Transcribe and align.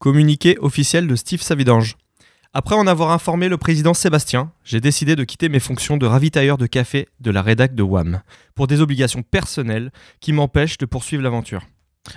Communiqué 0.00 0.56
officiel 0.60 1.08
de 1.08 1.16
Steve 1.16 1.42
Savidange. 1.42 1.96
Après 2.54 2.76
en 2.76 2.86
avoir 2.86 3.10
informé 3.10 3.48
le 3.48 3.56
président 3.56 3.94
Sébastien, 3.94 4.52
j'ai 4.62 4.80
décidé 4.80 5.16
de 5.16 5.24
quitter 5.24 5.48
mes 5.48 5.58
fonctions 5.58 5.96
de 5.96 6.06
ravitailleur 6.06 6.56
de 6.56 6.66
café 6.66 7.08
de 7.18 7.32
la 7.32 7.42
rédac 7.42 7.74
de 7.74 7.82
WAM 7.82 8.22
pour 8.54 8.68
des 8.68 8.80
obligations 8.80 9.24
personnelles 9.24 9.90
qui 10.20 10.32
m'empêchent 10.32 10.78
de 10.78 10.86
poursuivre 10.86 11.24
l'aventure. 11.24 11.62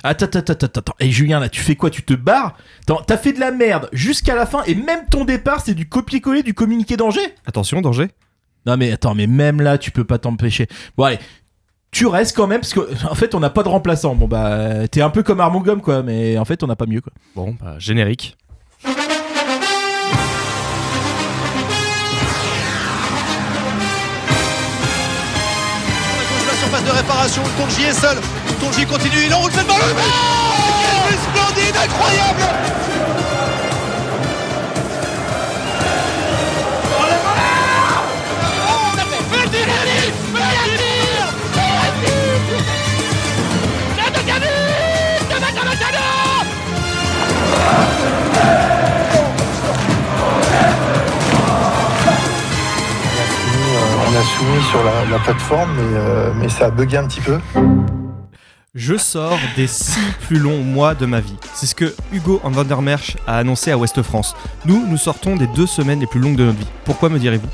Attends, 0.04 0.28
attends, 0.28 0.54
attends, 0.54 0.79
attends. 0.79 0.96
Et 0.99 1.09
Julien, 1.09 1.39
là, 1.39 1.49
tu 1.49 1.59
fais 1.62 1.75
quoi? 1.75 1.89
Tu 1.89 2.04
te 2.04 2.13
barres? 2.13 2.55
T'as 3.07 3.17
fait 3.17 3.33
de 3.33 3.39
la 3.39 3.49
merde 3.49 3.89
jusqu'à 3.93 4.36
la 4.36 4.45
fin 4.45 4.61
et 4.66 4.75
même 4.75 5.07
ton 5.09 5.25
départ, 5.25 5.61
c'est 5.66 5.73
du 5.73 5.89
copier-coller 5.89 6.43
du 6.43 6.54
communiqué 6.54 6.98
danger 6.98 7.34
Attention, 7.48 7.82
danger 7.82 8.09
Non, 8.68 8.77
mais 8.77 8.91
attends, 8.91 9.16
mais 9.16 9.25
même 9.25 9.59
là, 9.59 9.79
tu 9.79 9.89
peux 9.89 10.05
pas 10.05 10.20
t'empêcher. 10.20 10.68
Bon, 10.98 11.05
allez. 11.05 11.20
Tu 11.92 12.08
restes 12.08 12.36
quand 12.38 12.48
même 12.48 12.62
parce 12.62 12.73
que 12.73 12.80
en 13.10 13.16
fait 13.16 13.36
on 13.36 13.39
n'a 13.42 13.50
pas 13.50 13.64
de 13.64 13.68
remplaçant. 13.70 14.16
Bon 14.16 14.28
bah 14.28 14.88
t'es 14.90 15.02
un 15.02 15.10
peu 15.10 15.23
comme 15.23 15.41
Armand 15.41 15.60
Gomme 15.60 15.82
quoi, 15.82 16.04
mais 16.04 16.38
en 16.38 16.46
fait 16.46 16.64
on 16.64 16.68
n'a 16.68 16.78
pas 16.78 16.86
mieux 16.86 17.02
quoi. 17.02 17.12
Bon, 17.36 17.55
bah, 17.62 17.76
générique. 17.80 18.38
la 26.48 26.54
surface 26.58 26.84
de 26.85 26.91
réparation, 26.91 27.44
Tonji 27.58 27.84
est 27.84 27.94
seul. 27.94 28.18
Tonji 28.60 28.85
continue, 28.85 29.26
il 29.26 29.34
enroule 29.34 29.52
cette 29.52 29.68
balle. 29.68 29.77
Oh 29.82 29.91
Quel 30.82 31.12
but 31.12 31.20
splendide, 31.20 31.76
incroyable 31.76 32.41
on 54.07 54.15
a 54.15 54.23
soumis 54.23 54.63
sur 54.70 54.84
la, 54.84 55.05
la 55.05 55.20
plateforme, 55.20 55.70
mais, 55.76 55.98
euh, 55.98 56.31
mais 56.35 56.49
ça 56.49 56.65
a 56.65 56.70
bugué 56.70 56.98
un 56.98 57.07
petit 57.07 57.21
peu. 57.21 57.40
Je 58.73 58.96
sors 58.96 59.37
des 59.57 59.68
six 59.68 59.99
plus 60.21 60.40
longs 60.40 60.63
mois 60.63 60.96
de 60.96 61.05
ma 61.05 61.20
vie. 61.20 61.35
C'est 61.54 61.65
ce 61.65 61.76
que 61.76 61.93
Hugo 62.13 62.40
en 62.43 62.51
Vandermerch 62.51 63.18
a 63.27 63.37
annoncé 63.37 63.70
à 63.70 63.77
Ouest 63.77 64.01
France. 64.01 64.34
Nous, 64.66 64.88
nous 64.88 64.97
sortons 64.97 65.35
des 65.35 65.47
deux 65.47 65.68
semaines 65.68 66.00
les 66.00 66.07
plus 66.07 66.22
longues 66.22 66.38
de 66.38 66.46
notre 66.46 66.57
vie. 66.57 66.68
Pourquoi 66.85 67.09
me 67.09 67.19
direz-vous? 67.19 67.50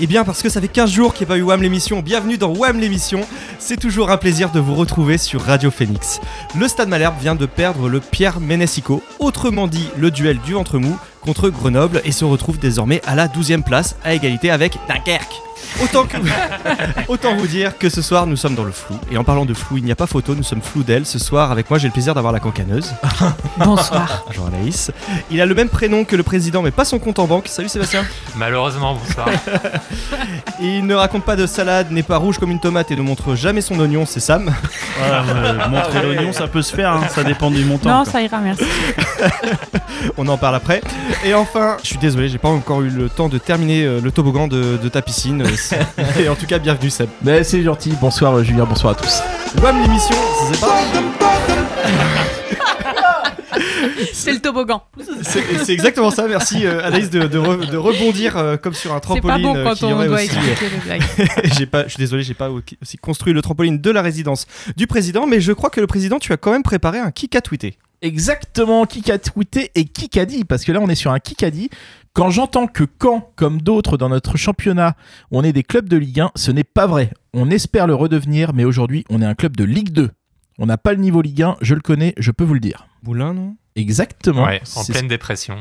Eh 0.00 0.06
bien 0.06 0.22
parce 0.22 0.42
que 0.42 0.48
ça 0.48 0.60
fait 0.60 0.68
15 0.68 0.90
jours 0.90 1.12
qu'il 1.12 1.26
n'y 1.26 1.32
a 1.32 1.34
pas 1.34 1.38
eu 1.38 1.42
WAM 1.42 1.60
l'émission. 1.60 2.02
Bienvenue 2.02 2.38
dans 2.38 2.54
WAM 2.54 2.78
l'émission. 2.78 3.20
C'est 3.58 3.78
toujours 3.78 4.10
un 4.10 4.16
plaisir 4.16 4.52
de 4.52 4.60
vous 4.60 4.76
retrouver 4.76 5.18
sur 5.18 5.42
Radio 5.42 5.72
Phoenix. 5.72 6.20
Le 6.56 6.68
Stade 6.68 6.88
Malherbe 6.88 7.18
vient 7.20 7.34
de 7.34 7.46
perdre 7.46 7.88
le 7.88 7.98
Pierre 7.98 8.38
Ménessico, 8.38 9.02
autrement 9.18 9.66
dit 9.66 9.88
le 9.96 10.12
duel 10.12 10.38
du 10.38 10.52
ventre 10.52 10.78
mou 10.78 10.96
contre 11.20 11.48
Grenoble 11.48 12.00
et 12.04 12.12
se 12.12 12.24
retrouve 12.24 12.60
désormais 12.60 13.02
à 13.06 13.16
la 13.16 13.26
12e 13.26 13.64
place 13.64 13.96
à 14.04 14.14
égalité 14.14 14.50
avec 14.50 14.78
Dunkerque. 14.88 15.47
Autant, 15.82 16.06
que... 16.06 16.16
Autant 17.08 17.36
vous 17.36 17.46
dire 17.46 17.78
que 17.78 17.88
ce 17.88 18.02
soir 18.02 18.26
nous 18.26 18.36
sommes 18.36 18.54
dans 18.54 18.64
le 18.64 18.72
flou. 18.72 18.98
Et 19.10 19.16
en 19.16 19.24
parlant 19.24 19.44
de 19.44 19.54
flou, 19.54 19.78
il 19.78 19.84
n'y 19.84 19.92
a 19.92 19.96
pas 19.96 20.06
photo, 20.06 20.34
nous 20.34 20.42
sommes 20.42 20.62
flou 20.62 20.82
d'elle. 20.82 21.06
Ce 21.06 21.18
soir, 21.18 21.52
avec 21.52 21.70
moi, 21.70 21.78
j'ai 21.78 21.88
le 21.88 21.92
plaisir 21.92 22.14
d'avoir 22.14 22.32
la 22.32 22.40
cancaneuse. 22.40 22.92
Bonsoir. 23.58 24.24
Bonjour 24.26 24.46
Anaïs. 24.46 24.90
Il 25.30 25.40
a 25.40 25.46
le 25.46 25.54
même 25.54 25.68
prénom 25.68 26.04
que 26.04 26.16
le 26.16 26.22
président, 26.22 26.62
mais 26.62 26.70
pas 26.70 26.84
son 26.84 26.98
compte 26.98 27.18
en 27.18 27.26
banque. 27.26 27.48
Salut 27.48 27.68
Sébastien. 27.68 28.04
Malheureusement, 28.36 28.94
bonsoir. 28.94 29.28
Il 30.60 30.86
ne 30.86 30.94
raconte 30.94 31.24
pas 31.24 31.36
de 31.36 31.46
salade, 31.46 31.90
n'est 31.90 32.02
pas 32.02 32.16
rouge 32.16 32.38
comme 32.38 32.50
une 32.50 32.60
tomate 32.60 32.90
et 32.90 32.96
ne 32.96 33.02
montre 33.02 33.34
jamais 33.34 33.60
son 33.60 33.78
oignon, 33.78 34.06
c'est 34.06 34.20
Sam. 34.20 34.52
Voilà, 34.98 35.22
ouais, 35.22 35.68
montrer 35.68 36.02
l'oignon, 36.02 36.32
ça 36.32 36.48
peut 36.48 36.62
se 36.62 36.74
faire, 36.74 36.92
hein, 36.92 37.06
ça 37.08 37.24
dépend 37.24 37.50
du 37.50 37.64
montant. 37.64 37.90
Non, 37.90 38.02
quoi. 38.02 38.12
ça 38.12 38.22
ira, 38.22 38.38
merci. 38.38 38.64
On 40.16 40.26
en 40.28 40.36
parle 40.36 40.56
après. 40.56 40.80
Et 41.24 41.34
enfin, 41.34 41.76
je 41.82 41.88
suis 41.88 41.98
désolé, 41.98 42.28
j'ai 42.28 42.38
pas 42.38 42.48
encore 42.48 42.82
eu 42.82 42.90
le 42.90 43.08
temps 43.08 43.28
de 43.28 43.38
terminer 43.38 43.84
euh, 43.84 44.00
le 44.00 44.10
toboggan 44.10 44.48
de, 44.48 44.78
de 44.82 44.88
ta 44.88 45.02
piscine. 45.02 45.44
Et 46.20 46.28
en 46.28 46.34
tout 46.34 46.46
cas, 46.46 46.58
bienvenue 46.58 46.90
Seb. 46.90 47.08
Mais 47.22 47.42
c'est 47.44 47.62
gentil. 47.62 47.92
Bonsoir 48.00 48.34
euh, 48.36 48.42
Julien, 48.44 48.64
bonsoir 48.64 48.92
à 48.92 48.96
tous. 48.96 49.20
WAM 49.62 49.80
l'émission, 49.82 50.14
c'est 50.52 50.60
pas. 50.60 50.80
C'est 54.12 54.32
le 54.32 54.40
toboggan. 54.40 54.82
C'est 55.22 55.42
c'est 55.64 55.72
exactement 55.72 56.10
ça, 56.10 56.28
merci 56.28 56.66
euh, 56.66 56.84
Anaïs 56.84 57.10
de, 57.10 57.26
de 57.26 57.38
re- 57.38 57.68
de 57.68 57.76
rebondir 57.76 58.36
euh, 58.36 58.56
comme 58.56 58.74
sur 58.74 58.92
un 58.92 58.96
C'est 58.96 59.00
trampoline. 59.00 59.36
pas 59.36 59.38
bon 59.38 59.56
euh, 59.56 59.64
quand 59.64 59.82
on 59.86 60.04
doit 60.04 60.16
aussi, 60.16 60.24
expliquer 60.26 60.68
les 60.70 60.78
blagues. 60.84 61.02
j'ai 61.58 61.66
pas, 61.66 61.84
je 61.84 61.88
suis 61.90 61.98
désolé, 61.98 62.22
j'ai 62.22 62.34
pas 62.34 62.50
aussi 62.50 62.96
construit 62.98 63.32
le 63.32 63.42
trampoline 63.42 63.80
de 63.80 63.90
la 63.90 64.02
résidence 64.02 64.46
du 64.76 64.86
président, 64.86 65.26
mais 65.26 65.40
je 65.40 65.52
crois 65.52 65.70
que 65.70 65.80
le 65.80 65.86
président, 65.86 66.18
tu 66.18 66.32
as 66.32 66.36
quand 66.36 66.52
même 66.52 66.62
préparé 66.62 66.98
un 66.98 67.10
kick 67.10 67.34
à 67.34 67.40
tweeter. 67.40 67.78
Exactement, 68.02 68.86
qui 68.86 69.10
a 69.10 69.18
tweeté 69.18 69.70
et 69.74 69.84
qui 69.84 70.20
a 70.20 70.26
dit 70.26 70.44
Parce 70.44 70.64
que 70.64 70.70
là, 70.70 70.80
on 70.80 70.88
est 70.88 70.94
sur 70.94 71.10
un 71.10 71.18
qui 71.18 71.42
a 71.44 71.50
dit. 71.50 71.70
Quand 72.18 72.30
j'entends 72.30 72.66
que 72.66 72.82
Caen, 73.00 73.30
comme 73.36 73.62
d'autres 73.62 73.96
dans 73.96 74.08
notre 74.08 74.36
championnat, 74.36 74.96
on 75.30 75.44
est 75.44 75.52
des 75.52 75.62
clubs 75.62 75.88
de 75.88 75.96
Ligue 75.96 76.18
1, 76.18 76.32
ce 76.34 76.50
n'est 76.50 76.64
pas 76.64 76.88
vrai. 76.88 77.12
On 77.32 77.48
espère 77.48 77.86
le 77.86 77.94
redevenir, 77.94 78.54
mais 78.54 78.64
aujourd'hui, 78.64 79.04
on 79.08 79.22
est 79.22 79.24
un 79.24 79.36
club 79.36 79.56
de 79.56 79.62
Ligue 79.62 79.92
2. 79.92 80.10
On 80.58 80.66
n'a 80.66 80.78
pas 80.78 80.94
le 80.94 80.98
niveau 80.98 81.22
Ligue 81.22 81.44
1, 81.44 81.58
je 81.60 81.76
le 81.76 81.80
connais, 81.80 82.14
je 82.18 82.32
peux 82.32 82.42
vous 82.42 82.54
le 82.54 82.58
dire. 82.58 82.88
Moulin, 83.04 83.34
non? 83.34 83.56
Exactement. 83.78 84.44
Ouais, 84.44 84.60
en 84.76 84.84
pleine 84.84 85.06
dépression. 85.08 85.56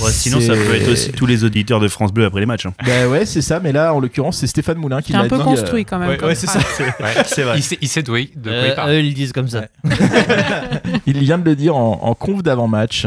Ouais, 0.00 0.10
sinon, 0.10 0.40
ça 0.40 0.54
peut 0.54 0.74
être 0.74 0.88
aussi 0.90 1.12
tous 1.12 1.26
les 1.26 1.44
auditeurs 1.44 1.80
de 1.80 1.88
France 1.88 2.12
Bleu 2.12 2.24
après 2.24 2.40
les 2.40 2.46
matchs. 2.46 2.66
hein. 2.66 2.72
Bah 2.84 3.06
ouais, 3.08 3.26
c'est 3.26 3.42
ça, 3.42 3.60
mais 3.60 3.72
là, 3.72 3.92
en 3.94 4.00
l'occurrence, 4.00 4.38
c'est 4.38 4.46
Stéphane 4.46 4.78
Moulin 4.78 5.02
qui 5.02 5.12
C'est 5.12 5.18
l'a 5.18 5.24
un 5.24 5.28
peu 5.28 5.36
dit, 5.36 5.42
euh, 5.42 5.44
construit 5.44 5.84
quand 5.84 5.98
même. 5.98 6.18
Ouais, 6.20 6.34
c'est 6.34 6.46
ça. 6.46 6.58
Ouais. 7.00 7.12
C'est 7.26 7.42
vrai. 7.42 7.58
Il 7.58 7.88
sait, 7.88 8.02
de, 8.02 8.08
quoi 8.08 8.20
il 8.20 8.30
Euh, 8.46 8.74
parle. 8.74 8.90
eux, 8.90 9.00
ils 9.00 9.08
le 9.08 9.14
disent 9.14 9.32
comme 9.32 9.48
ça. 9.48 9.66
Il 11.06 11.18
vient 11.18 11.38
de 11.38 11.44
le 11.44 11.56
dire 11.56 11.76
en, 11.76 12.00
en 12.02 12.14
conf 12.14 12.42
d'avant-match. 12.42 13.06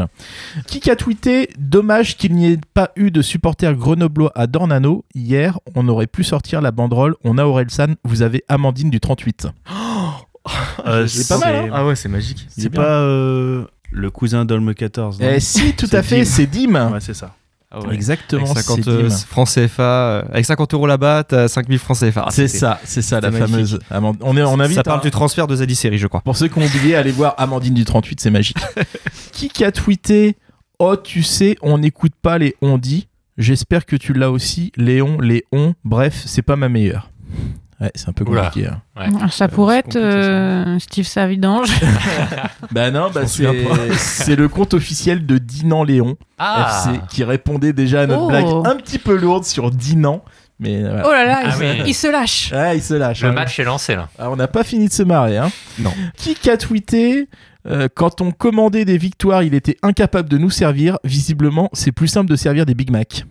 Qui 0.67 0.89
a 0.89 0.95
tweeté 0.95 1.49
Dommage 1.57 2.17
qu'il 2.17 2.33
n'y 2.35 2.51
ait 2.53 2.59
pas 2.73 2.91
eu 2.95 3.11
de 3.11 3.21
supporters 3.21 3.75
grenoblois 3.75 4.31
à 4.35 4.47
Dornano. 4.47 5.03
Hier, 5.15 5.59
on 5.75 5.87
aurait 5.87 6.07
pu 6.07 6.23
sortir 6.23 6.61
la 6.61 6.71
banderole 6.71 7.15
On 7.23 7.37
a 7.37 7.43
Orelsan, 7.45 7.95
vous 8.03 8.21
avez 8.21 8.43
Amandine 8.49 8.89
du 8.89 8.99
38. 8.99 9.47
Euh, 10.85 11.07
C'est 11.07 11.27
pas 11.27 11.37
mal, 11.37 11.55
hein. 11.55 11.69
Ah 11.73 11.85
ouais, 11.85 11.95
c'est 11.95 12.09
magique. 12.09 12.47
C'est 12.49 12.69
pas 12.71 13.01
euh, 13.01 13.65
le 13.91 14.09
cousin 14.09 14.45
d'Olme 14.45 14.73
14. 14.73 15.19
non 15.19 15.27
Eh 15.33 15.39
si, 15.39 15.73
tout 15.73 15.85
C'est 15.87 15.97
à 15.97 16.03
fait, 16.03 16.25
c'est 16.25 16.45
Dim. 16.47 16.91
Ouais, 16.91 16.99
c'est 16.99 17.13
ça. 17.13 17.35
Exactement, 17.89 18.51
Avec 18.51 18.63
50 18.63 18.79
c'est 18.83 18.89
euh, 18.89 19.07
Dim. 19.07 19.15
francs 19.15 19.47
CFA, 19.47 19.81
euh, 19.83 20.21
avec 20.33 20.45
50 20.45 20.73
euros 20.73 20.87
là-bas, 20.87 21.23
t'as 21.23 21.47
5000 21.47 21.79
francs 21.79 21.97
CFA. 21.99 22.25
C'est 22.29 22.47
C'était- 22.49 22.59
ça, 22.59 22.79
c'est 22.83 23.01
ça, 23.01 23.21
la 23.21 23.31
magnifique. 23.31 23.51
fameuse. 23.53 23.79
Amand- 23.89 24.17
On, 24.21 24.35
est, 24.35 24.43
on 24.43 24.59
invite. 24.59 24.75
Ça 24.75 24.83
parle 24.83 24.99
hein. 24.99 25.03
du 25.03 25.11
transfert 25.11 25.47
de 25.47 25.55
Zadie 25.55 25.75
Série, 25.75 25.97
je 25.97 26.07
crois. 26.07 26.19
Pour 26.19 26.35
ceux 26.35 26.49
qui 26.49 26.59
ont 26.59 26.65
oublié, 26.65 26.95
allez 26.95 27.11
voir 27.11 27.33
Amandine 27.37 27.73
du 27.73 27.85
38, 27.85 28.19
c'est 28.19 28.29
magique. 28.29 28.57
qui 29.31 29.63
a 29.63 29.71
tweeté 29.71 30.35
Oh, 30.79 30.95
tu 30.97 31.23
sais, 31.23 31.55
on 31.61 31.77
n'écoute 31.77 32.13
pas 32.21 32.37
les 32.39 32.55
on 32.61 32.77
dit. 32.77 33.07
J'espère 33.37 33.85
que 33.85 33.95
tu 33.95 34.11
l'as 34.13 34.31
aussi, 34.31 34.71
Léon, 34.75 35.21
les 35.21 35.45
on. 35.53 35.73
Bref, 35.85 36.23
c'est 36.25 36.41
pas 36.41 36.57
ma 36.57 36.67
meilleure. 36.67 37.09
Ouais, 37.81 37.91
c'est 37.95 38.07
un 38.09 38.13
peu 38.13 38.23
compliqué. 38.23 38.67
hein. 38.67 39.29
Ça 39.31 39.47
pourrait 39.47 39.83
c'est 39.89 39.97
être 39.99 40.05
compliqué, 40.05 40.11
ça. 40.21 40.27
euh, 40.27 40.79
Steve 40.79 41.05
Savidange. 41.07 41.69
Bah 42.71 42.91
non, 42.91 43.09
bah 43.13 43.21
c'est 43.97 44.35
le 44.35 44.47
compte 44.47 44.73
officiel 44.73 45.25
de 45.25 45.37
Dinan 45.39 45.83
Léon 45.83 46.15
Ah 46.37 46.83
FC 46.87 46.99
qui 47.09 47.23
répondait 47.23 47.73
déjà 47.73 48.01
à 48.01 48.07
notre 48.07 48.23
Oh. 48.23 48.27
blague 48.27 48.45
un 48.65 48.75
petit 48.77 48.99
peu 48.99 49.17
lourde 49.17 49.43
sur 49.45 49.71
Dinan. 49.71 50.23
Mais 50.59 50.81
voilà. 50.81 51.03
Oh 51.07 51.11
là 51.11 51.25
là, 51.25 51.39
Ah 51.43 51.47
il, 51.47 51.51
se- 51.53 51.59
oui. 51.63 51.83
il 51.87 51.93
se 51.95 52.07
lâche. 52.07 52.53
Ah, 52.55 52.75
il 52.75 52.83
se 52.83 52.93
lâche. 52.93 53.23
Le 53.23 53.29
hein. 53.29 53.33
match 53.33 53.59
est 53.59 53.63
lancé 53.63 53.95
là. 53.95 54.09
Ah, 54.19 54.29
on 54.29 54.35
n'a 54.35 54.47
pas 54.47 54.63
fini 54.63 54.87
de 54.87 54.93
se 54.93 55.01
marrer. 55.01 55.37
Hein. 55.39 55.49
Non. 55.79 55.91
Qui 56.15 56.37
a 56.51 56.57
tweeté 56.57 57.27
euh, 57.67 57.87
Quand 57.95 58.21
on 58.21 58.31
commandait 58.31 58.85
des 58.85 58.99
victoires, 58.99 59.41
il 59.41 59.55
était 59.55 59.77
incapable 59.81 60.29
de 60.29 60.37
nous 60.37 60.51
servir. 60.51 60.99
Visiblement, 61.03 61.69
c'est 61.73 61.91
plus 61.91 62.07
simple 62.07 62.29
de 62.29 62.35
servir 62.35 62.67
des 62.67 62.75
Big 62.75 62.91
Mac. 62.91 63.25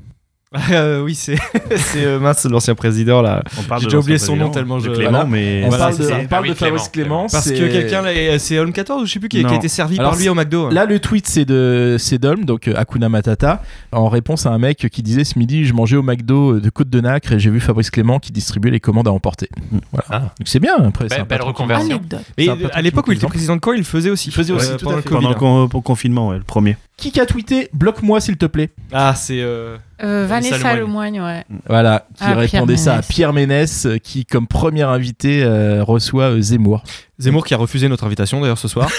Euh, 0.73 1.01
oui, 1.03 1.15
c'est 1.15 1.37
c'est 1.77 2.05
euh, 2.05 2.19
mince, 2.19 2.45
l'ancien 2.45 2.75
président 2.75 3.23
là. 3.23 3.43
J'ai 3.79 3.85
déjà 3.85 3.99
oublié 3.99 4.19
son 4.19 4.35
nom 4.35 4.49
tellement 4.51 4.79
de 4.79 4.85
je- 4.85 4.91
Clément, 4.91 5.11
Voilà. 5.11 5.25
mais 5.27 5.63
On 5.65 5.69
Voilà, 5.69 5.85
parle 5.87 5.99
de, 5.99 6.03
ça. 6.03 6.15
on 6.21 6.27
parle 6.27 6.27
Ah 6.33 6.41
oui, 6.43 6.49
de 6.51 6.55
Fabrice 6.55 6.89
Clément, 6.89 7.09
Clément. 7.09 7.27
Parce 7.31 7.45
c'est- 7.45 7.55
que 7.55 7.69
quelqu'un, 7.71 8.03
l'a- 8.03 8.39
c'est 8.41 8.59
Home 8.59 8.73
14 8.73 9.03
ou 9.03 9.07
je 9.07 9.13
sais 9.13 9.21
plus 9.21 9.29
qui, 9.29 9.45
qui 9.45 9.47
a 9.53 9.55
été 9.55 9.69
servi 9.69 9.99
Alors, 10.01 10.11
par 10.13 10.21
lui 10.21 10.29
au 10.29 10.35
McDo. 10.35 10.69
Là, 10.71 10.87
le 10.87 10.99
tweet, 10.99 11.29
c'est 11.29 11.45
de 11.45 11.97
c'est 12.01 12.19
d'Olm, 12.19 12.45
donc 12.45 12.67
euh, 12.67 12.75
Hakuna 12.77 13.09
Matata, 13.09 13.63
en 13.93 14.09
réponse 14.09 14.45
à 14.47 14.51
un 14.51 14.59
mec 14.59 14.89
qui 14.91 15.03
disait 15.05 15.23
ce 15.23 15.39
midi, 15.39 15.65
je 15.67 15.73
mangeais 15.73 15.97
au 15.97 16.03
McDo 16.03 16.57
euh, 16.57 16.61
de 16.61 16.69
Côte 16.71 16.91
de 16.91 17.01
Nacre 17.01 17.33
et 17.33 17.39
j'ai 17.39 17.51
vu 17.51 17.61
Fabrice 17.61 17.91
Clément 17.91 18.19
qui 18.19 18.33
distribuait 18.33 18.73
les 18.73 18.81
commandes 18.81 19.07
à 19.07 19.13
emporter. 19.13 19.49
Voilà. 19.93 20.07
Ah. 20.11 20.19
Donc 20.39 20.47
c'est 20.47 20.61
bien. 20.61 20.75
Après, 20.79 21.07
c'est 21.09 21.27
Belle- 21.29 21.43
reconversion. 21.43 21.97
Anecdote. 21.97 22.21
Et 22.39 22.49
à 22.73 22.83
l'époque 22.83 23.07
où 23.07 23.13
il 23.13 23.19
était 23.19 23.27
président 23.29 23.55
de 23.55 23.61
Caen, 23.65 23.73
il 23.75 23.85
faisait 23.85 24.11
aussi. 24.11 24.31
Il 24.31 24.33
faisait 24.33 24.53
aussi, 24.53 24.73
Euh, 24.73 24.77
pendant 24.83 24.97
le 25.31 25.69
le 25.73 25.81
confinement, 25.81 26.33
le 26.33 26.41
premier. 26.43 26.77
Qui 27.01 27.19
a 27.21 27.27
tweeté 27.27 27.69
Bloque-moi 27.73 28.21
s'il 28.21 28.37
te 28.37 28.47
plaît. 28.47 28.71
Ah, 28.93 29.15
c'est. 29.17 29.41
euh, 29.41 29.77
Euh, 30.03 30.27
Vanessa 30.29 30.57
Lemoigne. 30.77 31.17
Lemoigne, 31.19 31.23
ouais. 31.23 31.45
Voilà, 31.67 32.07
qui 32.15 32.21
Ah, 32.21 32.27
Pierre 32.27 32.39
répondait 32.39 32.77
ça 32.77 32.97
à. 32.97 33.03
Pierre 33.03 33.33
Ménès, 33.33 33.87
euh, 33.87 33.99
qui, 33.99 34.25
comme 34.27 34.47
premier 34.47 34.83
invité, 34.83 35.43
euh, 35.43 35.83
reçoit 35.83 36.25
euh, 36.31 36.41
Zemmour. 36.41 36.83
Zemmour 37.19 37.45
qui 37.47 37.55
a 37.55 37.57
refusé 37.57 37.89
notre 37.89 38.05
invitation 38.05 38.41
d'ailleurs 38.41 38.59
ce 38.59 38.69
soir. 38.69 38.89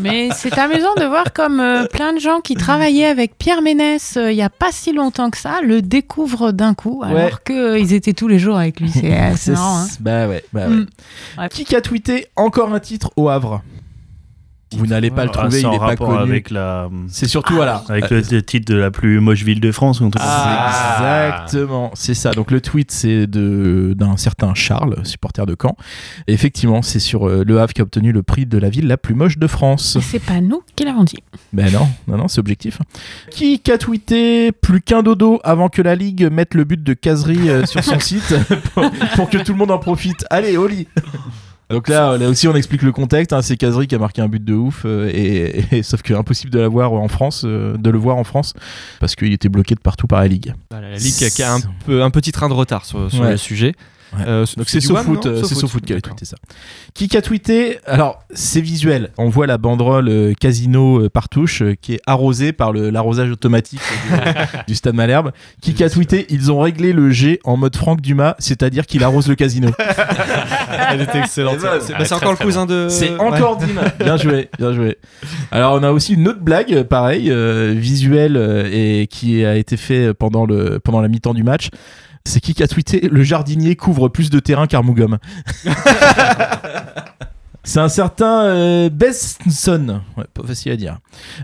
Mais 0.00 0.28
c'est 0.34 0.56
amusant 0.58 0.94
de 0.96 1.04
voir 1.04 1.32
comme 1.32 1.60
euh, 1.60 1.86
plein 1.86 2.12
de 2.12 2.18
gens 2.18 2.40
qui 2.40 2.54
travaillaient 2.54 3.06
avec 3.06 3.36
Pierre 3.38 3.62
Ménès 3.62 4.16
euh, 4.16 4.30
il 4.32 4.36
y 4.36 4.42
a 4.42 4.50
pas 4.50 4.72
si 4.72 4.92
longtemps 4.92 5.30
que 5.30 5.38
ça 5.38 5.60
le 5.62 5.82
découvrent 5.82 6.52
d'un 6.52 6.74
coup, 6.74 7.02
alors 7.04 7.30
Ouais. 7.46 7.46
qu'ils 7.46 7.92
étaient 7.94 8.12
tous 8.12 8.28
les 8.28 8.38
jours 8.38 8.56
avec 8.58 8.80
lui. 8.80 8.90
C'est 8.90 9.12
c'est 9.36 9.52
marrant. 9.52 9.78
hein. 9.82 9.86
Bah 10.00 10.28
ouais, 10.28 10.44
bah 10.52 10.66
ouais. 10.68 10.74
Mm. 10.74 10.86
Ouais. 11.38 11.48
Qui 11.48 11.76
a 11.76 11.80
tweeté 11.80 12.26
encore 12.36 12.72
un 12.72 12.80
titre 12.80 13.10
au 13.16 13.28
Havre? 13.28 13.62
Vous 14.76 14.86
n'allez 14.86 15.10
pas 15.10 15.24
le 15.24 15.30
Ah, 15.34 15.38
trouver, 15.38 15.50
c'est 15.52 15.60
il 15.62 15.66
en 15.66 15.72
est 15.72 15.78
pas 15.78 15.86
rapport 15.86 16.08
connu. 16.08 16.30
avec 16.30 16.50
la 16.50 16.88
C'est 17.08 17.26
surtout 17.26 17.54
voilà. 17.54 17.82
avec 17.88 18.10
le, 18.10 18.20
le 18.30 18.42
titre 18.42 18.70
de 18.70 18.78
la 18.78 18.90
plus 18.90 19.18
moche 19.20 19.42
ville 19.42 19.60
de 19.60 19.72
France 19.72 20.00
ou. 20.00 20.10
Ah, 20.20 21.34
exactement, 21.40 21.90
c'est 21.94 22.14
ça. 22.14 22.32
Donc 22.32 22.50
le 22.50 22.60
tweet 22.60 22.90
c'est 22.90 23.26
de 23.26 23.94
d'un 23.96 24.16
certain 24.16 24.52
Charles, 24.54 25.00
supporter 25.04 25.46
de 25.46 25.56
Caen. 25.60 25.76
Et 26.26 26.32
effectivement, 26.34 26.82
c'est 26.82 26.98
sur 27.00 27.28
euh, 27.28 27.44
Le 27.46 27.60
Havre 27.60 27.72
qui 27.72 27.80
a 27.80 27.84
obtenu 27.84 28.12
le 28.12 28.22
prix 28.22 28.44
de 28.46 28.58
la 28.58 28.68
ville 28.68 28.86
la 28.86 28.96
plus 28.98 29.14
moche 29.14 29.38
de 29.38 29.46
France. 29.46 29.96
Et 29.96 30.02
c'est 30.02 30.18
pas 30.22 30.40
nous 30.40 30.62
qui 30.76 30.84
l'avons 30.84 31.04
dit. 31.04 31.18
Ben 31.52 31.72
non, 31.72 31.88
non, 32.06 32.18
non, 32.18 32.28
c'est 32.28 32.38
objectif. 32.40 32.78
Qui 33.30 33.60
a 33.72 33.78
tweeté 33.78 34.52
plus 34.52 34.80
qu'un 34.82 35.02
dodo 35.02 35.40
avant 35.44 35.68
que 35.68 35.80
la 35.82 35.94
Ligue 35.94 36.28
mette 36.30 36.54
le 36.54 36.64
but 36.64 36.82
de 36.82 36.92
caserie 36.94 37.48
euh, 37.48 37.64
sur 37.66 37.82
son 37.82 37.98
site 38.00 38.34
pour, 38.74 38.90
pour 39.16 39.30
que 39.30 39.38
tout 39.38 39.52
le 39.52 39.58
monde 39.58 39.70
en 39.70 39.78
profite? 39.78 40.24
Allez, 40.30 40.56
au 40.56 40.66
lit 40.66 40.86
donc 41.70 41.88
là, 41.88 42.16
là 42.16 42.28
aussi, 42.28 42.48
on 42.48 42.54
explique 42.54 42.82
le 42.82 42.92
contexte. 42.92 43.32
hein, 43.32 43.42
c'est 43.42 43.56
Casery 43.56 43.86
qui 43.86 43.94
a 43.94 43.98
marqué 43.98 44.22
un 44.22 44.28
but 44.28 44.42
de 44.44 44.54
ouf, 44.54 44.82
euh, 44.84 45.10
et, 45.12 45.64
et- 45.78 45.82
sauf 45.82 46.02
que 46.02 46.14
impossible 46.14 46.50
de 46.52 46.58
l'avoir 46.60 46.92
en 46.92 47.08
France, 47.08 47.42
euh, 47.44 47.76
de 47.76 47.90
le 47.90 47.98
voir 47.98 48.16
en 48.16 48.24
France, 48.24 48.54
parce 49.00 49.14
qu'il 49.16 49.32
était 49.32 49.48
bloqué 49.48 49.74
de 49.74 49.80
partout 49.80 50.06
par 50.06 50.20
la 50.20 50.28
Ligue. 50.28 50.54
Voilà, 50.70 50.90
la 50.90 50.96
Ligue 50.96 51.14
qui 51.14 51.24
a- 51.24 51.30
qui 51.30 51.42
a 51.42 51.54
un, 51.54 51.60
peu, 51.86 52.02
un 52.02 52.10
petit 52.10 52.32
train 52.32 52.48
de 52.48 52.54
retard 52.54 52.84
sur, 52.84 53.10
sur 53.10 53.22
Ouais. 53.22 53.32
le 53.32 53.36
sujet. 53.36 53.74
Ouais. 54.16 54.24
Euh, 54.26 54.46
Donc 54.56 54.68
c'est 54.68 54.80
SoFoot, 54.80 55.26
euh, 55.26 55.42
c'est 55.42 55.54
SoFoot, 55.54 55.60
SoFoot 55.60 55.84
qui 55.84 55.92
a 55.92 56.00
tweeté 56.00 56.24
ça. 56.24 56.36
Qui 56.94 57.14
a 57.16 57.20
tweeté 57.22 57.78
Alors 57.84 58.20
c'est 58.32 58.60
visuel. 58.62 59.10
On 59.18 59.28
voit 59.28 59.46
la 59.46 59.58
banderole 59.58 60.08
euh, 60.08 60.32
Casino 60.38 61.02
euh, 61.02 61.10
Partouche 61.10 61.62
qui 61.82 61.94
est 61.94 62.00
arrosée 62.06 62.52
par 62.52 62.72
le- 62.72 62.88
l'arrosage 62.90 63.30
automatique 63.30 63.80
du, 63.80 64.16
du 64.68 64.74
Stade 64.74 64.94
Malherbe. 64.94 65.32
Qui 65.60 65.82
a 65.84 65.90
tweeté 65.90 66.26
Ils 66.30 66.50
ont 66.50 66.60
réglé 66.60 66.92
le 66.94 67.10
G 67.10 67.38
en 67.44 67.56
mode 67.58 67.76
Franck 67.76 68.00
Dumas, 68.00 68.34
c'est-à-dire 68.38 68.86
qu'il 68.86 69.04
arrose 69.04 69.28
le 69.28 69.34
casino. 69.34 69.70
Elle 70.90 71.02
était 71.02 71.18
excellente. 71.18 71.58
C'est 71.60 71.92
ouais, 71.92 71.98
bah, 72.08 72.16
encore 72.16 72.32
le 72.32 72.38
cousin 72.38 72.64
de. 72.66 72.88
C'est 72.88 73.10
ouais. 73.10 73.20
encore 73.20 73.56
Dim. 73.58 73.66
Bien 73.98 74.16
joué, 74.16 74.48
bien 74.58 74.72
joué. 74.72 74.96
Alors 75.50 75.74
on 75.74 75.82
a 75.82 75.90
aussi 75.90 76.14
une 76.14 76.28
autre 76.28 76.40
blague, 76.40 76.82
pareil, 76.84 77.30
euh, 77.30 77.74
visuelle 77.76 78.36
et 78.72 79.06
qui 79.08 79.44
a 79.44 79.56
été 79.56 79.76
fait 79.76 80.14
pendant 80.14 80.46
le 80.46 80.78
pendant 80.80 81.00
la 81.00 81.08
mi-temps 81.08 81.34
du 81.34 81.42
match. 81.44 81.68
C'est 82.24 82.40
qui 82.40 82.54
qui 82.54 82.62
a 82.62 82.68
tweeté 82.68 83.08
Le 83.10 83.22
jardinier 83.22 83.76
couvre 83.76 84.08
plus 84.08 84.30
de 84.30 84.38
terrain 84.38 84.66
qu'Armougom. 84.66 85.18
C'est 87.64 87.80
un 87.80 87.88
certain 87.88 88.44
euh, 88.44 88.88
Besson. 88.88 90.00
Ouais, 90.16 90.24
pas 90.32 90.42
facile 90.42 90.72
à 90.72 90.76
dire. 90.76 90.98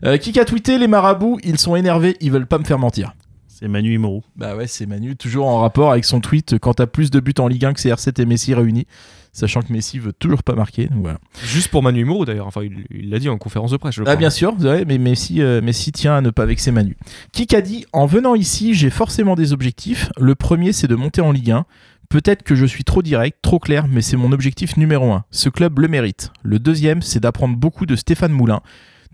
Euh, 0.05 0.17
qui 0.17 0.39
a 0.41 0.45
tweeté 0.47 0.79
Les 0.79 0.89
marabouts, 0.89 1.39
ils 1.45 1.59
sont 1.59 1.77
énervés, 1.77 2.17
ils 2.21 2.33
veulent 2.33 2.47
pas 2.47 2.59
me 2.59 2.65
faire 2.65 2.79
mentir. 2.79 3.15
C'est 3.47 3.69
Manu 3.69 3.95
Imoro. 3.95 4.25
Bah 4.35 4.57
ouais, 4.57 4.67
c'est 4.67 4.87
Manu, 4.87 5.17
toujours 5.17 5.47
en 5.47 5.61
rapport 5.61 5.93
avec 5.93 6.05
son 6.05 6.21
tweet 6.21 6.59
quand 6.59 6.75
t'as 6.75 6.87
plus 6.87 7.11
de 7.11 7.21
buts 7.21 7.35
en 7.39 7.47
Ligue 7.47 7.67
1 7.67 7.75
que 7.75 7.81
CR7 7.81 8.23
et 8.23 8.27
Messi 8.27 8.55
réunis, 8.55 8.87
sachant 9.35 9.61
que 9.61 9.71
Messi 9.71 9.99
veut 9.99 10.15
toujours 10.15 10.43
pas 10.43 10.55
marquer. 10.55 10.87
Donc 10.87 11.03
voilà. 11.03 11.19
Juste 11.45 11.69
pour 11.69 11.83
Manu 11.83 12.07
Mourou 12.07 12.25
d'ailleurs. 12.25 12.47
Enfin, 12.47 12.63
il 12.63 13.11
l'a 13.11 13.19
dit 13.19 13.29
en 13.29 13.37
conférence 13.37 13.73
de 13.73 13.77
presse. 13.77 13.95
Je 13.95 14.01
Ah 14.01 14.05
crois. 14.05 14.17
bien 14.17 14.31
sûr, 14.31 14.55
ouais, 14.61 14.87
mais 14.87 14.97
Messi, 14.97 15.43
euh, 15.43 15.61
Messi 15.61 15.93
tient 15.93 16.15
à 16.17 16.23
ne 16.23 16.31
pas 16.31 16.47
vexer 16.47 16.71
Manu. 16.71 16.97
Qui 17.33 17.55
a 17.55 17.61
dit 17.61 17.85
En 17.93 18.07
venant 18.07 18.35
ici, 18.35 18.73
j'ai 18.73 18.89
forcément 18.89 19.35
des 19.35 19.53
objectifs. 19.53 20.09
Le 20.19 20.35
premier, 20.35 20.73
c'est 20.73 20.87
de 20.89 20.95
monter 20.95 21.21
en 21.21 21.33
Ligue 21.33 21.51
1. 21.51 21.67
Peut-être 22.09 22.43
que 22.43 22.55
je 22.55 22.65
suis 22.67 22.85
trop 22.85 23.03
direct, 23.03 23.39
trop 23.43 23.59
clair, 23.59 23.87
mais 23.89 24.01
c'est 24.03 24.17
mon 24.17 24.31
objectif 24.33 24.77
numéro 24.77 25.11
un. 25.13 25.25
Ce 25.31 25.49
club 25.49 25.79
le 25.81 25.89
mérite. 25.89 26.31
Le 26.43 26.59
deuxième, 26.59 27.03
c'est 27.03 27.19
d'apprendre 27.21 27.57
beaucoup 27.57 27.87
de 27.87 27.97
Stéphane 27.97 28.33
Moulin. 28.33 28.61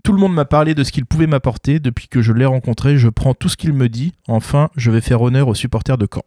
Tout 0.03 0.13
le 0.13 0.19
monde 0.19 0.33
m'a 0.33 0.45
parlé 0.45 0.73
de 0.75 0.83
ce 0.83 0.91
qu'il 0.91 1.05
pouvait 1.05 1.27
m'apporter. 1.27 1.79
Depuis 1.79 2.07
que 2.07 2.21
je 2.21 2.33
l'ai 2.33 2.45
rencontré, 2.45 2.97
je 2.97 3.07
prends 3.07 3.33
tout 3.33 3.49
ce 3.49 3.57
qu'il 3.57 3.73
me 3.73 3.87
dit. 3.87 4.13
Enfin, 4.27 4.69
je 4.75 4.91
vais 4.91 5.01
faire 5.01 5.21
honneur 5.21 5.47
aux 5.47 5.55
supporters 5.55 5.97
de 5.97 6.07
Caen. 6.11 6.23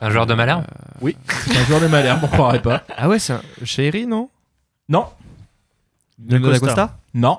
Un 0.00 0.10
joueur 0.10 0.26
de 0.26 0.34
malheur 0.34 0.62
Oui, 1.00 1.16
c'est 1.28 1.56
un 1.58 1.64
joueur 1.64 1.80
de 1.80 1.86
Malherbe, 1.86 2.20
on 2.22 2.26
croirait 2.28 2.60
pas. 2.62 2.82
Ah 2.96 3.08
ouais, 3.08 3.18
c'est 3.18 3.32
un. 3.32 3.40
Chéri, 3.64 4.06
non? 4.06 4.28
Non, 4.88 5.06
Leonardo 6.28 6.52
D'Acosta 6.52 6.96
non. 7.14 7.38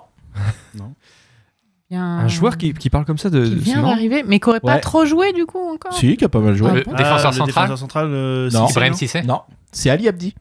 Il 1.92 1.96
y 1.96 1.98
a 1.98 2.02
un, 2.02 2.20
Un 2.22 2.28
joueur 2.28 2.58
qui, 2.58 2.74
qui 2.74 2.90
parle 2.90 3.06
comme 3.06 3.18
ça 3.20 3.30
de. 3.30 3.44
qui 3.44 3.52
de- 3.52 3.56
vient 3.56 3.82
non 3.82 3.90
d'arriver, 3.90 4.24
mais 4.26 4.40
qui 4.40 4.50
aurait 4.50 4.60
pas 4.60 4.76
Ouais. 4.76 4.80
trop 4.82 5.06
joué 5.06 5.32
du 5.34 5.46
coup 5.46 5.60
encore? 5.74 5.94
Si, 5.94 6.18
qui 6.18 6.26
a 6.26 6.30
pas 6.30 6.40
mal 6.40 6.56
joué. 6.56 6.70
Ah 6.72 6.90
bon 6.90 6.94
défenseur 6.96 7.32
le 7.32 7.38
central 7.38 7.48
défenseur 7.66 7.78
central 7.78 8.08
euh, 8.10 8.50
Non. 8.52 8.68
Cissé, 8.68 8.72
Ibrahim 8.80 8.92
non 8.92 8.98
Cissé 8.98 9.22
Non, 9.22 9.42
c'est 9.72 9.90
Ali 9.92 10.08
Abdi. 10.08 10.34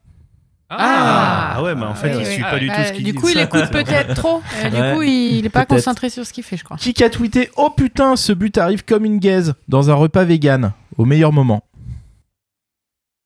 Ah, 0.70 1.60
ouais, 1.62 1.75
mais 1.75 1.84
en 1.84 1.94
fait, 1.94 2.08
oui, 2.17 2.22
il 2.22 2.26
oui. 2.26 2.32
suit 2.32 2.43
Ah, 2.46 2.50
pas 2.50 2.58
du 2.58 2.69
ouais. 2.70 2.75
tout 2.75 2.82
ce 2.82 2.88
Euh, 2.88 2.93
qu'il 2.94 3.05
du 3.05 3.12
dit. 3.12 3.19
coup, 3.19 3.28
il 3.28 3.38
écoute 3.38 3.70
peut-être 3.70 4.14
trop. 4.20 4.43
Euh, 4.64 4.70
du 4.70 4.76
Ouais. 4.81 4.93
coup, 4.94 5.02
il 5.02 5.10
il 5.37 5.46
est 5.46 5.49
pas 5.50 5.67
Peut-être. 5.67 5.78
concentré 5.81 6.08
sur 6.08 6.25
ce 6.26 6.32
qu'il 6.32 6.43
fait, 6.43 6.56
je 6.56 6.64
crois. 6.64 6.76
Qui 6.78 7.05
a 7.05 7.10
tweeté 7.10 7.50
Oh 7.56 7.70
putain, 7.70 8.17
ce 8.17 8.32
but 8.32 8.56
arrive 8.56 8.84
comme 8.84 9.05
une 9.05 9.19
gaze 9.19 9.55
dans 9.69 9.90
un 9.90 9.94
repas 9.94 10.25
vegan, 10.25 10.72
au 10.96 11.05
meilleur 11.05 11.32
moment. 11.32 11.62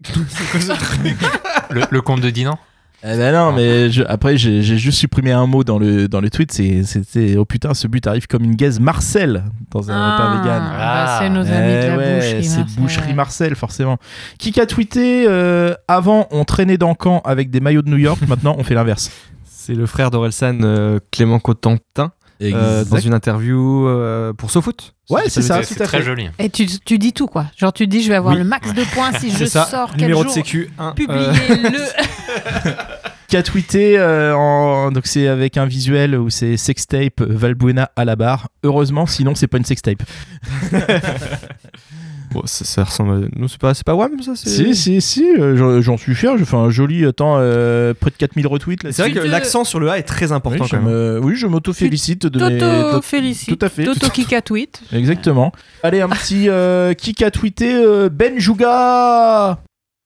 le, 1.70 1.82
le 1.90 2.00
comte 2.00 2.20
de 2.20 2.30
Dinan 2.30 2.58
Eh 3.04 3.16
ben 3.16 3.32
non, 3.32 3.52
mais 3.52 3.90
je- 3.90 4.02
après 4.04 4.36
j'ai 4.36 4.62
juste 4.62 4.98
supprimé 4.98 5.32
un 5.32 5.46
mot 5.46 5.64
dans 5.64 5.78
le, 5.78 6.08
dans 6.08 6.20
le 6.20 6.30
tweet, 6.30 6.52
c'est- 6.52 6.82
c'était 6.84 7.36
Oh 7.36 7.44
putain, 7.44 7.74
ce 7.74 7.86
but 7.88 8.06
arrive 8.06 8.26
comme 8.26 8.44
une 8.44 8.54
gaze 8.56 8.80
Marcel 8.80 9.44
dans 9.70 9.90
un 9.90 10.12
repas 10.12 10.36
vegan. 10.38 10.62
bah, 10.62 10.76
Ah. 10.78 11.18
c'est 11.20 11.30
nos 11.30 11.40
amis 11.40 11.50
Eh 11.50 11.82
de 11.82 11.86
la 11.88 11.96
ouais, 11.96 12.14
boucherie. 12.16 12.44
c'est 12.44 12.58
Marcel. 12.58 12.76
boucherie 12.82 13.14
Marcel, 13.14 13.54
forcément. 13.56 13.98
Qui 14.38 14.58
a 14.60 14.66
tweeté 14.66 15.26
euh, 15.28 15.74
Avant, 15.88 16.26
on 16.30 16.44
traînait 16.44 16.78
dans 16.78 16.94
Caen 17.00 17.20
avec 17.24 17.50
des 17.50 17.60
maillots 17.60 17.82
de 17.82 17.90
New 17.90 17.96
York, 17.98 18.20
maintenant 18.28 18.54
on 18.58 18.64
fait 18.64 18.74
l'inverse. 18.74 19.10
C'est 19.44 19.74
le 19.74 19.86
frère 19.86 20.10
d'Orelsan, 20.10 20.60
euh, 20.62 20.98
Clément 21.12 21.38
Cotentin, 21.40 22.12
euh, 22.42 22.84
dans 22.84 22.98
une 22.98 23.14
interview 23.14 23.86
euh, 23.88 24.32
pour 24.32 24.50
SoFoot. 24.50 24.94
Ouais, 25.10 25.22
c'est 25.28 25.42
ça, 25.42 25.60
tout 25.64 25.74
à 25.80 25.84
très 25.86 25.98
fait. 25.98 26.04
joli. 26.04 26.28
Et 26.38 26.50
tu, 26.50 26.66
tu 26.84 26.98
dis 26.98 27.12
tout, 27.12 27.26
quoi. 27.26 27.46
Genre, 27.56 27.72
tu 27.72 27.86
dis, 27.86 28.02
je 28.02 28.08
vais 28.08 28.14
avoir 28.16 28.34
Oui. 28.34 28.40
le 28.40 28.44
max 28.44 28.72
de 28.74 28.82
points 28.94 29.12
si 29.18 29.30
je 29.36 29.44
ça, 29.46 29.64
sors 29.64 29.90
quel 29.92 30.02
numéro 30.02 30.22
jour. 30.22 30.30
de 30.30 30.34
sécu 30.34 30.70
1. 30.78 30.92
Publiez-le. 30.92 31.78
qui 33.28 33.36
a 33.36 33.42
tweeté 33.42 33.98
euh, 33.98 34.34
en... 34.34 34.90
donc 34.90 35.06
c'est 35.06 35.28
avec 35.28 35.58
un 35.58 35.66
visuel 35.66 36.16
où 36.16 36.30
c'est 36.30 36.56
sextape 36.56 37.20
Valbuena 37.20 37.90
à 37.96 38.04
la 38.06 38.16
barre. 38.16 38.48
Heureusement, 38.64 39.04
sinon 39.06 39.34
c'est 39.34 39.46
pas 39.48 39.58
une 39.58 39.64
sextape. 39.66 40.02
Bon, 42.32 42.42
ça, 42.44 42.64
ça 42.64 42.84
ressemble 42.84 43.12
à... 43.12 43.38
Non, 43.38 43.48
c'est 43.48 43.58
pas, 43.60 43.72
c'est 43.74 43.84
pas 43.84 43.94
WAM, 43.94 44.20
ça 44.22 44.32
c'est... 44.34 44.48
Si 44.50 44.74
si 44.74 45.00
si, 45.00 45.24
euh, 45.38 45.80
j'en- 45.80 45.96
suis 45.96 46.14
fier. 46.14 46.36
J'ai 46.38 46.44
fait 46.44 46.56
un 46.56 46.70
joli 46.70 47.04
attends 47.06 47.36
euh, 47.38 47.94
près 47.98 48.10
de 48.10 48.16
4000 48.16 48.46
retweets 48.46 48.82
là. 48.84 48.92
C'est 48.92 49.02
vrai 49.02 49.12
que 49.12 49.18
l'accent 49.26 49.64
sur 49.64 49.80
le 49.80 49.88
A 49.90 49.98
est 49.98 50.02
très 50.02 50.32
important 50.32 50.64
Oui, 50.64 50.68
je 50.70 50.76
quand 50.76 50.82
même. 50.82 50.92
me, 50.92 51.20
oui, 51.22 51.34
je 51.36 51.46
m'auto 51.46 51.72
félicite 51.72 52.26
de 52.26 52.38
mes- 52.48 52.58
Toto 52.58 53.02
félicite. 53.02 53.58
tout 53.58 53.64
à 53.64 53.68
fait. 53.68 53.84
Toto 53.84 54.08
qui 54.10 54.34
a 54.34 54.42
tweet. 54.42 54.80
Exactement. 54.92 55.52
Allez, 55.82 56.00
un 56.00 56.08
petit 56.08 56.48
euh, 56.48 56.94
qui 56.94 57.24
a 57.24 57.30
tweeté 57.30 57.72
euh, 57.74 58.08
Benjuga. 58.10 59.58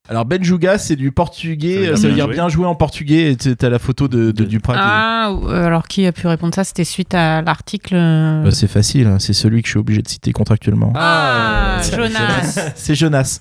Alors 0.08 0.24
Benjuga, 0.24 0.78
c'est 0.78 0.96
du 0.96 1.12
portugais, 1.12 1.74
Ça 1.74 1.78
veut 1.80 1.86
dire 1.86 1.96
ça 1.96 2.08
veut 2.08 2.08
bien 2.08 2.14
dire 2.16 2.24
joué. 2.26 2.34
bien 2.34 2.48
joué 2.48 2.66
en 2.66 2.74
portugais. 2.74 3.30
Et 3.32 3.36
t'as 3.36 3.68
la 3.70 3.78
photo 3.78 4.08
de, 4.08 4.32
de 4.32 4.44
Duprat. 4.44 4.74
Ah, 4.76 5.30
euh, 5.30 5.64
alors 5.66 5.86
qui 5.86 6.04
a 6.06 6.12
pu 6.12 6.26
répondre 6.26 6.52
ça? 6.54 6.64
C'était 6.64 6.82
suite 6.84 7.14
à 7.14 7.40
l'article. 7.40 7.94
euh, 7.94 8.42
Bah, 8.42 8.50
c'est 8.50 8.66
facile, 8.66 9.06
hein, 9.06 9.18
c'est 9.20 9.32
celui 9.32 9.62
que 9.62 9.68
je 9.68 9.72
suis 9.72 9.78
obligé 9.78 10.02
de 10.02 10.08
citer 10.08 10.32
contractuellement. 10.32 10.92
Ah, 10.96 11.78
c'est- 11.82 11.94
Jonas. 11.96 12.72
C'est 12.74 12.94
Jonas. 12.96 13.38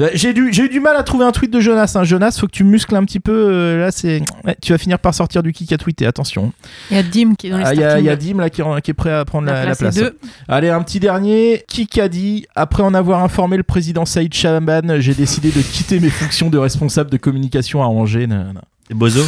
Euh, 0.00 0.10
J'ai 0.14 0.32
du- 0.32 0.52
j'ai 0.52 0.64
eu 0.64 0.68
du 0.68 0.80
mal 0.80 0.96
à 0.96 1.02
trouver 1.02 1.24
un 1.24 1.32
tweet 1.32 1.50
de 1.52 1.60
Jonas. 1.60 1.92
hein. 1.96 2.04
Jonas, 2.04 2.36
faut 2.40 2.46
que 2.46 2.52
tu 2.52 2.64
muscles 2.64 2.94
un 2.96 3.04
petit 3.04 3.20
peu. 3.20 3.32
euh, 3.32 3.78
là, 3.80 3.90
c'est. 3.90 4.22
ouais, 4.44 4.56
tu 4.62 4.72
vas 4.72 4.78
finir 4.78 4.98
par 4.98 5.14
sortir 5.14 5.42
du 5.42 5.52
kick 5.52 5.72
à 5.72 5.78
tweeter. 5.78 6.06
Attention. 6.06 6.52
Il 6.90 6.96
y 6.96 7.00
a 7.00 7.02
Dim 7.02 7.34
qui 7.36 7.46
est 7.46 7.50
dans 7.50 7.58
les 7.58 7.64
Ah, 7.64 7.74
Il 7.74 7.80
y, 7.80 8.08
a-. 8.08 8.16
Dim 8.16 8.38
là 8.38 8.50
qui, 8.50 8.60
est- 8.60 8.80
qui 8.82 8.90
est 8.90 8.94
prêt 8.94 9.12
à 9.12 9.24
prendre 9.24 9.46
la, 9.46 9.74
place. 9.74 9.98
Allez, 10.48 10.68
un 10.70 10.82
petit 10.82 11.00
dernier. 11.00 11.64
Qui 11.68 12.00
a 12.00 12.08
dit 12.08 12.46
Après 12.54 12.82
en 12.82 12.94
avoir 12.94 13.22
informé 13.24 13.56
le 13.56 13.62
président 13.62 14.04
Saïd 14.04 14.32
Chaban, 14.34 15.00
j'ai 15.00 15.14
décidé 15.14 15.50
de 15.50 15.60
quitter 15.62 16.00
mes 16.00 16.10
fonctions 16.10 16.50
de 16.50 16.58
responsable 16.58 17.10
de 17.10 17.16
communication 17.16 17.82
à 17.82 17.86
Angers. 17.86 18.28
Bozo? 18.90 19.22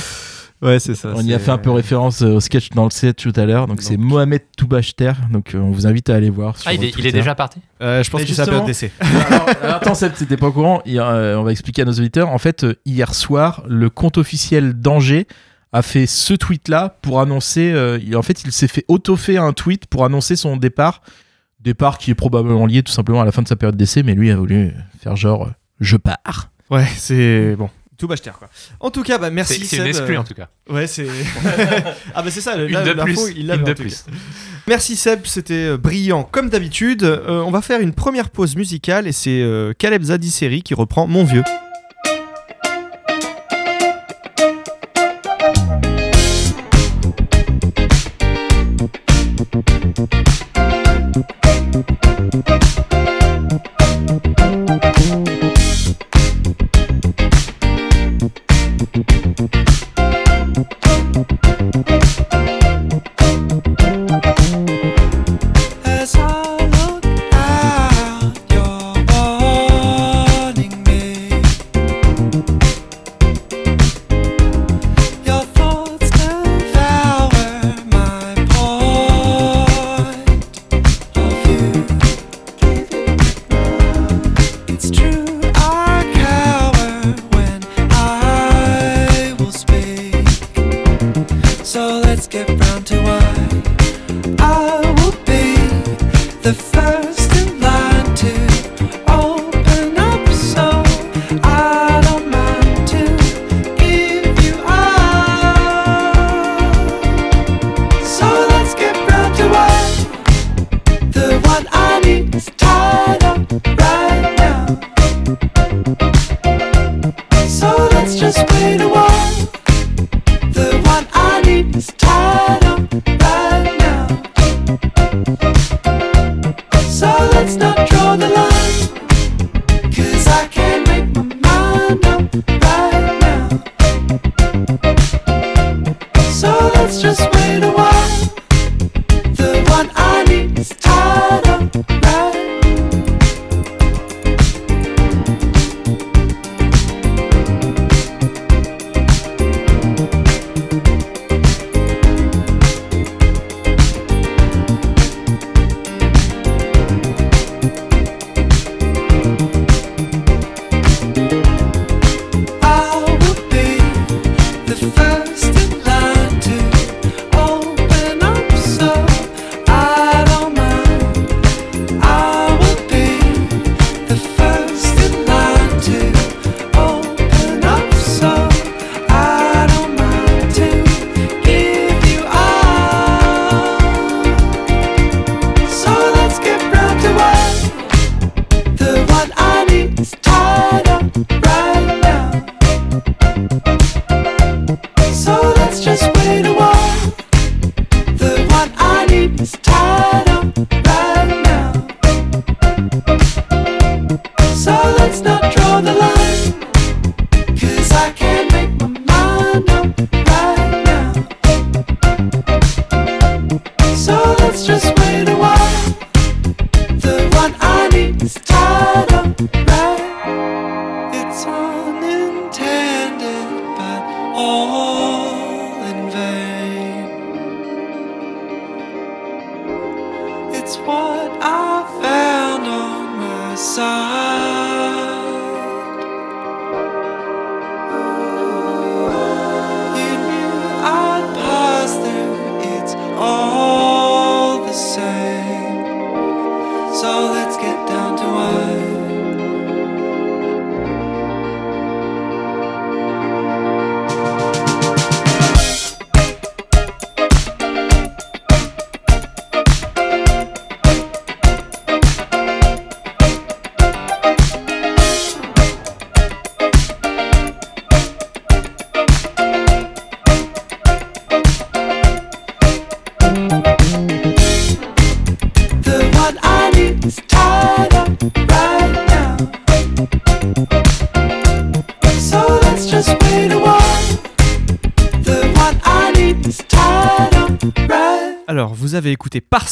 Ouais, 0.64 0.78
c'est 0.80 0.94
ça. 0.94 1.12
On 1.14 1.20
y 1.22 1.34
a 1.34 1.38
fait 1.38 1.50
un 1.50 1.58
peu 1.58 1.70
référence 1.70 2.22
euh, 2.22 2.36
au 2.36 2.40
sketch 2.40 2.70
dans 2.70 2.84
le 2.84 2.90
set 2.90 3.16
tout 3.18 3.32
à 3.36 3.44
l'heure. 3.44 3.66
Donc, 3.66 3.82
c'est 3.82 3.96
Mohamed 3.98 4.42
Toubachter. 4.56 5.12
Donc 5.30 5.54
euh, 5.54 5.58
on 5.58 5.70
vous 5.70 5.86
invite 5.86 6.08
à 6.10 6.14
aller 6.16 6.30
voir. 6.30 6.56
Sur 6.56 6.68
Ah, 6.68 6.74
il 6.74 6.82
est, 6.82 6.86
il 6.86 6.88
est 6.88 6.92
Twitter. 6.92 7.12
déjà 7.12 7.34
parti 7.34 7.60
Euh, 7.82 8.02
je 8.02 8.10
pense 8.10 8.20
Mais 8.22 8.26
que 8.26 8.32
c'est 8.32 8.42
justement- 8.44 8.64
d'essai. 8.64 8.90
attends, 9.62 9.94
Seb, 9.94 10.12
c'était 10.16 10.36
pas 10.38 10.46
au 10.48 10.52
courant. 10.52 10.82
Euh, 10.86 11.36
on 11.36 11.42
va 11.42 11.52
expliquer 11.52 11.82
à 11.82 11.84
nos 11.84 11.92
auditeurs. 11.92 12.30
En 12.30 12.38
fait, 12.38 12.64
euh, 12.64 12.74
hier 12.86 13.14
soir, 13.14 13.62
le 13.68 13.90
compte 13.90 14.16
officiel 14.18 14.72
d'Angers 14.74 15.26
a 15.72 15.82
fait 15.82 16.06
ce 16.06 16.34
tweet-là 16.34 16.96
pour 17.02 17.20
annoncer. 17.20 17.70
euh, 17.72 17.98
il- 18.02 18.16
en 18.16 18.22
fait, 18.22 18.42
il 18.44 18.50
s'est 18.52 18.68
fait 18.68 18.84
auto-fait 18.88 19.36
un 19.36 19.52
tweet 19.52 19.86
pour 19.86 20.04
annoncer 20.04 20.34
son 20.36 20.56
départ. 20.56 21.02
Départ 21.60 21.98
qui 21.98 22.10
est 22.10 22.14
probablement 22.14 22.64
lié 22.66 22.82
tout 22.82 22.92
simplement 22.92 23.20
à 23.20 23.24
la 23.24 23.32
fin 23.32 23.42
de 23.42 23.48
sa 23.48 23.56
période 23.56 23.76
d'essai, 23.76 24.02
mais 24.02 24.14
lui 24.14 24.30
a 24.30 24.36
voulu 24.36 24.72
faire 25.02 25.16
genre 25.16 25.44
euh, 25.44 25.50
je 25.80 25.96
pars. 25.96 26.50
Ouais, 26.70 26.86
c'est 26.96 27.54
bon. 27.56 27.68
Tout 27.96 28.08
bâcheter 28.08 28.30
quoi. 28.36 28.48
En 28.80 28.90
tout 28.90 29.02
cas, 29.02 29.18
bah 29.18 29.30
merci. 29.30 29.60
C'est 29.60 29.76
c'est 29.76 29.82
une 29.82 29.86
exclue 29.86 30.16
en 30.16 30.24
tout 30.24 30.34
cas. 30.34 30.48
Ouais, 30.68 30.86
c'est. 30.86 31.06
ah 32.14 32.22
bah 32.22 32.30
c'est 32.30 32.40
ça. 32.40 32.56
le- 32.56 32.66
Une 32.66 32.72
là, 32.72 32.82
de 32.82 33.02
plus. 33.02 33.18
il 33.36 33.50
Une 33.50 33.62
de 33.62 33.72
plus. 33.72 34.04
Merci 34.66 34.96
Seb, 34.96 35.20
c'était 35.26 35.68
euh, 35.72 35.76
brillant 35.76 36.24
comme 36.24 36.48
d'habitude. 36.48 37.04
Euh, 37.04 37.42
on 37.42 37.50
va 37.50 37.60
faire 37.62 37.80
une 37.80 37.92
première 37.94 38.30
pause 38.30 38.56
musicale 38.56 39.06
et 39.06 39.12
c'est 39.12 39.40
euh, 39.42 39.72
Caleb 39.78 40.02
Zadisseri 40.04 40.62
qui 40.62 40.74
reprend 40.74 41.06
Mon 41.06 41.24
vieux. 41.24 41.42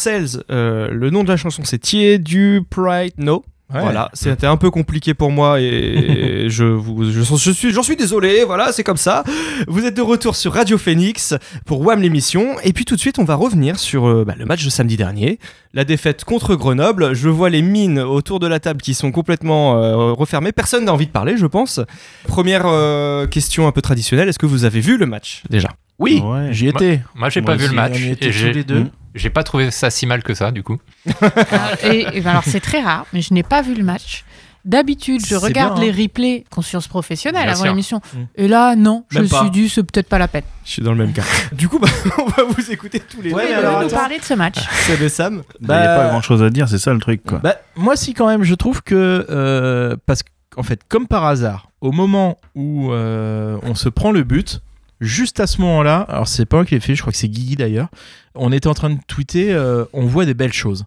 Parcells. 0.05 0.43
euh, 0.51 0.89
le 0.91 1.11
nom 1.11 1.23
de 1.25 1.29
la 1.29 1.37
chanson, 1.37 1.63
c'est 1.65 1.79
Thier 1.79 2.19
du 2.19 2.63
Pride 2.69 3.13
No. 3.19 3.45
Ouais. 3.73 3.81
Voilà, 3.81 4.11
c'était 4.13 4.47
un 4.47 4.59
peu 4.59 4.71
compliqué 4.71 5.15
pour 5.15 5.31
moi 5.31 5.59
et 5.59 6.45
je 6.51 6.65
vous, 6.65 7.11
je, 7.11 7.23
je 7.23 7.51
suis, 7.53 7.73
j'en 7.73 7.83
suis 7.83 7.97
désolé. 7.97 8.45
Voilà, 8.45 8.71
c'est 8.71 8.85
comme 8.85 8.99
ça. 8.99 9.25
Vous 9.67 9.87
êtes 9.87 9.97
de 9.97 10.03
retour 10.03 10.37
sur 10.37 10.53
Radio 10.53 10.77
Phoenix 10.77 11.33
pour 11.65 11.81
Wham 11.81 12.03
l'émission 12.03 12.57
et 12.65 12.75
puis 12.75 12.85
tout 12.85 12.97
de 12.97 13.01
suite 13.01 13.19
on 13.19 13.25
va 13.25 13.35
revenir 13.35 13.79
sur 13.79 14.07
euh, 14.07 14.25
bah, 14.27 14.35
le 14.39 14.45
match 14.45 14.63
de 14.63 14.69
samedi 14.69 14.99
dernier, 14.99 15.39
la 15.73 15.85
défaite 15.87 16.25
contre 16.25 16.55
Grenoble. 16.55 17.15
Je 17.15 17.31
vois 17.31 17.49
les 17.49 17.63
mines 17.63 17.99
autour 17.99 18.41
de 18.41 18.47
la 18.47 18.61
table 18.61 18.83
qui 18.83 18.93
sont 18.93 19.11
complètement 19.11 19.83
euh, 19.83 20.13
refermées. 20.13 20.53
Personne 20.53 20.85
n'a 20.85 20.93
envie 20.93 21.07
de 21.07 21.13
parler, 21.13 21.39
je 21.39 21.47
pense. 21.47 21.81
Première 22.25 22.67
euh, 22.67 23.27
question 23.27 23.67
un 23.67 23.73
peu 23.73 23.81
traditionnelle. 23.81 24.29
Est-ce 24.29 24.39
que 24.39 24.45
vous 24.45 24.67
avez 24.67 24.81
vu 24.81 24.99
le 24.99 25.07
match 25.07 25.45
déjà? 25.49 25.71
Oui, 25.99 26.21
Ouais. 26.23 26.49
j'y 26.53 26.69
étais. 26.69 27.01
Moi, 27.15 27.31
j'ai 27.31 27.41
Moi 27.41 27.53
pas 27.53 27.57
vu 27.57 27.69
le 27.69 27.75
match. 27.75 27.93
on 27.97 27.99
y 28.01 28.11
était 28.11 28.27
et 28.27 28.31
tous 28.33 28.37
j'ai- 28.37 28.53
les 28.53 28.65
deux. 28.65 28.81
Mm. 28.81 28.91
J'ai 29.15 29.31
pas 29.31 29.43
trouvé 29.43 29.71
ça 29.71 29.91
si 29.91 30.07
mal 30.07 30.23
que 30.23 30.35
ça, 30.35 30.51
du 30.53 30.63
coup. 30.63 30.79
et, 31.85 32.07
et 32.15 32.21
ben 32.21 32.31
alors 32.31 32.45
c'est 32.45 32.61
très 32.61 32.81
rare, 32.81 33.07
mais 33.13 33.21
je 33.23 33.35
n'ai 33.35 33.43
pas 33.43 33.63
vu 33.63 33.75
le 33.75 33.85
match. 33.85 34.25
D'habitude, 34.65 35.21
je 35.23 35.27
C'est 35.27 35.37
regarde 35.37 35.75
bien, 35.81 35.89
hein. 35.89 35.93
les 35.93 36.03
replays 36.05 36.45
conscience 36.49 36.87
professionnelle 36.87 37.43
Bien 37.43 37.51
avant 37.53 37.63
sûr. 37.63 37.71
l'émission. 37.73 38.01
Mm. 38.15 38.19
Et 38.37 38.47
là, 38.49 38.77
non, 38.77 39.05
je 39.11 39.19
me 39.19 39.27
pas. 39.29 39.41
suis 39.41 39.51
dit, 39.51 39.69
c'est 39.69 39.83
peut-être 39.83 40.09
pas 40.09 40.19
la 40.19 40.29
peine. 40.29 40.45
Je 40.65 40.71
suis 40.71 40.83
dans 40.83 40.93
le 40.93 40.99
même 40.99 41.13
cas. 41.13 41.25
du 41.53 41.69
coup, 41.69 41.81
bah, 41.81 41.89
on 42.19 42.27
va 42.27 42.45
vous 42.45 42.71
écouter 42.71 43.01
tous 43.01 43.21
les 43.23 43.33
Ouais, 43.33 43.43
deux. 43.43 43.49
mais 43.49 43.55
alors, 43.57 43.81
nous 43.81 43.87
attends. 43.87 43.97
parler 43.97 44.19
de 44.21 44.25
ce 44.25 44.35
match. 44.35 44.59
Seb 44.87 45.03
et 45.03 45.09
Sam. 45.09 45.43
Bah, 45.61 45.83
y 45.83 45.87
a 45.87 45.97
pas 45.97 46.09
grand 46.11 46.23
chose 46.23 46.45
à 46.45 46.51
dire, 46.51 46.69
c'est 46.69 46.79
ça 46.79 46.93
le 46.95 47.01
truc, 47.01 47.25
quoi. 47.25 47.41
Bah, 47.41 47.57
moi, 47.75 47.97
si, 47.97 48.15
quand 48.15 48.29
même, 48.29 48.45
je 48.45 48.55
trouve 48.55 48.83
que. 48.85 49.27
euh, 49.29 49.97
parce 50.07 50.23
qu'en 50.55 50.63
fait, 50.63 50.81
comme 50.89 51.09
par 51.09 51.25
hasard, 51.25 51.69
au 51.81 51.91
moment 51.91 52.39
où 52.55 52.93
euh, 52.93 53.59
on 53.65 53.75
se 53.75 53.89
prend 53.89 54.13
le 54.13 54.23
but, 54.23 54.61
juste 55.01 55.41
à 55.41 55.49
ce 55.49 55.61
moment-là, 55.61 56.07
alors 56.09 56.29
c'est 56.29 56.47
pas 56.47 56.59
moi 56.59 56.65
qui 56.65 56.75
l'ai 56.75 56.81
fait, 56.81 56.95
je 56.95 57.01
crois 57.01 57.13
que 57.13 57.19
c'est 57.19 57.29
Guigui 57.29 57.57
d'ailleurs, 57.57 57.89
on 58.35 58.53
était 58.53 58.69
en 58.69 58.75
train 58.75 58.91
de 58.91 58.99
tweeter, 59.07 59.53
euh, 59.53 59.85
on 59.93 60.07
voit 60.07 60.25
des 60.25 60.35
belles 60.35 60.53
choses. 60.53 60.85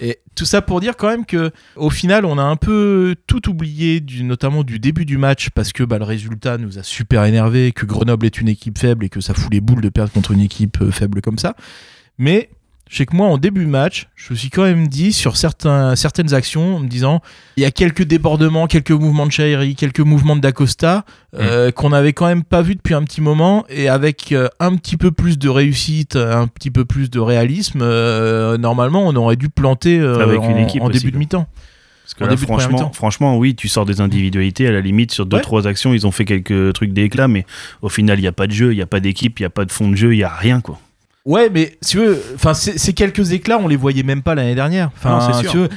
Et 0.00 0.18
tout 0.34 0.44
ça 0.44 0.62
pour 0.62 0.80
dire 0.80 0.96
quand 0.96 1.08
même 1.08 1.24
que 1.24 1.50
au 1.74 1.90
final 1.90 2.24
on 2.24 2.38
a 2.38 2.42
un 2.42 2.56
peu 2.56 3.16
tout 3.26 3.48
oublié 3.48 4.04
notamment 4.22 4.62
du 4.62 4.78
début 4.78 5.04
du 5.04 5.18
match 5.18 5.50
parce 5.50 5.72
que 5.72 5.82
bah, 5.82 5.98
le 5.98 6.04
résultat 6.04 6.58
nous 6.58 6.78
a 6.78 6.82
super 6.82 7.24
énervé 7.24 7.72
que 7.72 7.86
Grenoble 7.86 8.26
est 8.26 8.38
une 8.40 8.48
équipe 8.48 8.78
faible 8.78 9.06
et 9.06 9.08
que 9.08 9.20
ça 9.20 9.34
fout 9.34 9.52
les 9.52 9.60
boules 9.60 9.80
de 9.80 9.88
perdre 9.88 10.12
contre 10.12 10.32
une 10.32 10.40
équipe 10.40 10.80
euh, 10.82 10.90
faible 10.90 11.20
comme 11.22 11.38
ça 11.38 11.56
Mais 12.18 12.50
je 12.88 12.98
sais 12.98 13.06
que 13.06 13.16
moi, 13.16 13.26
en 13.26 13.36
début 13.36 13.64
de 13.64 13.70
match, 13.70 14.06
je 14.14 14.32
me 14.32 14.38
suis 14.38 14.48
quand 14.48 14.62
même 14.62 14.86
dit 14.86 15.12
sur 15.12 15.36
certains, 15.36 15.96
certaines 15.96 16.34
actions, 16.34 16.76
en 16.76 16.80
me 16.80 16.86
disant, 16.88 17.20
il 17.56 17.64
y 17.64 17.66
a 17.66 17.72
quelques 17.72 18.04
débordements, 18.04 18.68
quelques 18.68 18.92
mouvements 18.92 19.26
de 19.26 19.32
Shairi, 19.32 19.74
quelques 19.74 20.00
mouvements 20.00 20.36
de 20.36 20.40
Dacosta, 20.40 21.04
euh, 21.34 21.72
qu'on 21.72 21.92
avait 21.92 22.12
quand 22.12 22.26
même 22.26 22.44
pas 22.44 22.62
vu 22.62 22.76
depuis 22.76 22.94
un 22.94 23.02
petit 23.02 23.20
moment, 23.20 23.64
et 23.68 23.88
avec 23.88 24.30
euh, 24.30 24.48
un 24.60 24.76
petit 24.76 24.96
peu 24.96 25.10
plus 25.10 25.36
de 25.36 25.48
réussite, 25.48 26.14
un 26.14 26.46
petit 26.46 26.70
peu 26.70 26.84
plus 26.84 27.10
de 27.10 27.18
réalisme, 27.18 27.80
euh, 27.82 28.56
normalement, 28.56 29.02
on 29.04 29.16
aurait 29.16 29.36
dû 29.36 29.48
planter 29.48 29.98
euh, 29.98 30.34
une 30.36 30.40
en, 30.40 30.56
équipe 30.58 30.82
en 30.82 30.86
aussi, 30.86 31.00
début 31.00 31.10
de 31.10 31.18
mi-temps. 31.18 31.46
Parce 32.04 32.14
que 32.14 32.22
là, 32.22 32.36
franchement, 32.36 32.92
franchement, 32.92 33.36
oui, 33.36 33.56
tu 33.56 33.66
sors 33.66 33.84
des 33.84 34.00
individualités. 34.00 34.68
À 34.68 34.70
la 34.70 34.80
limite, 34.80 35.10
sur 35.10 35.26
deux, 35.26 35.38
Ouais. 35.38 35.42
trois 35.42 35.66
actions, 35.66 35.92
ils 35.92 36.06
ont 36.06 36.12
fait 36.12 36.24
quelques 36.24 36.72
trucs 36.74 36.92
d'éclat, 36.92 37.26
mais 37.26 37.44
au 37.82 37.88
final, 37.88 38.20
il 38.20 38.22
n'y 38.22 38.28
a 38.28 38.32
pas 38.32 38.46
de 38.46 38.52
jeu, 38.52 38.72
il 38.72 38.76
n'y 38.76 38.82
a 38.82 38.86
pas 38.86 39.00
d'équipe, 39.00 39.40
il 39.40 39.42
n'y 39.42 39.46
a 39.46 39.50
pas 39.50 39.64
de 39.64 39.72
fond 39.72 39.88
de 39.90 39.96
jeu, 39.96 40.14
il 40.14 40.18
n'y 40.18 40.22
a 40.22 40.28
rien, 40.28 40.60
quoi. 40.60 40.78
Ouais, 41.26 41.50
mais 41.52 41.76
si 41.82 41.90
tu 41.90 41.96
veux, 41.98 42.22
enfin, 42.36 42.54
ces 42.54 42.92
quelques 42.92 43.32
éclats, 43.32 43.58
on 43.58 43.66
les 43.66 43.74
voyait 43.74 44.04
même 44.04 44.22
pas 44.22 44.36
l'année 44.36 44.54
dernière. 44.54 44.90
Enfin, 44.96 45.18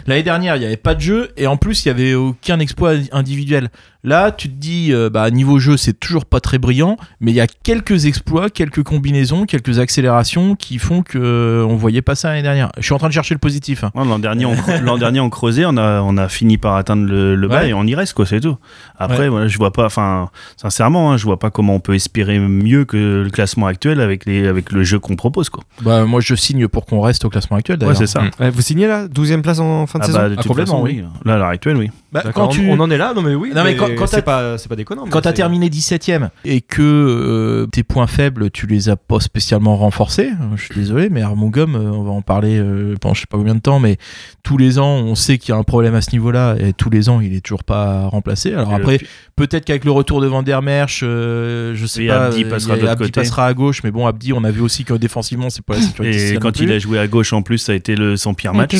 l'année 0.06 0.24
dernière, 0.24 0.56
il 0.56 0.62
y 0.62 0.66
avait 0.66 0.78
pas 0.78 0.94
de 0.94 1.02
jeu 1.02 1.32
et 1.38 1.48
en 1.48 1.58
plus, 1.58 1.84
il 1.84 1.88
y 1.88 1.92
avait 1.92 2.14
aucun 2.14 2.60
exploit 2.60 2.94
individuel. 3.12 3.70
Là, 4.04 4.32
tu 4.32 4.48
te 4.50 4.54
dis, 4.56 4.94
euh, 4.94 5.10
bah, 5.10 5.30
niveau 5.30 5.60
jeu, 5.60 5.76
c'est 5.76 6.00
toujours 6.00 6.26
pas 6.26 6.40
très 6.40 6.58
brillant, 6.58 6.96
mais 7.20 7.32
il 7.32 7.36
y 7.36 7.42
a 7.42 7.48
quelques 7.48 8.06
exploits, 8.06 8.50
quelques 8.50 8.82
combinaisons, 8.82 9.46
quelques 9.46 9.80
accélérations 9.80 10.56
qui 10.56 10.78
font 10.80 11.02
que 11.02 11.18
euh, 11.18 11.66
on 11.68 11.76
voyait 11.76 12.02
pas 12.02 12.16
ça 12.16 12.30
l'année 12.30 12.42
dernière. 12.42 12.72
Je 12.78 12.84
suis 12.84 12.94
en 12.94 12.98
train 12.98 13.10
de 13.10 13.14
chercher 13.14 13.34
le 13.36 13.40
positif. 13.40 13.84
hein. 13.84 13.92
L'an 13.96 14.18
dernier, 14.20 14.46
on, 14.46 14.56
l'an 14.84 14.98
dernier, 14.98 15.20
on 15.20 15.30
creusait, 15.30 15.66
on 15.66 15.76
a, 15.76 16.00
on 16.02 16.16
a 16.16 16.30
fini 16.30 16.58
par 16.58 16.76
atteindre 16.76 17.06
le, 17.08 17.36
le 17.36 17.48
bas 17.50 17.60
Ouais. 17.60 17.70
et 17.70 17.74
on 17.74 17.84
y 17.84 17.94
reste, 17.94 18.14
quoi, 18.14 18.26
c'est 18.26 18.40
tout. 18.40 18.56
Après, 18.98 19.20
Ouais. 19.24 19.28
voilà, 19.28 19.48
je 19.50 19.58
vois 19.58 19.74
pas, 19.74 19.86
enfin, 19.88 20.30
sincèrement, 20.56 21.12
hein, 21.12 21.18
je 21.18 21.26
vois 21.26 21.38
pas 21.40 21.50
comment 21.50 21.76
on 21.76 21.80
peut 21.82 21.94
espérer 21.96 22.40
mieux 22.40 22.86
que 22.86 23.24
le 23.26 23.30
classement 23.30 23.68
actuel 23.68 24.00
avec, 24.00 24.26
les, 24.26 24.48
avec 24.48 24.72
le 24.72 24.84
jeu 24.84 25.00
qu'on 25.00 25.18
propose, 25.18 25.50
quoi. 25.50 25.64
Bah, 25.82 26.06
moi, 26.06 26.22
je 26.22 26.36
signe 26.36 26.70
pour 26.70 26.86
qu'on 26.86 27.02
reste 27.02 27.26
au 27.26 27.30
classement 27.30 27.58
actuel. 27.58 27.76
Ouais, 27.76 27.80
D'ailleurs. 27.82 27.98
c'est 27.98 28.08
ça. 28.08 28.22
Mm. 28.22 28.30
Ouais, 28.40 28.50
vous 28.50 28.62
signez 28.62 28.88
là 28.88 29.10
12 29.10 29.42
place 29.44 29.60
en 29.60 29.88
fin 29.88 30.00
de 30.00 30.04
Ah 30.06 30.08
saison 30.08 30.20
bah, 30.20 30.30
de 30.30 30.34
Ah, 30.34 30.38
toute 30.38 30.48
complètement, 30.48 30.86
façon, 30.86 30.96
oui. 30.96 31.04
Là, 31.26 31.36
à 31.36 31.38
l'heure 31.38 31.48
actuelle, 31.50 31.76
oui. 31.76 31.90
Bah, 32.14 32.24
quand 32.34 32.46
on- 32.46 32.48
tu, 32.48 32.66
on, 32.70 32.80
en 32.80 32.90
est 32.90 32.98
là, 32.98 33.14
non 33.14 33.22
mais 33.22 33.36
oui. 33.36 33.52
Non, 33.54 33.64
mais 33.64 33.76
quand- 33.76 33.88
quand 33.88 33.89
c'est 34.08 34.22
pas, 34.22 34.58
c'est 34.58 34.70
pas 34.70 34.76
déconnant. 34.76 35.06
Quand 35.10 35.22
t'as 35.22 35.34
terminé 35.34 35.70
17ème 35.70 36.30
et 36.46 36.62
que 36.62 36.82
euh, 36.82 37.68
tes 37.68 37.84
points 37.84 38.08
faibles, 38.08 38.50
tu 38.52 38.68
les 38.68 38.90
as 38.90 38.96
pas 38.96 39.20
spécialement 39.20 39.78
renforcés, 39.78 40.30
euh, 40.30 40.56
je 40.56 40.64
suis 40.66 40.76
désolé, 40.76 41.10
mais 41.10 41.22
Armugom, 41.22 41.76
euh, 41.76 41.92
on 41.92 42.04
va 42.04 42.12
en 42.12 42.22
parler 42.22 42.58
euh, 42.60 42.96
pendant 43.00 43.14
je 43.14 43.22
sais 43.22 43.28
pas 43.30 43.38
combien 43.38 43.56
de 43.56 43.60
temps, 43.62 43.80
mais 43.80 43.98
tous 44.44 44.58
les 44.58 44.80
ans, 44.80 44.96
on 44.98 45.16
sait 45.16 45.38
qu'il 45.38 45.50
y 45.54 45.56
a 45.56 45.58
un 45.58 45.64
problème 45.64 45.96
à 45.96 46.02
ce 46.02 46.12
niveau-là 46.12 46.56
et 46.60 46.74
tous 46.74 46.90
les 46.90 47.10
ans, 47.10 47.22
il 47.22 47.34
est 47.36 47.42
toujours 47.42 47.64
pas 47.64 48.08
remplacé. 48.08 48.54
Alors 48.54 48.72
Et 48.72 48.76
après, 48.76 49.00
peut-être 49.36 49.66
qu'avec 49.66 49.86
le 49.86 49.92
retour 49.92 50.22
de 50.22 50.28
Van 50.28 50.44
der 50.44 50.62
Merch, 50.62 51.02
euh, 51.04 51.74
je 51.76 51.86
sais 51.86 52.04
Et 52.06 52.08
pas, 52.08 52.26
Abdi 52.28 52.46
passera 52.46 52.74
a- 52.74 52.78
Abdi 52.92 52.96
côté. 53.06 53.12
passera 53.12 53.46
à 53.46 53.54
gauche, 53.54 53.82
mais 53.84 53.92
bon, 53.92 54.08
Abdi, 54.08 54.34
on 54.34 54.44
a 54.44 54.52
vu 54.52 54.62
aussi 54.62 54.84
que 54.86 54.94
défensivement, 54.94 55.50
c'est 55.50 55.64
pas 55.64 55.76
la 55.76 55.82
sécurité. 55.82 56.34
Et 56.34 56.38
quand 56.38 56.60
il 56.60 56.72
a 56.72 56.80
joué 56.80 57.00
à 57.00 57.08
gauche, 57.08 57.34
en 57.34 57.42
plus, 57.42 57.58
ça 57.60 57.72
a 57.72 57.76
été 57.76 57.96
le, 57.96 58.18
son 58.18 58.34
pire 58.34 58.54
match. 58.54 58.76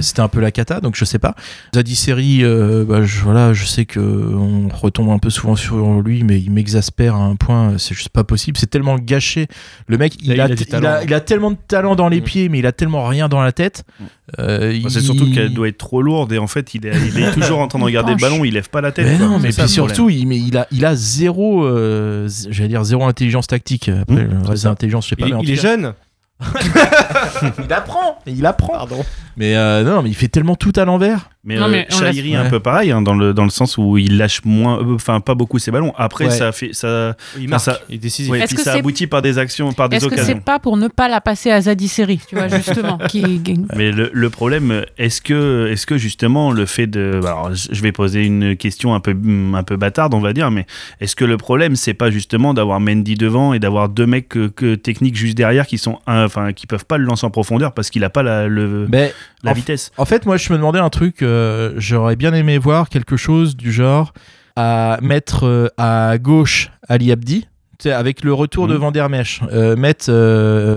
C'était 0.00 0.20
un 0.20 0.28
peu 0.28 0.40
la 0.40 0.50
cata, 0.50 0.80
donc 0.80 0.96
je 0.96 1.04
sais 1.04 1.18
pas. 1.18 1.34
Zadie 1.74 1.96
Seri, 1.96 2.40
euh, 2.42 2.84
bah, 2.84 3.02
je, 3.02 3.20
voilà, 3.20 3.52
je 3.52 3.64
sais 3.64 3.84
que 3.84 4.00
on 4.00 4.51
retombe 4.72 5.10
un 5.10 5.18
peu 5.18 5.30
souvent 5.30 5.56
sur 5.56 6.00
lui, 6.00 6.24
mais 6.24 6.40
il 6.40 6.50
m'exaspère 6.50 7.14
à 7.14 7.18
un 7.24 7.36
point, 7.36 7.74
c'est 7.78 7.94
juste 7.94 8.08
pas 8.10 8.24
possible. 8.24 8.56
C'est 8.58 8.68
tellement 8.70 8.96
gâché. 8.98 9.46
Le 9.86 9.98
mec, 9.98 10.14
il, 10.22 10.30
a- 10.32 10.34
il 10.34 10.40
a 10.40 10.48
du 10.48 10.62
il, 10.62 10.66
talent. 10.66 10.88
a, 10.90 11.04
il 11.04 11.12
a 11.14 11.20
tellement 11.20 11.50
de 11.50 11.56
talent 11.68 11.94
dans 11.96 12.08
les 12.08 12.20
Mm. 12.20 12.24
pieds, 12.24 12.48
mais 12.48 12.58
il 12.58 12.66
a 12.66 12.72
tellement 12.72 13.06
rien 13.06 13.28
dans 13.28 13.40
la 13.42 13.52
tête. 13.52 13.84
Euh, 14.38 14.72
Bah, 14.82 14.88
C'est 14.90 14.98
il- 15.00 15.04
surtout 15.04 15.30
qu'elle 15.32 15.52
doit 15.52 15.68
être 15.68 15.78
trop 15.78 16.02
lourde 16.02 16.32
et 16.32 16.38
en 16.38 16.46
fait, 16.46 16.74
il 16.74 16.86
est, 16.86 16.92
il 17.14 17.22
est 17.22 17.32
toujours 17.32 17.58
en 17.60 17.68
train 17.68 17.78
de 17.78 17.84
regarder 17.84 18.12
le 18.12 18.18
ballon, 18.18 18.44
il 18.44 18.54
lève 18.54 18.68
pas 18.70 18.80
la 18.80 18.92
tête. 18.92 19.06
Mais 19.06 19.16
quoi. 19.18 19.26
non, 19.26 19.38
mais 19.38 19.50
puis 19.50 19.68
surtout, 19.68 20.08
il, 20.10 20.26
mais 20.26 20.38
il 20.38 20.56
a, 20.56 20.66
il 20.70 20.84
a 20.84 20.94
zéro, 20.94 21.64
euh, 21.64 22.28
j'allais 22.50 22.68
dire 22.68 22.84
zéro 22.84 23.04
intelligence 23.04 23.46
tactique. 23.46 23.88
Après, 23.88 24.24
Mm, 24.24 24.42
le 24.50 24.62
d'intelligence, 24.62 25.04
je 25.04 25.10
sais 25.10 25.16
pas. 25.16 25.26
Il, 25.26 25.30
mais 25.32 25.36
en 25.36 25.40
il 25.42 25.46
tout 25.46 25.52
est 25.52 25.56
cas- 25.56 25.62
jeune. 25.62 25.92
il 27.64 27.72
apprend, 27.72 28.18
il 28.26 28.44
apprend. 28.46 28.72
Pardon. 28.72 29.04
Mais 29.36 29.56
euh, 29.56 29.82
non, 29.84 30.02
mais 30.02 30.08
il 30.10 30.14
fait 30.14 30.28
tellement 30.28 30.56
tout 30.56 30.72
à 30.76 30.84
l'envers. 30.84 31.30
Mais, 31.44 31.56
Non, 31.56 31.64
euh, 31.64 31.70
mais 31.70 31.86
Shahiri, 31.90 32.36
un 32.36 32.48
peu 32.48 32.60
pareil, 32.60 32.92
hein, 32.92 33.02
dans, 33.02 33.14
le, 33.16 33.34
dans 33.34 33.42
le 33.42 33.50
sens 33.50 33.76
où 33.76 33.98
il 33.98 34.16
lâche 34.16 34.44
moins, 34.44 34.78
euh, 34.78 34.94
enfin 34.94 35.18
pas 35.18 35.34
beaucoup 35.34 35.58
ses 35.58 35.72
ballons. 35.72 35.92
Après, 35.96 36.26
Ouais. 36.26 36.30
ça 36.30 36.52
fait, 36.52 36.72
ça, 36.72 37.16
Il 37.36 37.48
marque. 37.48 37.62
ça- 37.64 37.80
Il 37.88 37.96
est 37.96 38.28
ouais, 38.30 38.44
puis 38.46 38.56
ça 38.58 38.74
aboutit 38.74 39.08
par 39.08 39.22
des 39.22 39.38
actions, 39.38 39.72
par 39.72 39.88
des 39.88 39.96
Est-ce 39.96 40.06
que 40.06 40.14
c'est 40.14 40.20
occasions. 40.22 40.40
pas 40.40 40.60
pour 40.60 40.76
ne 40.76 40.86
pas 40.86 41.08
la 41.08 41.20
passer 41.20 41.50
à 41.50 41.60
Zadie 41.62 41.88
Seri, 41.88 42.20
tu 42.28 42.36
vois, 42.36 42.46
justement 42.46 42.96
qui... 43.08 43.42
Mais 43.76 43.90
le, 43.90 44.10
le 44.12 44.30
problème, 44.30 44.84
est-ce 44.98 45.20
que, 45.20 45.68
est-ce 45.72 45.84
que 45.84 45.98
justement 45.98 46.52
le 46.52 46.64
fait 46.64 46.86
de, 46.86 47.18
alors 47.24 47.50
je 47.52 47.82
vais 47.82 47.90
poser 47.92 48.24
une 48.24 48.56
question 48.56 48.94
un 48.94 49.00
peu, 49.00 49.16
un 49.54 49.62
peu 49.64 49.76
bâtarde, 49.76 50.14
on 50.14 50.20
va 50.20 50.32
dire, 50.32 50.50
mais 50.52 50.66
est-ce 51.00 51.16
que 51.16 51.24
le 51.24 51.38
problème 51.38 51.74
c'est 51.74 51.94
pas 51.94 52.10
justement 52.12 52.54
d'avoir 52.54 52.78
Mendy 52.78 53.16
devant 53.16 53.52
et 53.52 53.58
d'avoir 53.58 53.88
deux 53.88 54.06
mecs 54.06 54.28
que, 54.28 54.46
que 54.46 54.76
techniques 54.76 55.16
juste 55.16 55.36
derrière 55.36 55.66
qui 55.66 55.78
sont, 55.78 55.98
enfin 56.06 56.52
qui 56.52 56.68
peuvent 56.68 56.84
pas 56.86 56.98
le 56.98 57.04
lancer 57.04 57.26
en 57.26 57.30
profondeur 57.30 57.72
parce 57.72 57.90
qu'il 57.90 58.04
a 58.04 58.10
pas 58.10 58.22
la, 58.22 58.46
le, 58.46 58.86
Mais 58.90 59.12
la 59.42 59.50
en 59.50 59.54
vitesse. 59.54 59.90
En 59.98 60.04
fait, 60.04 60.26
moi, 60.26 60.36
je 60.36 60.52
me 60.52 60.58
demandais 60.58 60.78
un 60.78 60.90
truc. 60.90 61.22
euh, 61.22 61.72
J'aurais 61.76 62.16
bien 62.16 62.32
aimé 62.34 62.58
voir 62.58 62.88
quelque 62.88 63.16
chose 63.16 63.56
du 63.56 63.72
genre 63.72 64.12
à 64.56 64.98
mettre 65.02 65.44
euh, 65.46 65.68
à 65.78 66.18
gauche 66.18 66.70
Ali 66.88 67.10
Abdi. 67.12 67.46
Avec 67.84 68.22
le 68.22 68.32
retour 68.32 68.68
de 68.68 68.74
Mhm. 68.74 68.80
Van 68.80 68.90
der 68.92 69.08
Mesch, 69.08 69.40
euh, 69.50 69.74
mettre, 69.74 70.12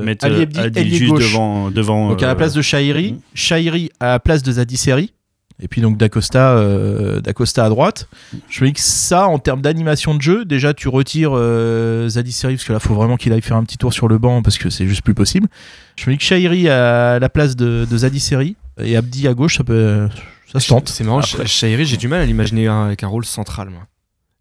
Mettre 0.03 0.25
Ali 0.25 0.41
Abdi, 0.41 0.59
Adi 0.59 0.95
juste 0.97 1.11
gauche. 1.11 1.31
devant, 1.33 1.69
devant. 1.69 2.09
Donc 2.09 2.23
à 2.23 2.25
la 2.25 2.33
place 2.33 2.53
de 2.53 2.63
Shahiri. 2.63 3.17
Shahiri 3.35 3.91
à 3.99 4.07
la 4.13 4.19
place 4.19 4.41
de 4.41 4.51
Zadie 4.53 4.77
Seri, 4.77 5.13
et 5.61 5.67
puis 5.67 5.81
donc 5.81 5.97
Dacosta, 5.97 6.51
euh, 6.51 7.21
Dacosta 7.21 7.63
à 7.65 7.69
droite. 7.69 8.07
Je 8.49 8.63
me 8.63 8.69
dis 8.69 8.73
que 8.73 8.79
ça, 8.81 9.27
en 9.27 9.39
termes 9.39 9.61
d'animation 9.61 10.13
de 10.15 10.21
jeu, 10.21 10.45
déjà 10.45 10.73
tu 10.73 10.87
retires 10.89 11.31
euh, 11.33 12.09
Zadie 12.09 12.31
Seri, 12.33 12.55
parce 12.55 12.65
que 12.65 12.73
là, 12.73 12.79
faut 12.79 12.93
vraiment 12.95 13.15
qu'il 13.17 13.31
aille 13.33 13.41
faire 13.41 13.57
un 13.57 13.63
petit 13.63 13.77
tour 13.77 13.93
sur 13.93 14.07
le 14.07 14.17
banc, 14.17 14.41
parce 14.41 14.57
que 14.57 14.69
c'est 14.69 14.87
juste 14.87 15.01
plus 15.03 15.13
possible. 15.13 15.47
Je 15.95 16.09
me 16.09 16.13
dis 16.15 16.17
que 16.17 16.23
Shahiri 16.25 16.69
à 16.69 17.19
la 17.19 17.29
place 17.29 17.55
de, 17.55 17.85
de 17.89 17.97
Zadie 17.97 18.19
Seri, 18.19 18.55
et 18.81 18.97
Abdi 18.97 19.27
à 19.27 19.33
gauche, 19.33 19.57
ça 19.57 19.63
peut... 19.63 20.07
Ça 20.51 20.59
se 20.59 20.67
tente. 20.69 20.89
C'est 20.89 21.03
marrant, 21.03 21.19
Après. 21.19 21.47
Shahiri, 21.47 21.85
j'ai 21.85 21.97
du 21.97 22.07
mal 22.07 22.21
à 22.21 22.25
l'imaginer 22.25 22.67
avec 22.67 23.03
un 23.03 23.07
rôle 23.07 23.25
central, 23.25 23.69
moi. 23.69 23.81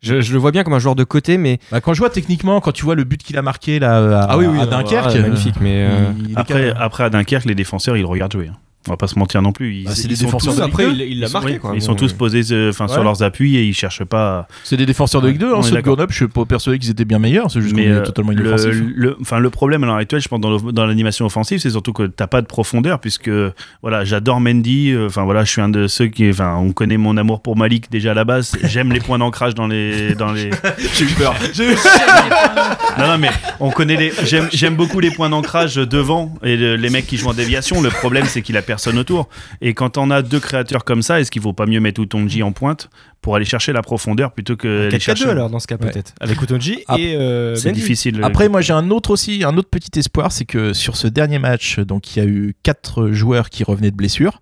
Je, 0.03 0.21
je 0.21 0.33
le 0.35 0.39
vois 0.39 0.51
bien 0.51 0.65
comme 0.65 0.75
un 0.75 0.79
joueur 0.79 0.95
de 0.97 1.03
côté, 1.05 1.39
mais. 1.39 1.59
Bah, 1.73 1.81
quand 1.81 1.95
je 1.95 1.99
vois 1.99 2.11
techniquement, 2.11 2.61
quand 2.61 2.73
tu 2.73 2.85
vois 2.85 2.95
le 2.95 3.05
but 3.05 3.23
qu'il 3.23 3.39
a 3.39 3.43
marqué 3.43 3.79
là 3.79 4.21
à, 4.21 4.27
Ah 4.33 4.37
oui, 4.37 4.45
oui, 4.47 4.59
à 4.61 4.67
non, 4.67 4.71
Dunkerque, 4.83 5.15
magnifique, 5.17 5.55
mais. 5.63 5.87
euh, 5.89 6.13
il- 6.19 6.33
il 6.33 6.39
Après, 6.39 6.75
après 6.77 7.05
à 7.05 7.11
Dunkerque, 7.11 7.47
les 7.47 7.55
défenseurs 7.55 7.97
ils 7.97 8.01
le 8.03 8.07
regardent 8.07 8.33
jouer. 8.33 8.49
hein. 8.49 8.57
On 8.87 8.93
va 8.93 8.97
pas 8.99 9.07
se 9.07 9.19
mentir 9.19 9.41
non 9.41 9.53
plus. 9.53 9.77
Ils, 9.77 9.85
Bah, 9.85 9.93
c'est 9.95 10.03
ils 10.03 10.09
des 10.09 10.17
sont 10.17 10.27
défenseurs 10.27 10.55
tous- 10.55 10.61
de 10.61 10.65
après, 10.65 10.87
Ligue 10.89 10.97
il 11.01 11.13
il 11.13 11.21
l'a 11.21 11.27
ils 11.27 11.31
sont- 11.31 11.41
marqué, 11.41 11.59
quoi. 11.59 11.71
Ils 11.75 11.81
Bon, 11.81 11.87
sont 11.87 11.95
tous 11.95 12.13
posés 12.13 12.43
euh, 12.53 12.71
sur 12.73 13.03
leurs 13.03 13.23
appuis 13.23 13.57
et 13.57 13.65
ils 13.65 13.73
cherchent 13.75 14.05
pas. 14.05 14.47
c'est 14.63 14.77
des 14.77 14.85
défenseurs 14.87 15.23
de 15.23 15.29
Ligue 15.29 15.39
2. 15.39 15.53
On 15.55 15.59
Hein, 15.61 15.63
ceux 15.63 15.77
de. 15.77 15.81
Grenoble, 15.81 16.13
je 16.13 16.17
suis 16.19 16.29
pas 16.29 16.45
persuadé 16.45 16.79
qu'ils 16.79 16.91
étaient 16.91 17.05
bien 17.07 17.19
meilleurs. 17.19 17.51
C'est 17.51 17.61
juste 17.63 17.75
qu'on 17.75 17.81
est 17.81 17.89
euh, 17.89 18.03
totalement 18.05 18.33
le, 18.33 18.41
inoffensif. 18.45 18.83
le, 18.95 19.17
enfin, 19.21 19.39
le 19.39 19.49
problème 19.51 19.85
à 19.85 19.87
l'heure 19.87 19.97
actuelle, 19.97 20.21
je 20.21 20.29
pense, 20.29 20.41
dans, 20.41 20.87
l'animation 20.87 21.25
offensive, 21.27 21.59
c'est 21.61 21.71
surtout 21.71 21.93
que 21.95 22.03
t'as 22.07 22.27
pas 22.27 22.43
de 22.43 22.47
profondeur, 22.47 23.01
puisque 23.01 23.31
voilà, 23.83 24.05
j'adore 24.05 24.41
Mendy. 24.41 24.91
euh, 24.91 25.07
Enfin 25.07 25.25
voilà, 25.25 25.45
je 25.45 25.51
suis 25.51 25.61
un 25.63 25.69
de 25.71 25.87
ceux 25.87 26.07
qui, 26.09 26.29
enfin, 26.29 26.57
on 26.57 26.73
connaît 26.73 26.97
mon 26.99 27.17
amour 27.17 27.41
pour 27.41 27.57
Malik 27.57 27.91
déjà 27.91 28.11
à 28.11 28.15
la 28.15 28.25
base. 28.25 28.53
J'aime 28.65 28.93
les 28.93 29.01
points 29.01 29.19
d'ancrage 29.19 29.55
dans 29.55 29.67
les, 29.67 30.15
dans 30.15 30.33
les. 30.33 30.51
J'ai 30.95 31.05
eu 31.05 31.15
peur. 31.15 31.35
Non, 32.99 33.07
non, 33.09 33.19
mais 33.19 33.31
on 33.61 33.71
connaît 33.71 33.97
les. 33.97 34.13
J'aime, 34.25 34.49
j'aime 34.53 34.77
beaucoup 34.77 35.01
les 35.01 35.11
points 35.11 35.29
d'ancrage 35.31 35.77
devant 35.77 36.35
et 36.43 36.57
le- 36.57 36.77
les 36.77 36.91
mecs 36.91 37.07
qui 37.07 37.17
jouent 37.17 37.29
en 37.31 37.35
déviation. 37.35 37.81
Le 37.83 37.89
problème, 37.91 38.25
c'est 38.27 38.43
qu'il 38.43 38.57
a 38.57 38.63
personne 38.75 38.99
autour. 38.99 39.29
Et 39.61 39.75
quand 39.75 39.99
on 39.99 40.11
a 40.11 40.23
deux 40.23 40.41
créateurs 40.41 40.85
comme 40.85 41.03
ça, 41.03 41.21
est-ce 41.21 41.31
qu'il 41.31 41.43
faut 41.43 41.53
pas 41.53 41.67
mieux 41.67 41.81
mettre 41.81 42.01
Utonji 42.01 42.43
en 42.43 42.53
pointe 42.53 42.91
pour 43.21 43.37
aller 43.37 43.45
chercher 43.45 43.73
la 43.73 43.81
profondeur 43.83 44.33
plutôt 44.33 44.57
que 44.57 44.89
4-4-2 44.91 45.01
chercher. 45.01 45.29
alors 45.31 45.49
dans 45.51 45.59
ce 45.59 45.67
cas 45.67 45.77
Ouais. 45.77 45.91
peut-être. 45.91 46.13
Avec 46.21 46.41
Utonji 46.43 46.79
Ap- 46.89 46.99
et 46.99 47.17
euh, 47.17 47.55
C'est 47.55 47.73
difficile. 47.73 48.21
Après, 48.23 48.49
moi, 48.49 48.61
j'ai 48.61 48.73
un 48.75 48.91
autre 48.91 49.11
aussi, 49.11 49.45
un 49.45 49.57
autre 49.57 49.69
petit 49.71 49.99
espoir, 49.99 50.31
c'est 50.33 50.45
que 50.45 50.73
sur 50.73 50.97
ce 50.97 51.07
dernier 51.09 51.39
match, 51.39 51.79
donc 51.79 52.15
il 52.17 52.19
y 52.19 52.23
a 52.23 52.29
eu 52.29 52.55
quatre 52.63 53.09
joueurs 53.11 53.49
qui 53.51 53.65
revenaient 53.65 53.91
de 53.91 53.97
blessure. 53.97 54.41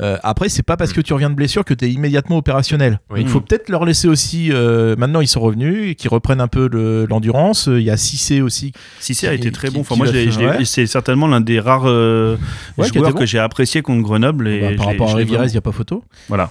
Euh, 0.00 0.16
après, 0.22 0.48
c'est 0.48 0.62
pas 0.62 0.78
parce 0.78 0.94
que 0.94 1.02
tu 1.02 1.12
reviens 1.12 1.28
de 1.28 1.34
blessure 1.34 1.64
que 1.66 1.74
tu 1.74 1.84
es 1.84 1.90
immédiatement 1.90 2.38
opérationnel. 2.38 2.98
Oui. 3.10 3.20
Il 3.20 3.28
faut 3.28 3.42
peut-être 3.42 3.68
leur 3.68 3.84
laisser 3.84 4.08
aussi. 4.08 4.48
euh, 4.50 4.96
maintenant, 4.96 5.20
ils 5.20 5.26
sont 5.28 5.40
revenus 5.40 5.90
et 5.90 5.94
qu'ils 5.94 6.08
reprennent 6.08 6.40
un 6.40 6.48
peu 6.48 6.66
le- 6.72 7.04
l'endurance. 7.04 7.66
Il 7.70 7.82
y 7.82 7.90
a 7.90 7.96
Cissé 7.98 8.40
aussi. 8.40 8.72
Cissé 9.00 9.28
a 9.28 9.34
été 9.34 9.52
très 9.52 9.68
qui- 9.68 9.74
bon. 9.74 9.80
Enfin, 9.80 9.96
moi, 9.96 10.08
ouais. 10.08 10.64
c'est 10.64 10.86
certainement 10.86 11.26
l'un 11.26 11.42
des 11.42 11.60
rares 11.60 11.82
euh, 11.86 12.36
Ouais, 12.78 12.88
joueurs 12.88 13.12
bon. 13.12 13.18
que 13.18 13.26
j'ai 13.26 13.38
apprécié 13.38 13.82
contre 13.82 14.00
Grenoble. 14.02 14.48
Et 14.48 14.60
Bah, 14.60 14.76
par 14.78 14.86
rapport 14.86 15.10
à 15.10 15.12
l'ai 15.18 15.24
Rivirez, 15.24 15.46
il 15.48 15.50
n'y 15.52 15.56
a 15.58 15.60
pas 15.60 15.72
photo. 15.72 16.02
Voilà. 16.28 16.50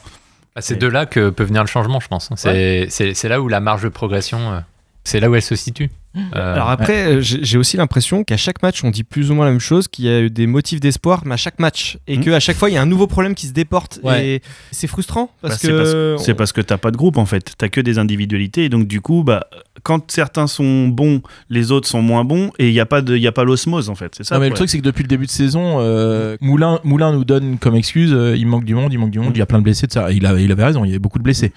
Ah, 0.55 0.61
c'est 0.61 0.75
de 0.77 0.85
là 0.87 1.05
que 1.07 1.29
peut 1.31 1.43
venir 1.45 1.61
le 1.63 1.67
changement, 1.67 1.99
je 1.99 2.07
pense. 2.09 2.29
C'est 2.35 3.27
là 3.29 3.41
où 3.41 3.47
la 3.47 3.59
marge 3.59 3.81
de 3.83 3.89
progression, 3.89 4.37
euh, 4.51 4.59
c'est 5.03 5.19
là 5.19 5.29
où 5.31 5.35
elle 5.35 5.41
se 5.41 5.55
situe. 5.55 5.89
Euh, 6.35 6.53
Alors 6.55 6.69
après, 6.69 7.05
euh, 7.17 7.21
j'ai 7.21 7.57
aussi 7.57 7.77
l'impression 7.77 8.23
qu'à 8.25 8.35
chaque 8.35 8.61
match, 8.61 8.83
on 8.83 8.89
dit 8.89 9.03
plus 9.05 9.31
ou 9.31 9.35
moins 9.35 9.45
la 9.45 9.51
même 9.51 9.61
chose, 9.61 9.87
qu'il 9.87 10.05
y 10.05 10.09
a 10.09 10.19
eu 10.21 10.29
des 10.29 10.45
motifs 10.45 10.79
d'espoir, 10.81 11.21
mais 11.25 11.35
à 11.35 11.37
chaque 11.37 11.57
match, 11.59 11.97
et 12.07 12.17
Mhm. 12.17 12.23
qu'à 12.25 12.39
chaque 12.41 12.57
fois, 12.57 12.69
il 12.69 12.73
y 12.73 12.77
a 12.77 12.81
un 12.81 12.85
nouveau 12.85 13.07
problème 13.07 13.33
qui 13.33 13.47
se 13.47 13.53
déporte. 13.53 13.99
Ouais. 14.03 14.27
Et 14.27 14.41
c'est 14.71 14.87
frustrant 14.87 15.31
parce 15.41 15.53
Bah, 15.53 15.57
c'est 15.61 15.67
que 15.69 16.13
parce, 16.13 16.25
c'est 16.25 16.33
parce 16.33 16.51
que 16.51 16.59
t'as 16.61 16.77
pas 16.77 16.91
de 16.91 16.97
groupe 16.97 17.17
en 17.17 17.25
fait, 17.25 17.53
t'as 17.57 17.69
que 17.69 17.79
des 17.79 17.97
individualités 17.97 18.65
et 18.65 18.69
donc 18.69 18.87
du 18.87 18.99
coup 18.99 19.23
bah 19.23 19.45
quand 19.83 20.11
certains 20.11 20.47
sont 20.47 20.89
bons, 20.89 21.21
les 21.49 21.71
autres 21.71 21.87
sont 21.87 22.01
moins 22.01 22.25
bons 22.25 22.51
et 22.59 22.67
il 22.67 22.73
y 22.73 22.79
a 22.81 22.85
pas 22.85 23.01
de 23.01 23.15
il 23.15 23.21
y 23.21 23.27
a 23.27 23.31
pas 23.31 23.43
l'osmose 23.45 23.89
en 23.89 23.95
fait, 23.95 24.13
c'est 24.15 24.23
ça. 24.25 24.35
Non, 24.35 24.41
mais 24.41 24.49
le 24.49 24.55
truc, 24.55 24.69
c'est 24.69 24.77
que 24.79 24.83
depuis 24.83 25.03
le 25.03 25.07
début 25.07 25.25
de 25.27 25.31
saison, 25.31 25.77
euh, 25.79 26.35
Moulin, 26.41 26.79
Moulin 26.83 27.13
nous 27.13 27.23
donne 27.23 27.57
comme 27.57 27.75
excuse 27.75 28.11
euh, 28.13 28.35
il 28.35 28.47
manque 28.47 28.65
du 28.65 28.75
monde, 28.75 28.91
il 28.91 28.99
manque 28.99 29.11
du 29.11 29.19
monde, 29.19 29.31
il 29.35 29.39
y 29.39 29.41
a 29.41 29.45
plein 29.45 29.59
de 29.59 29.63
blessés. 29.63 29.87
De 29.87 29.91
ça. 29.93 30.11
Il, 30.11 30.25
a- 30.25 30.37
il 30.39 30.51
avait 30.51 30.65
raison, 30.65 30.83
il 30.83 30.89
y 30.89 30.91
avait 30.91 30.99
beaucoup 30.99 31.19
de 31.19 31.23
blessés. 31.23 31.53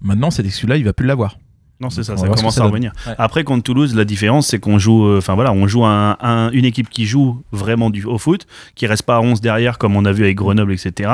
Maintenant, 0.00 0.30
cette 0.32 0.46
excuse-là, 0.46 0.76
il 0.76 0.84
va 0.84 0.92
plus 0.92 1.06
l'avoir. 1.06 1.38
Non, 1.82 1.90
c'est 1.90 2.04
ça, 2.04 2.16
ça 2.16 2.28
commence 2.28 2.54
ça 2.54 2.62
à 2.62 2.66
revenir. 2.66 2.92
Ouais. 3.06 3.14
Après, 3.18 3.42
contre 3.44 3.64
Toulouse, 3.64 3.94
la 3.96 4.04
différence, 4.04 4.46
c'est 4.46 4.58
qu'on 4.60 4.78
joue, 4.78 5.06
euh, 5.06 5.18
enfin 5.18 5.34
voilà, 5.34 5.52
on 5.52 5.66
joue 5.66 5.84
un, 5.84 6.16
un- 6.20 6.50
une 6.52 6.64
équipe 6.64 6.88
qui 6.88 7.06
joue 7.06 7.42
vraiment 7.50 7.90
du, 7.90 8.04
au 8.04 8.18
foot, 8.18 8.46
qui 8.76 8.86
reste 8.86 9.02
pas 9.02 9.16
à 9.16 9.20
11 9.20 9.40
derrière 9.40 9.78
comme 9.78 9.96
on 9.96 10.04
a 10.04 10.12
vu 10.12 10.22
avec 10.22 10.36
Grenoble, 10.36 10.72
etc. 10.72 11.10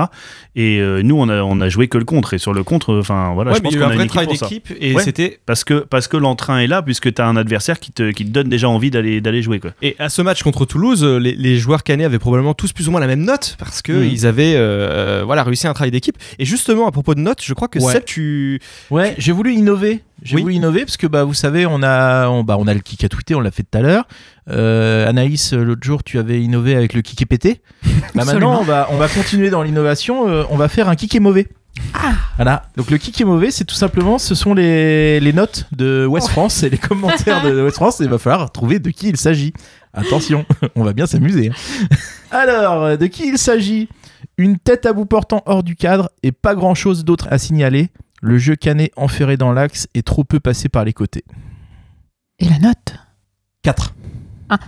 Et 0.55 0.79
euh, 0.81 1.03
nous, 1.03 1.17
on 1.19 1.29
a, 1.29 1.41
on 1.43 1.61
a 1.61 1.69
joué 1.69 1.89
que 1.89 1.97
le 1.99 2.05
contre. 2.05 2.35
Et 2.35 2.39
sur 2.39 2.53
le 2.53 2.63
contre, 2.65 2.99
enfin 2.99 3.33
voilà, 3.35 3.53
Ouais, 3.53 3.57
je 3.57 3.63
pense 3.63 3.73
y 3.73 3.77
a 3.77 3.79
eu 3.79 3.83
qu'on 3.83 3.87
un 3.87 3.91
a 3.91 3.93
une 3.95 3.97
vrai 3.99 4.05
équipe 4.05 4.13
travail 4.13 4.27
pour 4.29 4.37
ça. 4.37 4.49
d'équipe 4.49 4.73
et 4.81 4.95
Ouais. 4.95 5.03
c'était 5.03 5.41
Parce 5.47 5.65
que, 5.65 5.75
parce 5.81 6.07
que 6.07 6.17
l'entrain 6.19 6.59
est 6.59 6.67
là, 6.67 6.83
puisque 6.83 7.13
tu 7.15 7.23
as 7.23 7.27
un 7.27 7.37
adversaire 7.37 7.81
qui 7.81 7.91
te, 7.93 8.11
qui 8.11 8.25
te 8.25 8.31
donne 8.31 8.49
déjà 8.49 8.69
envie 8.69 8.91
d'aller 8.91 9.21
d'aller 9.23 9.41
jouer. 9.43 9.61
Quoi. 9.61 9.71
Et 9.81 9.97
à 9.99 10.09
ce 10.11 10.21
match 10.21 10.43
contre 10.43 10.67
Toulouse, 10.67 11.03
euh, 11.03 11.19
les, 11.19 11.35
les 11.35 11.57
joueurs 11.57 11.83
canets 11.83 12.05
avaient 12.05 12.19
probablement 12.19 12.53
tous 12.55 12.73
plus 12.73 12.89
ou 12.89 12.91
moins 12.91 13.01
la 13.01 13.07
même 13.07 13.25
note 13.25 13.57
parce 13.59 13.81
que 13.81 13.93
Mhm. 13.93 14.09
ils 14.13 14.27
avaient 14.27 14.55
euh, 14.57 15.23
voilà 15.25 15.45
réussi 15.45 15.67
un 15.67 15.73
travail 15.73 15.91
d'équipe. 15.91 16.17
Et 16.39 16.45
justement 16.45 16.87
à 16.87 16.93
propos 16.93 17.15
de 17.15 17.21
notes, 17.21 17.43
je 17.43 17.55
crois 17.55 17.69
que 17.69 17.79
Ouais. 17.79 17.93
Seb, 17.93 18.05
tu 18.05 18.61
Ouais, 18.91 19.15
j'ai 19.19 19.33
voulu 19.33 19.55
innover. 19.55 20.03
J'ai 20.23 20.37
Oui. 20.37 20.43
voulu 20.43 20.55
innover 20.55 20.85
parce 20.85 20.97
que 20.97 21.07
bah 21.07 21.25
vous 21.25 21.35
savez, 21.35 21.65
on 21.67 21.83
a 21.83 22.29
on, 22.29 22.43
bah, 22.45 22.57
on 22.59 22.67
a 22.67 22.75
le 22.75 22.81
kick 22.81 23.05
à 23.05 23.09
tweeter, 23.09 23.35
on 23.35 23.41
l'a 23.41 23.51
fait 23.53 23.63
tout 23.63 23.79
à 23.79 23.83
l'heure. 23.83 24.07
Euh, 24.51 25.09
Anaïs, 25.09 25.53
euh, 25.53 25.63
l'autre 25.65 25.83
jour, 25.85 26.03
tu 26.03 26.19
avais 26.19 26.43
innové 26.43 26.75
avec 26.75 26.93
le 26.95 27.03
kick 27.03 27.23
est 27.23 27.27
pété. 27.27 27.61
Bah 28.15 28.25
maintenant, 28.25 28.59
on 28.61 28.65
va 28.65 28.89
on 28.91 28.97
va 28.97 29.07
continuer 29.09 29.51
dans 29.51 29.63
l'innovation. 29.63 30.29
euh, 30.29 30.45
on 30.51 30.57
va 30.57 30.69
faire 30.69 30.89
un 30.89 30.97
kick 30.97 31.15
est 31.15 31.21
mauvais. 31.21 31.47
Ah. 31.95 32.13
Voilà. 32.37 32.63
Donc 32.77 32.91
le 32.91 32.99
kick 32.99 33.21
est 33.21 33.25
mauvais, 33.25 33.53
c'est 33.53 33.65
tout 33.65 33.75
simplement, 33.77 34.19
ce 34.19 34.35
sont 34.35 34.55
les, 34.55 35.21
les 35.21 35.33
notes 35.33 35.67
de 35.71 36.05
West 36.07 36.27
Oh. 36.31 36.33
France 36.33 36.63
et 36.65 36.71
les 36.71 36.79
commentaires 36.79 37.43
de 37.45 37.63
West 37.63 37.77
France. 37.77 38.01
Et 38.01 38.05
il 38.05 38.11
va 38.11 38.19
falloir 38.19 38.51
trouver 38.51 38.81
de 38.81 38.91
qui 38.91 39.09
il 39.11 39.17
s'agit. 39.17 39.53
Attention, 39.93 40.45
on 40.75 40.83
va 40.83 40.93
bien 40.93 41.07
s'amuser. 41.07 41.51
hein. 41.51 41.97
Alors, 42.33 42.99
de 42.99 43.07
qui 43.07 43.29
il 43.29 43.39
s'agit? 43.39 43.89
Une 44.37 44.59
tête 44.59 44.87
à 44.87 44.93
bout 44.93 45.05
portant 45.07 45.43
hors 45.47 45.63
du 45.63 45.77
cadre 45.77 46.11
et 46.25 46.33
pas 46.33 46.55
grand 46.57 46.75
chose 46.75 47.05
d'autre 47.05 47.29
à 47.31 47.39
signaler. 47.39 47.91
Le 48.21 48.39
jeu 48.39 48.57
canet 48.57 48.91
enferré 48.97 49.37
dans 49.37 49.53
l'axe 49.53 49.87
et 49.95 50.03
trop 50.03 50.25
peu 50.25 50.41
passé 50.41 50.69
par 50.69 50.85
les 50.85 50.93
côtés. 50.93 51.25
Et 52.39 52.49
la 52.49 52.59
note 52.59 52.95
4. 53.63 53.95
Ah. 54.49 54.59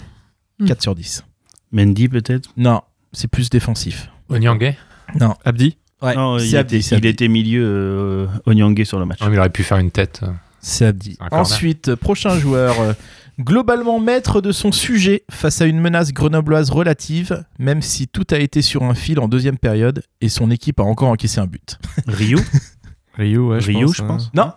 4 0.67 0.83
sur 0.83 0.95
10. 0.95 1.25
Mendy, 1.73 2.09
peut-être 2.09 2.51
Non, 2.57 2.83
c'est 3.13 3.29
plus 3.29 3.51
défensif. 3.51 4.09
Onyangé 4.29 4.77
Non. 5.19 5.35
Abdi 5.45 5.77
Ouais, 6.03 6.15
Non, 6.15 6.39
il, 6.39 6.49
c'est 6.49 6.57
Abdi, 6.57 6.77
était, 6.77 6.97
il 6.97 7.07
était 7.07 7.29
milieu 7.29 7.63
euh, 7.65 8.27
Onyangé 8.47 8.85
sur 8.85 8.99
le 8.99 9.05
match. 9.05 9.21
Non, 9.21 9.29
mais 9.29 9.35
il 9.37 9.39
aurait 9.39 9.51
pu 9.51 9.63
faire 9.63 9.79
une 9.79 9.91
tête. 9.91 10.21
euh. 10.23 10.29
C'est 10.61 10.87
Abdi. 10.87 11.17
Ensuite, 11.31 11.95
prochain 11.95 12.39
joueur. 12.39 12.79
euh, 12.81 12.93
Globalement 13.39 14.01
maître 14.01 14.41
de 14.43 14.53
son 14.53 14.71
sujet 14.71 15.25
face 15.31 15.63
à 15.63 15.67
une 15.67 15.81
menace 15.81 16.13
grenobloise 16.13 16.69
relative, 16.71 17.45
même 17.59 17.81
si 17.81 18.07
tout 18.07 18.27
a 18.33 18.39
été 18.39 18.61
sur 18.61 18.83
un 18.83 18.93
fil 18.95 19.19
en 19.19 19.29
deuxième 19.29 19.57
période 19.57 20.03
et 20.21 20.29
son 20.29 20.51
équipe 20.51 20.79
a 20.79 20.83
encore 20.83 21.09
encaissé 21.09 21.41
un 21.41 21.47
but. 21.47 21.79
Rio 22.07 22.39
Rio, 23.15 23.51
ouais, 23.51 23.59
Rio, 23.59 23.93
je 23.93 24.03
pense. 24.03 24.31
Non, 24.35 24.53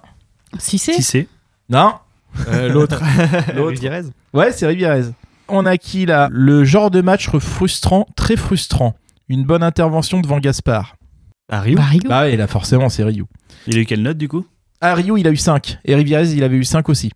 Si 0.59 0.77
c'est. 0.77 0.93
Si 0.93 1.03
c'est? 1.03 1.27
non, 1.69 1.93
Euh, 2.47 2.69
L'autre. 2.69 3.01
L'autre. 3.55 3.69
Rivierez. 3.71 4.03
ouais, 4.33 4.51
c'est 4.51 4.65
Rivierez. 4.67 5.03
On 5.47 5.65
a 5.65 5.77
qui 5.77 6.05
là? 6.05 6.29
Le 6.31 6.63
genre 6.63 6.89
de 6.91 7.01
match 7.01 7.29
frustrant, 7.29 8.07
très 8.15 8.35
frustrant. 8.37 8.95
Une 9.29 9.43
bonne 9.43 9.63
intervention 9.63 10.19
devant 10.21 10.39
Gaspard. 10.39 10.95
Ah, 11.51 11.61
Rio. 11.61 11.77
Bah, 11.77 11.83
Rio. 11.85 12.01
Bah 12.09 12.27
là 12.29 12.47
forcément, 12.47 12.89
c'est 12.89 13.03
Rio. 13.03 13.27
Il 13.67 13.77
a 13.77 13.81
eu 13.81 13.85
quelle 13.85 14.01
note 14.01 14.17
du 14.17 14.27
coup? 14.27 14.45
Ah, 14.81 14.95
Rio, 14.95 15.17
il 15.17 15.27
a 15.27 15.31
eu 15.31 15.37
5. 15.37 15.79
Et 15.85 15.95
Rivierez, 15.95 16.31
il 16.33 16.43
avait 16.43 16.57
eu 16.57 16.63
5 16.63 16.89
aussi. 16.89 17.11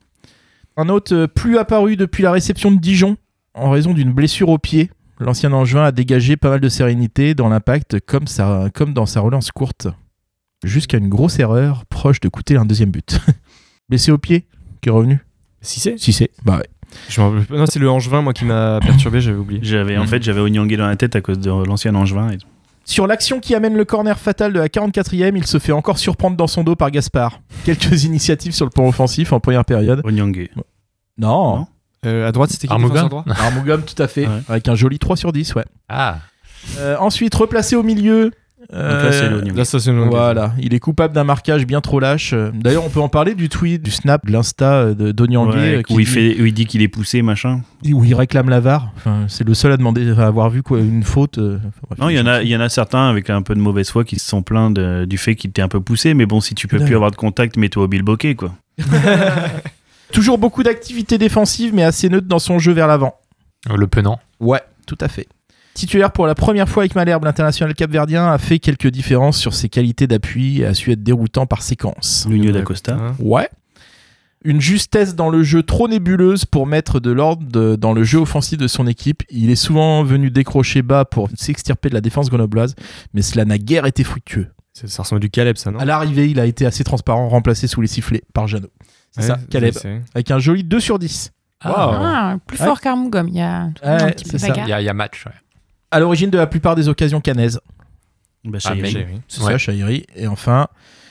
Un 0.76 0.90
autre 0.90 1.14
euh, 1.16 1.28
plus 1.28 1.58
apparu 1.58 1.96
depuis 1.98 2.22
la 2.24 2.32
réception 2.32 2.72
de 2.72 2.78
Dijon, 2.80 3.18
en 3.54 3.72
raison 3.72 3.94
d'une 3.94 4.12
blessure 4.14 4.50
au 4.50 4.58
pied. 4.58 4.92
L'ancien 5.20 5.52
Angevin 5.52 5.84
a 5.86 5.92
dégagé 5.92 6.38
pas 6.38 6.50
mal 6.50 6.60
de 6.60 6.70
sérénité 6.70 7.34
dans 7.34 7.50
l'impact, 7.50 8.00
comme, 8.06 8.28
sa- 8.28 8.68
comme 8.74 8.94
dans 8.94 9.08
sa 9.08 9.20
relance 9.22 9.52
courte. 9.52 9.88
Jusqu'à 10.64 10.98
une 10.98 11.10
grosse 11.10 11.40
erreur, 11.40 11.86
proche 11.86 12.20
de 12.20 12.30
coûter 12.30 12.58
un 12.58 12.66
deuxième 12.66 12.90
but. 12.92 13.20
Blessé 13.90 14.12
au 14.12 14.18
pied, 14.18 14.46
qui 14.82 14.90
est 14.90 14.92
revenu 14.92 15.20
Si 15.62 15.80
c'est. 15.80 15.98
Si 15.98 16.12
c'est. 16.14 16.32
Bah 16.44 16.58
ouais. 16.58 16.68
Je. 17.10 17.22
Non, 17.22 17.66
c'est 17.68 17.80
le 17.80 17.90
Angevin 17.90 18.22
moi 18.22 18.34
qui 18.34 18.46
m'a 18.46 18.80
perturbé, 18.86 19.22
j'avais 19.22 19.38
oublié. 19.38 19.60
J'avais 19.64 19.98
en 19.98 20.02
Mhm. 20.02 20.08
fait 20.08 20.24
j'avais 20.24 20.40
Onyangé 20.42 20.78
dans 20.78 20.88
la 20.88 20.96
tête 20.96 21.16
à 21.16 21.22
cause 21.22 21.40
de 21.40 21.50
l'ancien 21.50 21.94
Angevin. 21.96 22.32
Et... 22.32 22.38
Sur 22.86 23.06
l'action 23.06 23.40
qui 23.40 23.54
amène 23.54 23.76
le 23.76 23.86
corner 23.86 24.18
fatal 24.18 24.54
de 24.54 24.60
la 24.60 24.68
44e, 24.70 25.36
il 25.36 25.46
se 25.46 25.60
fait 25.60 25.74
encore 25.74 25.98
surprendre 26.00 26.38
dans 26.38 26.48
son 26.48 26.64
dos 26.64 26.76
par 26.76 26.90
Gaspard. 26.90 27.42
Quelques 27.66 28.04
initiatives 28.06 28.54
sur 28.54 28.66
le 28.66 28.72
plan 28.72 28.88
offensif 28.88 29.34
en 29.34 29.40
première 29.40 29.66
période. 29.66 30.02
Onyangé. 30.06 30.50
Non. 30.56 30.64
Non. 31.20 31.68
Euh, 32.06 32.28
à 32.28 32.32
droite, 32.32 32.50
c'était 32.52 32.68
qui 32.68 32.74
droit? 33.08 33.26
Armogam, 33.28 33.82
tout 33.84 34.02
à 34.02 34.08
fait. 34.08 34.28
Ouais. 34.28 34.42
Avec 34.48 34.68
un 34.70 34.76
joli 34.76 35.00
3 35.00 35.18
sur 35.18 35.32
10, 35.34 35.56
ouais. 35.56 35.66
Ah, 35.90 36.20
Euh, 36.78 36.96
ensuite, 37.00 37.34
replacé 37.36 37.76
au 37.76 37.84
milieu. 37.84 38.32
Donc 38.70 38.82
là, 38.82 39.12
c'est 39.14 39.24
euh, 39.24 39.38
Onyangé. 39.40 39.56
Là, 39.58 39.66
ça, 39.66 39.80
c'est 39.80 39.92
le- 39.92 40.04
Voilà, 40.04 40.54
il 40.60 40.74
est 40.74 40.80
coupable 40.80 41.14
d'un 41.14 41.24
marquage 41.24 41.66
bien 41.66 41.80
trop 41.80 42.00
lâche. 42.02 42.34
D'ailleurs, 42.54 42.84
on 42.86 42.90
peut 42.90 43.00
en 43.00 43.08
parler 43.08 43.34
du 43.34 43.48
tweet, 43.48 43.82
du 43.82 43.92
snap, 43.92 44.26
de 44.26 44.32
l'insta 44.34 44.74
euh, 44.74 44.94
de 44.94 45.12
Donyangé 45.14 45.58
Ouais, 45.58 45.76
euh, 45.78 45.82
où, 45.90 46.00
il 46.02 46.06
dit- 46.06 46.12
fait, 46.12 46.42
où 46.42 46.46
il 46.46 46.54
dit 46.54 46.66
qu'il 46.66 46.82
est 46.82 46.88
poussé, 46.90 47.22
machin. 47.22 47.62
où 47.94 48.04
il 48.04 48.14
réclame 48.14 48.50
la 48.50 48.60
VAR. 48.60 48.92
Enfin, 48.98 49.26
c'est 49.30 49.48
le 49.48 49.54
seul 49.54 49.72
à 49.72 49.78
demander 49.78 50.12
à 50.18 50.28
avoir 50.28 50.50
vu 50.50 50.64
quoi, 50.64 50.80
une 50.80 51.04
faute. 51.04 51.38
enfin, 51.38 51.60
bref, 51.88 52.00
Non, 52.00 52.10
il 52.10 52.18
y, 52.18 52.20
en 52.20 52.28
a, 52.28 52.42
il 52.44 52.50
y 52.50 52.56
en 52.58 52.60
a 52.60 52.68
certains 52.68 53.10
avec 53.10 53.30
un 53.30 53.42
peu 53.42 53.56
de 53.56 53.62
mauvaise 53.62 53.90
foi 53.90 54.04
qui 54.04 54.20
se 54.20 54.28
sont 54.28 54.42
plaints 54.42 54.70
de- 54.72 55.06
du 55.06 55.18
fait 55.18 55.36
qu'il 55.36 55.50
était 55.52 55.62
un 55.62 55.70
peu 55.70 55.80
poussé, 55.80 56.14
mais 56.14 56.26
bon, 56.26 56.42
si 56.42 56.54
tu 56.54 56.68
peux 56.68 56.78
plus 56.80 56.96
avoir 56.96 57.12
de 57.12 57.16
contact, 57.16 57.56
mets-toi 57.56 57.84
au 57.86 57.88
bilboquet, 57.88 58.36
quoi. 58.36 58.52
Toujours 60.12 60.38
beaucoup 60.38 60.64
d'activités 60.64 61.18
défensives, 61.18 61.74
mais 61.74 61.84
assez 61.84 62.10
neutre 62.10 62.28
dans 62.28 62.40
son 62.40 62.60
jeu 62.60 62.72
vers 62.72 62.88
l'avant. 62.88 63.16
le 63.74 63.88
penant. 63.88 64.20
Ouais, 64.40 64.62
tout 64.86 64.98
à 65.02 65.08
fait. 65.08 65.28
Titulaire 65.78 66.12
pour 66.12 66.26
la 66.26 66.34
première 66.34 66.68
fois 66.68 66.82
avec 66.82 66.96
Malherbe, 66.96 67.24
l'international 67.24 67.76
capverdien 67.76 68.28
a 68.32 68.40
fait 68.40 68.58
quelques 68.58 68.88
différences 68.88 69.38
sur 69.38 69.54
ses 69.54 69.70
qualités 69.70 70.08
d'appui 70.08 70.62
et 70.62 70.66
a 70.66 70.74
su 70.74 70.92
être 70.92 71.04
déroutant 71.04 71.46
par 71.46 71.62
séquence. 71.62 72.26
Nuno 72.28 72.52
d'Acosta. 72.52 72.96
Hein. 72.96 73.16
Ouais. 73.20 73.48
Une 74.44 74.60
justesse 74.60 75.14
dans 75.16 75.30
le 75.30 75.44
jeu 75.44 75.62
trop 75.62 75.88
nébuleuse 75.88 76.46
pour 76.46 76.66
mettre 76.66 77.00
de 77.00 77.12
l'ordre 77.12 77.76
dans 77.76 77.94
le 77.94 78.04
jeu 78.04 78.18
offensif 78.18 78.58
de 78.58 78.68
son 78.68 78.88
équipe. 78.88 79.22
Il 79.30 79.52
est 79.52 79.56
souvent 79.56 80.04
venu 80.04 80.32
décrocher 80.32 80.82
bas 80.82 81.06
pour 81.06 81.30
s'extirper 81.36 81.90
de 81.90 81.94
la 81.94 82.02
défense 82.02 82.30
grenobloise, 82.30 82.74
mais 83.14 83.22
cela 83.22 83.46
n'a 83.46 83.60
guère 83.60 83.86
été 83.86 84.04
fructueux. 84.04 84.48
Ça 84.74 85.04
ressemble 85.04 85.18
à 85.18 85.22
du 85.22 85.30
Caleb, 85.30 85.58
ça, 85.58 85.70
non 85.70 85.78
À 85.80 85.86
l'arrivée, 85.86 86.28
il 86.30 86.40
a 86.40 86.46
été 86.48 86.66
assez 86.66 86.84
transparent, 86.84 87.30
remplacé 87.30 87.68
sous 87.68 87.82
les 87.82 87.88
sifflets 87.88 88.24
par 88.34 88.48
Jeannot. 88.48 88.70
C'est 89.12 89.22
Ouais, 89.22 89.28
ça, 89.28 89.40
Caleb. 89.52 89.76
Avec 90.16 90.32
un 90.32 90.40
joli 90.40 90.64
2 90.64 90.80
sur 90.80 90.98
10. 90.98 91.32
Ah, 91.62 92.38
plus 92.48 92.60
Ouais. 92.60 92.66
fort 92.66 92.80
qu'Armougom. 92.82 93.28
Il 93.28 93.36
y 93.36 93.42
a 93.42 93.70
toujours 93.76 93.90
un 93.94 93.98
Ouais, 94.06 94.12
petit 94.14 94.26
c'est 94.26 94.32
peu 94.34 94.38
ça. 94.38 94.48
bagarre. 94.50 94.68
Il 94.68 94.70
y, 94.70 94.74
a- 94.74 94.82
il 94.82 94.86
y 94.86 94.90
a 94.90 94.94
match. 94.94 95.26
ouais. 95.26 95.32
À 95.92 96.00
l'origine 96.00 96.30
de 96.30 96.38
la 96.38 96.48
plupart 96.48 96.76
des 96.76 96.90
occasions 96.90 97.22
canaises. 97.22 97.60
Bah, 98.44 98.60
Ah, 98.66 98.76
mais-. 98.76 98.92
C'est 99.28 99.42
Ouais. 99.44 99.52
ça, 99.54 99.58
Chahiri. 99.58 100.06
Et 100.16 100.28
enfin, 100.28 100.68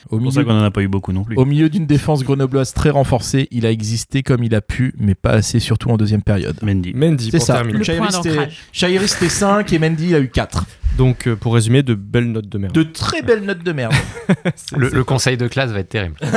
au 0.09 0.17
C'est 0.17 0.23
pour 0.23 0.33
ça 0.33 0.39
milieu, 0.39 0.51
qu'on 0.51 0.59
en 0.59 0.63
a 0.63 0.71
pas 0.71 0.81
eu 0.81 0.87
beaucoup 0.87 1.11
non 1.11 1.23
plus. 1.23 1.35
au 1.35 1.45
milieu 1.45 1.69
d'une 1.69 1.85
défense 1.85 2.23
grenobloise 2.23 2.73
très 2.73 2.89
renforcée, 2.89 3.47
il 3.51 3.65
a 3.65 3.71
existé 3.71 4.23
comme 4.23 4.43
il 4.43 4.55
a 4.55 4.61
pu, 4.61 4.93
mais 4.97 5.13
pas 5.15 5.31
assez, 5.31 5.59
surtout 5.59 5.89
en 5.89 5.97
deuxième 5.97 6.21
période. 6.23 6.57
Mendy. 6.63 6.93
Mendy, 6.95 7.29
C'est 7.31 7.39
ça. 7.39 7.63
Chahiri, 7.83 7.97
point 7.97 8.09
c'était- 8.11 8.29
d'ancrage. 8.29 8.57
Chahiri, 8.71 9.07
c'était 9.07 9.29
5 9.29 9.71
et 9.73 9.79
Mendy, 9.79 10.07
il 10.09 10.15
a 10.15 10.19
eu 10.19 10.29
4. 10.29 10.65
Donc, 10.97 11.27
euh, 11.27 11.35
pour 11.35 11.53
résumer, 11.53 11.83
de 11.83 11.93
belles 11.93 12.31
notes 12.31 12.49
de 12.49 12.57
merde. 12.57 12.73
De 12.73 12.81
très 12.83 13.21
belles 13.21 13.43
notes 13.43 13.63
de 13.63 13.71
merde. 13.71 13.93
Le, 14.75 15.03
conseil 15.03 15.37
de 15.37 15.47
classe 15.47 15.69
va 15.71 15.79
être 15.79 15.89
terrible. 15.89 16.15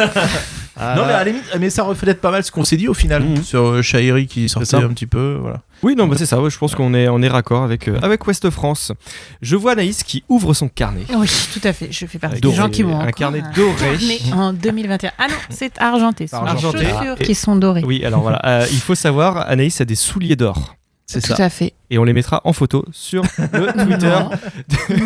Ah, 0.83 0.95
Non, 0.97 1.05
mais 1.05 1.13
à 1.13 1.19
la 1.19 1.25
limite, 1.25 1.45
mais 1.61 1.69
ça 1.69 1.83
reflète 1.83 2.23
pas 2.23 2.31
mal 2.31 2.43
ce 2.43 2.51
qu'on 2.51 2.65
s'est 2.65 2.79
dit 2.79 2.89
au 2.89 2.95
final 2.95 3.23
Mhm. 3.23 3.43
sur 3.43 3.67
euh, 3.67 3.83
Chahiri 3.83 4.27
qui 4.27 4.49
sortait 4.49 4.77
un 4.77 4.89
petit 4.89 5.07
peu. 5.07 5.37
Voilà. 5.39 5.61
Oui, 5.83 5.95
non, 5.97 6.07
bah, 6.07 6.17
c'est 6.19 6.27
ça. 6.27 6.41
ouais, 6.41 6.51
je 6.51 6.59
pense 6.59 6.75
qu'on 6.75 6.93
est, 6.95 7.09
on 7.09 7.23
est 7.23 7.29
raccord 7.29 7.63
avec, 7.63 7.89
euh, 7.89 7.99
avec 8.03 8.27
Ouest 8.27 8.51
France. 8.51 8.93
Je 9.41 9.57
vois 9.57 9.73
Anaïs 9.73 10.03
qui 10.03 10.23
ouvre 10.29 10.53
son 10.55 10.69
carnet. 10.69 11.03
Oui, 11.15 11.29
tout 11.55 11.61
à 11.65 11.73
fait. 11.73 11.89
Je 11.91 12.05
fais 12.07 12.19
partie 12.19 12.41
Doré. 12.41 12.55
des 12.55 12.63
gens 12.63 12.69
qui 12.69 12.83
m'ont 12.85 12.97
Un 12.99 13.03
encore 13.03 13.13
carnet 13.13 13.43
doré. 13.57 13.75
carnet 13.99 14.19
en 14.35 14.53
2021. 14.53 15.13
Ah 15.19 15.29
non, 15.29 15.35
c'est 15.49 15.79
argenté. 15.81 16.27
Ce 16.27 16.37
sont 16.37 16.45
les 16.45 16.51
Argenté. 16.51 16.79
chaussures 16.85 16.97
Ah, 17.01 17.15
et- 17.19 17.25
qui 17.25 17.35
sont 17.35 17.57
dorées. 17.57 17.83
Oui, 17.85 18.05
alors 18.05 18.21
voilà. 18.21 18.41
euh, 18.45 18.67
il 18.71 18.79
faut 18.81 18.95
savoir, 18.95 19.39
Anaïs 19.49 19.81
a 19.81 19.85
des 19.85 19.95
souliers 19.95 20.37
d'or. 20.37 20.77
C'est 21.07 21.21
Tout 21.23 21.35
ça. 21.35 21.45
à 21.45 21.49
fait. 21.51 21.73
Et 21.93 21.99
on 21.99 22.05
les 22.05 22.13
mettra 22.13 22.41
en 22.45 22.53
photo 22.53 22.85
sur 22.93 23.23
le 23.53 23.73
Twitter. 23.85 24.19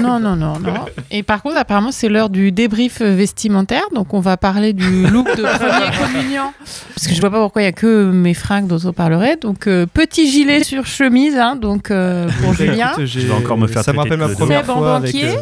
Non, 0.00 0.20
non, 0.20 0.36
non, 0.36 0.58
non. 0.58 0.74
Et 1.10 1.22
par 1.22 1.42
contre, 1.42 1.56
apparemment, 1.56 1.92
c'est 1.92 2.08
l'heure 2.10 2.28
du 2.28 2.52
débrief 2.52 3.00
vestimentaire. 3.00 3.84
Donc, 3.94 4.12
on 4.12 4.20
va 4.20 4.36
parler 4.36 4.72
du 4.74 5.06
look 5.06 5.26
de 5.36 5.42
premier 5.42 5.96
communion. 6.12 6.52
Parce 6.94 7.06
que 7.06 7.14
je 7.14 7.20
vois 7.20 7.30
pas 7.30 7.40
pourquoi 7.40 7.62
il 7.62 7.64
y 7.64 7.68
a 7.68 7.72
que 7.72 8.10
mes 8.10 8.34
fringues 8.34 8.66
dont 8.66 8.78
on 8.84 8.92
parlerait. 8.92 9.36
Donc, 9.36 9.66
euh, 9.66 9.86
petit 9.86 10.30
gilet 10.30 10.62
sur 10.62 10.84
chemise, 10.86 11.36
hein, 11.38 11.56
donc 11.56 11.90
euh, 11.90 12.28
pour 12.42 12.50
Bah, 12.50 12.56
Julien. 12.58 12.90
écoute, 12.92 13.06
Je 13.06 13.20
vais 13.20 13.32
encore 13.32 13.56
me 13.56 13.66
faire 13.66 13.82
Ça 13.82 13.92
me 13.94 13.98
rappelle 13.98 14.18
ma 14.18 14.28
première 14.28 14.64
fois 14.66 14.96
avec 14.96 15.14
euh, 15.14 15.36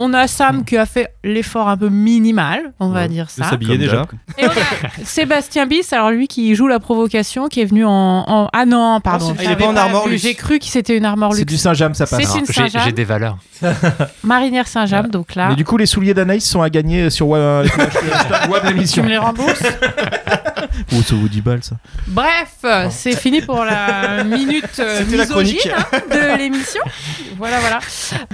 On 0.00 0.14
a 0.14 0.26
Sam 0.26 0.64
qui 0.64 0.76
a 0.78 0.86
fait 0.86 1.12
l'effort 1.22 1.68
un 1.68 1.76
peu 1.76 1.90
minimal, 1.90 2.72
on 2.80 2.88
va 2.88 3.02
Ouais, 3.02 3.08
dire 3.08 3.28
ça. 3.28 3.44
s'habiller 3.50 3.76
déjà. 3.76 4.06
Et 4.38 4.46
on 4.46 4.48
a 4.48 4.52
Sébastien 5.04 5.66
Bis, 5.66 5.92
alors 5.92 6.10
lui 6.10 6.28
qui 6.28 6.54
joue 6.54 6.66
la 6.66 6.80
provocation, 6.80 7.48
qui 7.48 7.60
est 7.60 7.66
venu 7.66 7.84
en. 7.84 7.90
en- 8.26 8.48
Ah 8.54 8.64
non, 8.64 9.00
pardon. 9.02 9.34
Ah, 9.38 9.42
il 9.44 9.50
est 9.50 9.56
pas 9.56 9.66
en 9.66 9.76
armor. 9.76 10.08
J'ai 10.12 10.34
cru 10.34 10.58
que 10.58 10.64
c'était 10.78 10.96
une 10.96 11.04
armor 11.04 11.32
C'est 11.32 11.40
luxe. 11.40 11.52
du 11.52 11.58
Saint-James, 11.58 11.94
ça 11.94 12.06
passe. 12.06 12.20
C'est 12.24 12.38
une 12.38 12.46
J'ai 12.46 12.52
Saint-Jean. 12.52 12.80
j'ai 12.84 12.92
des 12.92 13.04
valeurs. 13.04 13.36
Marinière 14.22 14.66
Saint-James, 14.68 15.08
donc 15.08 15.34
là. 15.34 15.48
Mais 15.50 15.56
du 15.56 15.64
coup, 15.64 15.76
les 15.76 15.86
souliers 15.86 16.14
d'Anaïs 16.14 16.48
sont 16.48 16.62
à 16.62 16.70
gagner 16.70 17.10
sur 17.10 17.28
Web, 17.28 17.40
euh, 17.42 17.64
Tu 18.60 18.66
l'émission. 18.74 19.02
me 19.04 19.08
les 19.08 19.18
rembourses 19.18 19.62
Ou 20.92 21.02
ça 21.02 21.14
vous 21.14 21.28
dit 21.28 21.40
balle, 21.40 21.62
ça. 21.62 21.76
Bref, 22.06 22.64
c'est 22.90 23.16
fini 23.16 23.40
pour 23.40 23.64
la 23.64 24.22
minute 24.24 24.64
euh, 24.78 25.00
la 25.00 25.04
misogyne 25.04 25.26
chronique. 25.26 25.68
hein, 25.92 25.98
de 26.10 26.38
l'émission. 26.38 26.82
Voilà, 27.36 27.58
voilà. 27.60 27.78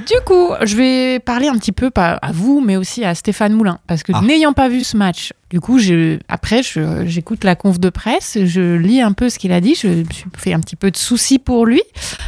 Du 0.06 0.20
coup, 0.24 0.50
je 0.62 0.76
vais 0.76 1.18
parler 1.20 1.48
un 1.48 1.56
petit 1.56 1.72
peu, 1.72 1.90
pas 1.90 2.12
à 2.22 2.32
vous, 2.32 2.60
mais 2.64 2.76
aussi 2.76 3.04
à 3.04 3.14
Stéphane 3.14 3.52
Moulin. 3.54 3.78
Parce 3.86 4.02
que 4.02 4.12
Ah. 4.14 4.20
n'ayant 4.22 4.52
pas 4.52 4.68
vu 4.68 4.84
ce 4.84 4.96
match, 4.96 5.32
du 5.54 5.60
coup, 5.60 5.78
je, 5.78 6.18
après, 6.26 6.62
j'écoute 7.04 7.44
la 7.44 7.54
conf 7.54 7.78
de 7.78 7.88
presse, 7.88 8.38
je 8.44 8.74
lis 8.74 9.00
un 9.00 9.12
peu 9.12 9.30
ce 9.30 9.38
qu'il 9.38 9.52
a 9.52 9.60
dit, 9.60 9.76
je 9.76 9.86
me 9.86 10.04
suis 10.10 10.26
fait 10.36 10.52
un 10.52 10.58
petit 10.58 10.74
peu 10.74 10.90
de 10.90 10.96
soucis 10.96 11.38
pour 11.38 11.64
lui. 11.64 11.80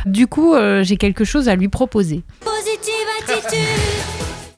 Du 0.04 0.28
coup, 0.28 0.54
euh, 0.54 0.84
j'ai 0.84 0.96
quelque 0.96 1.24
chose 1.24 1.48
à 1.48 1.56
lui 1.56 1.66
proposer. 1.66 2.22
Positive 2.38 3.42
attitude. 3.42 3.58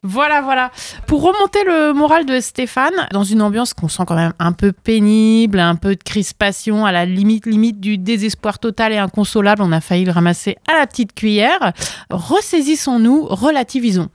Voilà, 0.02 0.42
voilà. 0.42 0.70
Pour 1.06 1.22
remonter 1.22 1.64
le 1.64 1.94
moral 1.94 2.26
de 2.26 2.40
Stéphane, 2.40 3.08
dans 3.10 3.24
une 3.24 3.40
ambiance 3.40 3.72
qu'on 3.72 3.88
sent 3.88 4.02
quand 4.06 4.16
même 4.16 4.34
un 4.38 4.52
peu 4.52 4.72
pénible, 4.72 5.60
un 5.60 5.76
peu 5.76 5.96
de 5.96 6.02
crispation, 6.02 6.84
à 6.84 6.92
la 6.92 7.06
limite, 7.06 7.46
limite 7.46 7.80
du 7.80 7.96
désespoir 7.96 8.58
total 8.58 8.92
et 8.92 8.98
inconsolable, 8.98 9.62
on 9.62 9.72
a 9.72 9.80
failli 9.80 10.04
le 10.04 10.12
ramasser 10.12 10.58
à 10.70 10.78
la 10.78 10.86
petite 10.86 11.14
cuillère. 11.14 11.72
Ressaisissons-nous, 12.10 13.28
relativisons. 13.30 14.10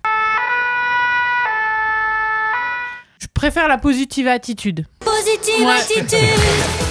Je 3.24 3.28
préfère 3.44 3.68
la 3.68 3.78
positive 3.78 4.30
attitude. 4.30 4.86
Positive 5.02 5.66
Ouais. 5.66 5.74
attitude. 5.74 6.83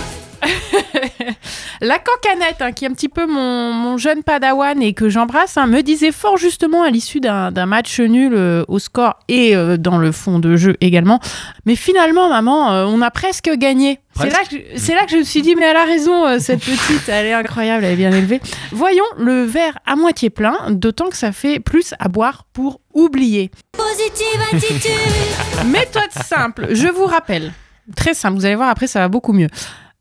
La 1.81 1.99
cancanette, 1.99 2.61
hein, 2.61 2.71
qui 2.73 2.85
est 2.85 2.89
un 2.89 2.93
petit 2.93 3.09
peu 3.09 3.27
mon, 3.27 3.73
mon 3.73 3.97
jeune 3.99 4.23
padawan 4.23 4.81
et 4.83 4.93
que 4.95 5.09
j'embrasse, 5.09 5.57
hein, 5.57 5.67
me 5.67 5.81
disait 5.83 6.13
fort 6.13 6.37
justement 6.37 6.83
à 6.85 6.91
l'issue 6.91 7.19
d'un 7.19 7.51
d'un 7.51 7.67
match 7.67 7.99
nul 7.99 8.33
euh, 8.35 8.65
au 8.69 8.79
score 8.79 9.19
et 9.29 9.57
euh, 9.57 9.77
dans 9.77 9.99
le 9.99 10.13
fond 10.13 10.39
de 10.39 10.57
jeu 10.57 10.77
également. 10.81 11.19
Mais 11.67 11.75
finalement, 11.75 12.29
maman, 12.29 12.73
euh, 12.73 12.85
on 12.87 13.01
a 13.03 13.11
presque 13.11 13.51
gagné. 13.57 13.99
C'est 14.17 14.31
là, 14.31 14.39
que 14.49 14.57
je- 14.57 14.79
c'est 14.79 14.95
là 14.95 15.05
que 15.07 15.11
je 15.11 15.17
me 15.17 15.25
suis 15.25 15.43
dit, 15.43 15.57
mais 15.57 15.65
elle 15.67 15.77
a 15.77 15.85
raison, 15.85 16.27
euh, 16.27 16.39
cette 16.39 16.61
petite, 16.65 17.09
elle 17.09 17.27
est 17.27 17.33
incroyable, 17.33 17.85
elle 17.85 17.95
est 17.95 17.97
bien 17.97 18.13
élevée. 18.13 18.41
Voyons 18.71 19.05
le 19.19 19.43
verre 19.45 19.79
à 19.87 19.97
moitié 19.97 20.31
plein, 20.31 20.55
d'autant 20.71 21.09
que 21.09 21.17
ça 21.17 21.33
fait 21.33 21.59
plus 21.59 21.95
à 21.99 22.09
boire 22.09 22.45
pour 22.53 22.81
oublier. 22.95 23.51
Positive 23.73 24.41
attitude. 24.53 25.67
Méthode 25.67 26.13
simple, 26.25 26.69
je 26.71 26.87
vous 26.89 27.07
rappelle. 27.07 27.53
Très 27.97 28.15
simple, 28.15 28.37
vous 28.37 28.45
allez 28.47 28.55
voir 28.55 28.69
après, 28.69 28.87
ça 28.87 29.01
va 29.01 29.09
beaucoup 29.09 29.33
mieux. 29.33 29.49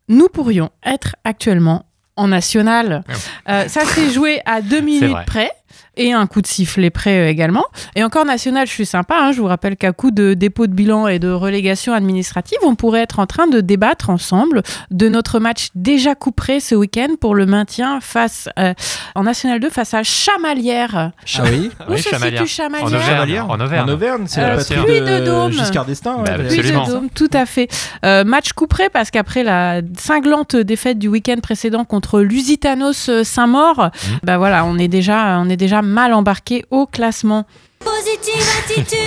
Nous 0.08 0.28
pourrions 0.28 0.70
être 0.86 1.16
actuellement 1.24 1.86
en 2.16 2.28
national. 2.28 3.04
Euh, 3.50 3.68
ça 3.68 3.86
s'est 3.86 4.10
joué 4.12 4.42
à 4.46 4.62
deux 4.62 4.82
minutes 4.82 5.16
près. 5.26 5.52
Et 5.98 6.14
un 6.14 6.26
coup 6.28 6.42
de 6.42 6.48
sifflet 6.48 6.90
près 6.90 7.20
euh, 7.20 7.30
également. 7.30 7.66
Et 7.96 8.04
encore 8.04 8.26
national, 8.26 8.66
je 8.68 8.72
suis 8.72 8.86
sympa. 8.86 9.16
hein, 9.20 9.32
je 9.32 9.42
vous 9.42 9.48
rappelle 9.48 9.76
qu'à 9.78 9.92
coup 9.92 10.12
de 10.12 10.34
dépôt 10.34 10.68
de 10.68 10.74
bilan 10.74 11.08
et 11.08 11.20
de 11.20 11.30
relégation 11.30 11.94
administrative, 11.94 12.58
on 12.64 12.76
pourrait 12.76 13.02
être 13.02 13.20
en 13.20 13.26
train 13.28 13.48
de 13.48 13.62
débattre 13.62 14.10
ensemble 14.10 14.64
de 14.92 15.10
notre 15.10 15.40
match 15.40 15.68
déjà 15.76 16.16
couperé 16.16 16.60
ce 16.60 16.76
week-end 16.76 17.10
pour 17.20 17.36
le 17.36 17.46
maintien 17.46 18.00
face 18.02 18.48
euh, 18.58 18.74
en 19.16 19.24
National 19.24 19.60
2 19.60 19.70
face 19.70 19.94
à 19.94 20.04
Chamalières. 20.04 21.12
Ah 21.38 21.42
oui 21.52 21.70
Où 21.88 21.94
Oui, 21.94 22.02
se 22.02 22.10
Chamalières. 22.10 22.48
situe 22.48 22.62
En 22.62 22.66
Chamalières 22.88 23.46
Auvergne. 23.46 23.52
En 23.52 23.60
Auvergne. 23.66 23.90
En 23.90 23.94
Auvergne, 23.94 24.24
c'est 24.28 24.42
Euh, 24.42 24.48
la 24.50 24.56
patrie 24.58 24.76
de, 24.76 25.20
de 25.20 25.26
Dôme. 25.26 25.52
Giscard 25.52 25.86
d'Estaing. 25.86 26.18
ouais, 26.18 26.24
Bah, 26.26 26.38
de 26.38 26.44
Absolument. 26.46 26.88
Dôme, 26.88 27.10
tout 27.14 27.30
à 27.34 27.46
fait. 27.46 27.68
Euh, 28.06 28.24
match 28.24 28.54
couperé 28.54 28.90
parce 28.90 29.12
qu'après 29.12 29.44
la 29.44 29.82
cinglante 29.98 30.56
défaite 30.56 30.98
du 31.00 31.08
week-end 31.08 31.36
précédent 31.42 31.86
contre 31.86 32.22
Lusitanos 32.22 33.10
Saint-Maur, 33.24 33.90
bah 34.24 34.38
voilà, 34.38 34.66
on 34.66 34.78
est 34.78 34.88
déjà, 34.88 35.38
on 35.40 35.50
est 35.50 35.58
déjà 35.62 35.82
mal 35.82 36.13
embarqué 36.13 36.65
au 36.71 36.86
classement. 36.86 37.45
Positive 37.80 38.43
attitude. 38.63 38.97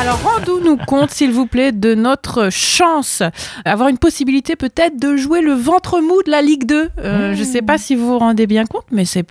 Alors 0.00 0.18
rendons-nous 0.22 0.76
compte, 0.76 1.10
s'il 1.10 1.32
vous 1.32 1.46
plaît, 1.46 1.72
de 1.72 1.94
notre 1.94 2.48
chance, 2.50 3.22
avoir 3.64 3.88
une 3.88 3.98
possibilité 3.98 4.54
peut-être 4.56 4.98
de 4.98 5.16
jouer 5.16 5.40
le 5.42 5.52
ventre 5.54 6.00
mou 6.00 6.22
de 6.24 6.30
la 6.30 6.40
Ligue 6.42 6.64
2. 6.66 6.90
Euh, 6.98 7.34
Je 7.34 7.42
sais 7.42 7.62
pas 7.62 7.76
si 7.78 7.94
vous 7.96 8.06
vous 8.06 8.18
rendez 8.18 8.46
bien 8.46 8.64
compte, 8.66 8.86
mais 8.92 9.04
c'est 9.04 9.24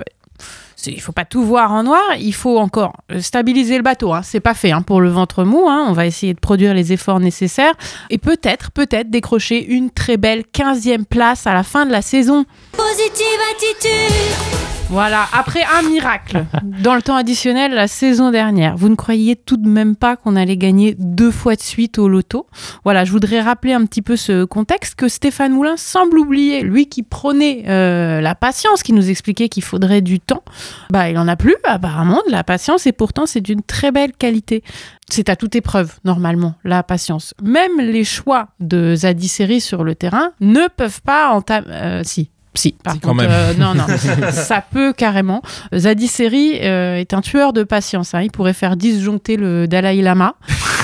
il 0.87 0.99
faut 0.99 1.11
pas 1.11 1.25
tout 1.25 1.43
voir 1.43 1.71
en 1.71 1.83
noir, 1.83 2.01
il 2.19 2.33
faut 2.33 2.57
encore 2.57 2.93
stabiliser 3.19 3.77
le 3.77 3.83
bateau. 3.83 4.13
Hein. 4.13 4.21
C'est 4.23 4.39
pas 4.39 4.55
fait 4.55 4.71
hein, 4.71 4.81
pour 4.81 4.99
le 4.99 5.09
ventre 5.11 5.43
mou. 5.43 5.69
hein. 5.69 5.85
On 5.87 5.93
va 5.93 6.07
essayer 6.07 6.33
de 6.33 6.39
produire 6.39 6.73
les 6.73 6.91
efforts 6.91 7.19
nécessaires 7.19 7.75
et 8.09 8.17
peut-être, 8.17 8.71
peut-être 8.71 9.11
décrocher 9.11 9.63
une 9.63 9.91
très 9.91 10.17
belle 10.17 10.41
15e 10.51 11.05
place 11.05 11.45
à 11.45 11.53
la 11.53 11.61
fin 11.61 11.85
de 11.85 11.91
la 11.91 12.01
saison. 12.01 12.45
Positive 12.71 13.39
attitude. 13.51 14.70
Voilà, 14.91 15.25
après 15.31 15.61
un 15.63 15.87
miracle 15.87 16.43
dans 16.83 16.95
le 16.95 17.01
temps 17.01 17.15
additionnel 17.15 17.73
la 17.73 17.87
saison 17.87 18.29
dernière, 18.29 18.75
vous 18.75 18.89
ne 18.89 18.95
croyiez 18.95 19.37
tout 19.37 19.55
de 19.55 19.67
même 19.67 19.95
pas 19.95 20.17
qu'on 20.17 20.35
allait 20.35 20.57
gagner 20.57 20.97
deux 20.99 21.31
fois 21.31 21.55
de 21.55 21.61
suite 21.61 21.97
au 21.97 22.09
loto. 22.09 22.45
Voilà, 22.83 23.05
je 23.05 23.11
voudrais 23.13 23.39
rappeler 23.39 23.71
un 23.71 23.85
petit 23.85 24.01
peu 24.01 24.17
ce 24.17 24.43
contexte 24.43 24.95
que 24.95 25.07
Stéphane 25.07 25.53
Moulin 25.53 25.77
semble 25.77 26.19
oublier. 26.19 26.61
Lui 26.61 26.87
qui 26.87 27.03
prônait 27.03 27.63
euh, 27.69 28.19
la 28.19 28.35
patience, 28.35 28.83
qui 28.83 28.91
nous 28.91 29.09
expliquait 29.09 29.47
qu'il 29.47 29.63
faudrait 29.63 30.01
du 30.01 30.19
temps, 30.19 30.43
bah 30.89 31.09
il 31.09 31.17
en 31.17 31.29
a 31.29 31.37
plus 31.37 31.55
apparemment 31.63 32.19
de 32.27 32.31
la 32.33 32.43
patience 32.43 32.85
et 32.85 32.91
pourtant 32.91 33.25
c'est 33.25 33.39
d'une 33.39 33.63
très 33.63 33.91
belle 33.93 34.11
qualité. 34.11 34.61
C'est 35.09 35.29
à 35.29 35.37
toute 35.37 35.55
épreuve, 35.55 35.99
normalement, 36.03 36.55
la 36.65 36.83
patience. 36.83 37.33
Même 37.41 37.79
les 37.79 38.03
choix 38.03 38.49
de 38.59 38.93
Zadi 38.95 39.29
Seri 39.29 39.61
sur 39.61 39.85
le 39.85 39.95
terrain 39.95 40.31
ne 40.41 40.67
peuvent 40.67 41.01
pas 41.01 41.29
entamer... 41.31 41.67
euh, 41.69 42.01
si, 42.03 42.29
si, 42.53 42.73
par 42.83 42.93
Si, 42.93 42.99
quand 42.99 43.09
contre, 43.11 43.23
même. 43.23 43.31
euh, 43.31 43.53
non, 43.53 43.73
non, 43.75 43.85
ça 44.31 44.61
peut 44.61 44.93
carrément. 44.93 45.41
Zadi 45.73 46.07
Seri 46.07 46.59
euh, 46.61 46.95
est 46.97 47.13
un 47.13 47.21
tueur 47.21 47.53
de 47.53 47.63
patience. 47.63 48.13
hein. 48.13 48.21
Il 48.21 48.31
pourrait 48.31 48.53
faire 48.53 48.75
disjoncter 48.75 49.37
le 49.37 49.67
Dalai 49.67 50.01
Lama. 50.01 50.35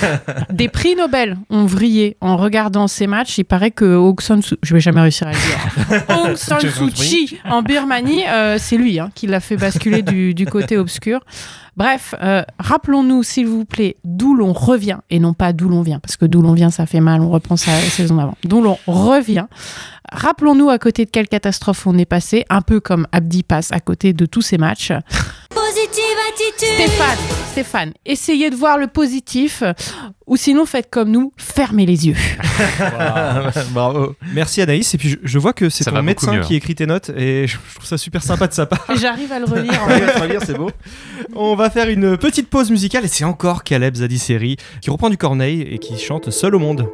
Des 0.49 0.69
prix 0.69 0.95
Nobel 0.95 1.37
ont 1.49 1.65
vrillé 1.65 2.17
en 2.21 2.37
regardant 2.37 2.87
ces 2.87 3.07
matchs. 3.07 3.37
Il 3.37 3.45
paraît 3.45 3.71
que 3.71 3.95
Aung 3.95 4.19
San 4.21 4.41
Suu... 4.41 4.57
Je 4.63 4.73
vais 4.73 4.79
jamais 4.79 5.01
réussir 5.01 5.27
à 5.27 5.31
le 5.31 5.37
dire. 5.37 6.03
Aung 6.17 6.35
San 6.35 6.59
Suu 6.59 6.91
Kyi 6.91 7.39
en 7.45 7.61
Birmanie, 7.61 8.27
euh, 8.27 8.57
c'est 8.59 8.77
lui 8.77 8.99
hein, 8.99 9.09
qui 9.15 9.27
l'a 9.27 9.39
fait 9.39 9.57
basculer 9.57 10.01
du, 10.01 10.33
du 10.33 10.45
côté 10.45 10.77
obscur. 10.77 11.21
Bref, 11.77 12.15
euh, 12.23 12.41
rappelons-nous, 12.57 13.21
s'il 13.21 13.45
vous 13.45 13.63
plaît, 13.63 13.97
d'où 14.03 14.35
l'on 14.35 14.51
revient, 14.51 14.97
et 15.11 15.19
non 15.19 15.33
pas 15.33 15.53
d'où 15.53 15.69
l'on 15.69 15.83
vient, 15.83 15.99
parce 15.99 16.17
que 16.17 16.25
d'où 16.25 16.41
l'on 16.41 16.53
vient, 16.53 16.71
ça 16.71 16.87
fait 16.87 17.01
mal, 17.01 17.21
on 17.21 17.29
repense 17.29 17.67
à 17.67 17.71
la 17.71 17.81
saison 17.81 18.15
d'avant. 18.15 18.35
D'où 18.43 18.61
l'on 18.61 18.79
revient. 18.87 19.45
Rappelons-nous 20.11 20.71
à 20.71 20.79
côté 20.79 21.05
de 21.05 21.11
quelle 21.11 21.27
catastrophe 21.27 21.85
on 21.85 21.95
est 21.99 22.05
passé, 22.05 22.45
un 22.49 22.61
peu 22.61 22.79
comme 22.79 23.05
Abdi 23.11 23.43
passe 23.43 23.71
à 23.71 23.79
côté 23.79 24.13
de 24.13 24.25
tous 24.25 24.41
ces 24.41 24.57
matchs. 24.57 24.91
Positive 25.49 26.17
attitude. 26.33 26.73
Stéphane, 26.73 27.17
Stéphane, 27.57 27.93
essayez 28.05 28.51
de 28.51 28.55
voir 28.55 28.77
le 28.77 28.85
positif, 28.85 29.63
ou 30.27 30.37
sinon 30.37 30.67
faites 30.67 30.91
comme 30.91 31.09
nous, 31.09 31.33
fermez 31.37 31.87
les 31.87 32.05
yeux. 32.05 32.13
Bravo. 33.71 34.15
Merci 34.31 34.61
Anaïs. 34.61 34.93
Et 34.93 34.99
puis 34.99 35.09
je, 35.09 35.17
je 35.23 35.39
vois 35.39 35.53
que 35.53 35.67
c'est 35.67 35.85
ton 35.85 36.03
médecin 36.03 36.33
mieux. 36.33 36.41
qui 36.41 36.53
écrit 36.53 36.75
tes 36.75 36.85
notes 36.85 37.09
et 37.17 37.47
je, 37.47 37.57
je 37.67 37.73
trouve 37.73 37.87
ça 37.87 37.97
super 37.97 38.21
sympa 38.21 38.45
de 38.45 38.53
sa 38.53 38.67
part. 38.67 38.85
J'arrive 38.95 39.31
à 39.31 39.39
le 39.39 39.45
relire. 39.45 39.73
en 39.81 40.45
c'est 40.45 40.55
beau. 40.55 40.69
On 41.35 41.55
va 41.55 41.71
faire 41.71 41.89
une 41.89 42.15
petite 42.15 42.47
pause 42.47 42.69
musicale 42.69 43.05
et 43.05 43.07
c'est 43.07 43.23
encore 43.23 43.63
Caleb 43.63 43.95
Zadisseri 43.95 44.57
qui 44.79 44.91
reprend 44.91 45.09
du 45.09 45.17
Corneille 45.17 45.61
et 45.63 45.79
qui 45.79 45.97
chante 45.97 46.29
Seul 46.29 46.53
au 46.53 46.59
monde. 46.59 46.87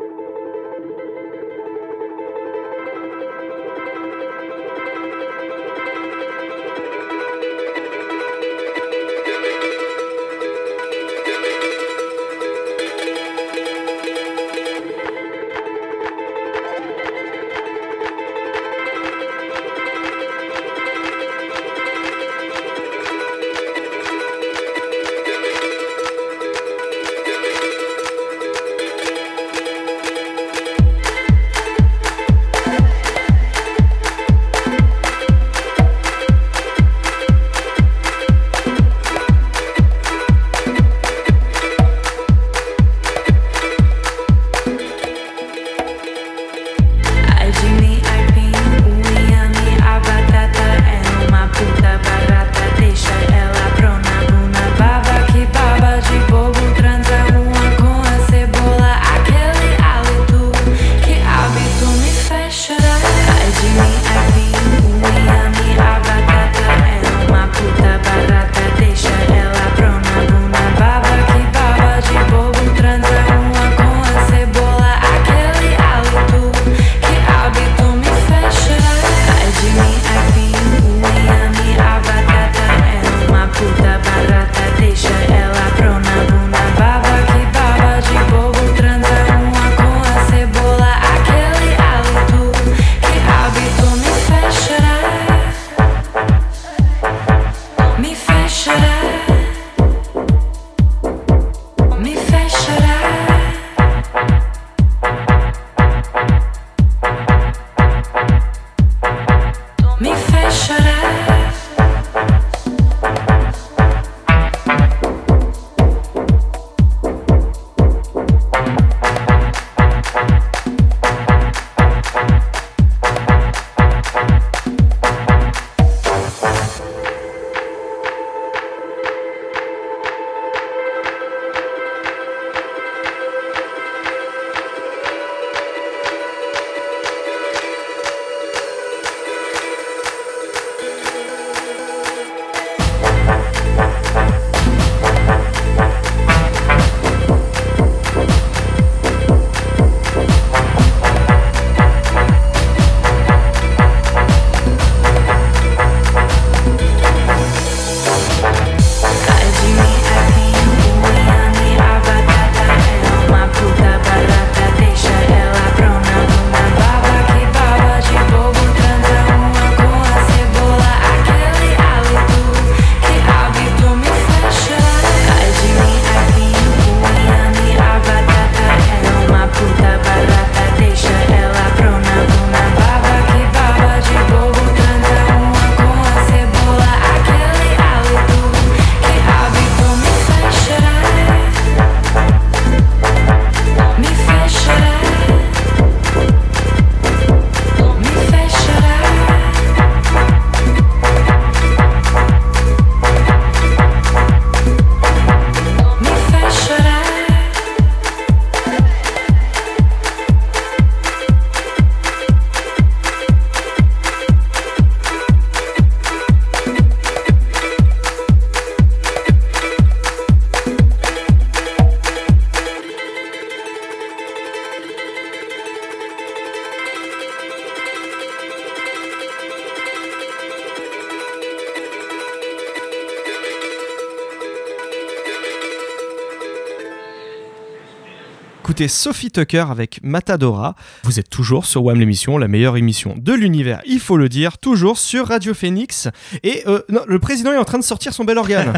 Sophie 238.81 239.29
Tucker 239.29 239.65
avec 239.69 239.99
Matadora. 240.03 240.75
Vous 241.03 241.19
êtes 241.19 241.29
toujours 241.29 241.65
sur 241.65 241.83
WAM 241.83 241.99
l'émission, 241.99 242.37
la 242.37 242.47
meilleure 242.47 242.75
émission 242.75 243.13
de 243.17 243.33
l'univers, 243.33 243.81
il 243.85 243.99
faut 243.99 244.17
le 244.17 244.29
dire, 244.29 244.57
toujours 244.57 244.97
sur 244.97 245.27
Radio 245.27 245.53
Phoenix. 245.53 246.09
Et 246.41 246.63
euh, 246.67 246.81
le 247.07 247.19
président 247.19 247.51
est 247.51 247.57
en 247.57 247.65
train 247.65 247.77
de 247.77 247.83
sortir 247.83 248.13
son 248.13 248.23
bel 248.23 248.37
organe. 248.37 248.73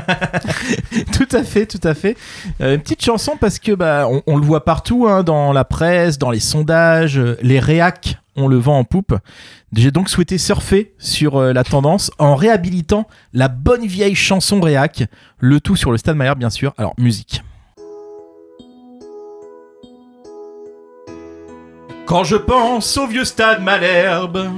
tout 1.14 1.28
à 1.32 1.44
fait, 1.44 1.66
tout 1.66 1.80
à 1.84 1.94
fait. 1.94 2.18
Euh, 2.62 2.78
petite 2.78 3.04
chanson 3.04 3.38
parce 3.40 3.58
que 3.58 3.72
bah 3.72 4.08
on, 4.28 4.38
le 4.38 4.46
voit 4.46 4.66
partout 4.66 5.08
hein, 5.08 5.24
dans 5.24 5.54
la 5.54 5.64
presse, 5.64 6.18
dans 6.18 6.32
les 6.32 6.42
sondages, 6.42 7.18
euh, 7.18 7.38
les 7.42 7.60
réacs, 7.60 8.18
on 8.36 8.48
le 8.48 8.58
vend 8.58 8.78
en 8.78 8.84
poupe. 8.84 9.16
J'ai 9.74 9.92
donc 9.92 10.10
souhaité 10.10 10.38
surfer 10.38 10.94
sur 11.00 11.40
la 11.40 11.64
tendance 11.64 12.12
en 12.20 12.36
réhabilitant 12.36 13.08
la 13.34 13.48
bonne 13.48 13.86
vieille 13.86 14.16
chanson 14.16 14.60
réac, 14.60 15.06
le 15.40 15.60
tout 15.60 15.76
sur 15.76 15.92
le 15.92 15.98
Stade 15.98 16.18
Malherbe 16.18 16.40
bien 16.40 16.50
sûr. 16.50 16.74
Alors 16.78 16.94
musique. 16.98 17.42
Quand 22.06 22.24
je 22.24 22.36
pense 22.36 22.98
au 22.98 23.08
vieux 23.08 23.26
Stade 23.26 23.62
Malherbe, 23.62 24.50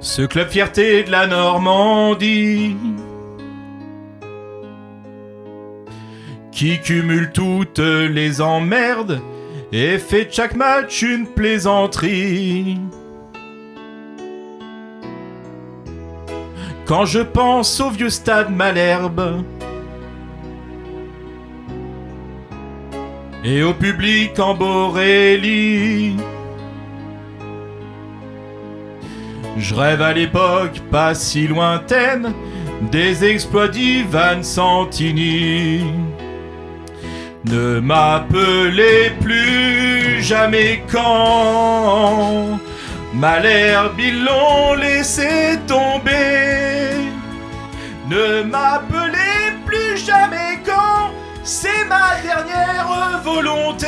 ce 0.00 0.22
club 0.22 0.48
fierté 0.48 1.02
de 1.02 1.10
la 1.10 1.26
Normandie. 1.26 2.76
qui 6.54 6.80
cumule 6.80 7.32
toutes 7.32 7.80
les 7.80 8.40
emmerdes 8.40 9.20
et 9.72 9.98
fait 9.98 10.26
de 10.26 10.32
chaque 10.32 10.54
match 10.54 11.02
une 11.02 11.26
plaisanterie. 11.26 12.78
Quand 16.86 17.06
je 17.06 17.18
pense 17.18 17.80
au 17.80 17.90
vieux 17.90 18.10
stade 18.10 18.54
Malherbe 18.54 19.42
et 23.44 23.62
au 23.62 23.74
public 23.74 24.38
en 24.38 24.54
Borélie, 24.54 26.16
je 29.58 29.74
rêve 29.74 30.00
à 30.00 30.12
l'époque 30.12 30.80
pas 30.90 31.14
si 31.14 31.46
lointaine 31.46 32.32
des 32.90 33.24
exploits 33.24 33.68
d'Ivan 33.68 34.42
Santini. 34.42 35.84
Ne 37.44 37.80
m'appelez 37.80 39.12
plus 39.20 40.22
jamais 40.22 40.82
quand 40.90 42.58
Malherbe 43.12 44.00
ils 44.00 44.24
l'ont 44.24 44.74
laissé 44.74 45.58
tomber. 45.66 46.96
Ne 48.08 48.42
m'appelez 48.44 49.52
plus 49.66 49.98
jamais 49.98 50.58
c'est 51.44 51.84
ma 51.84 52.20
dernière 52.22 53.20
volonté. 53.22 53.86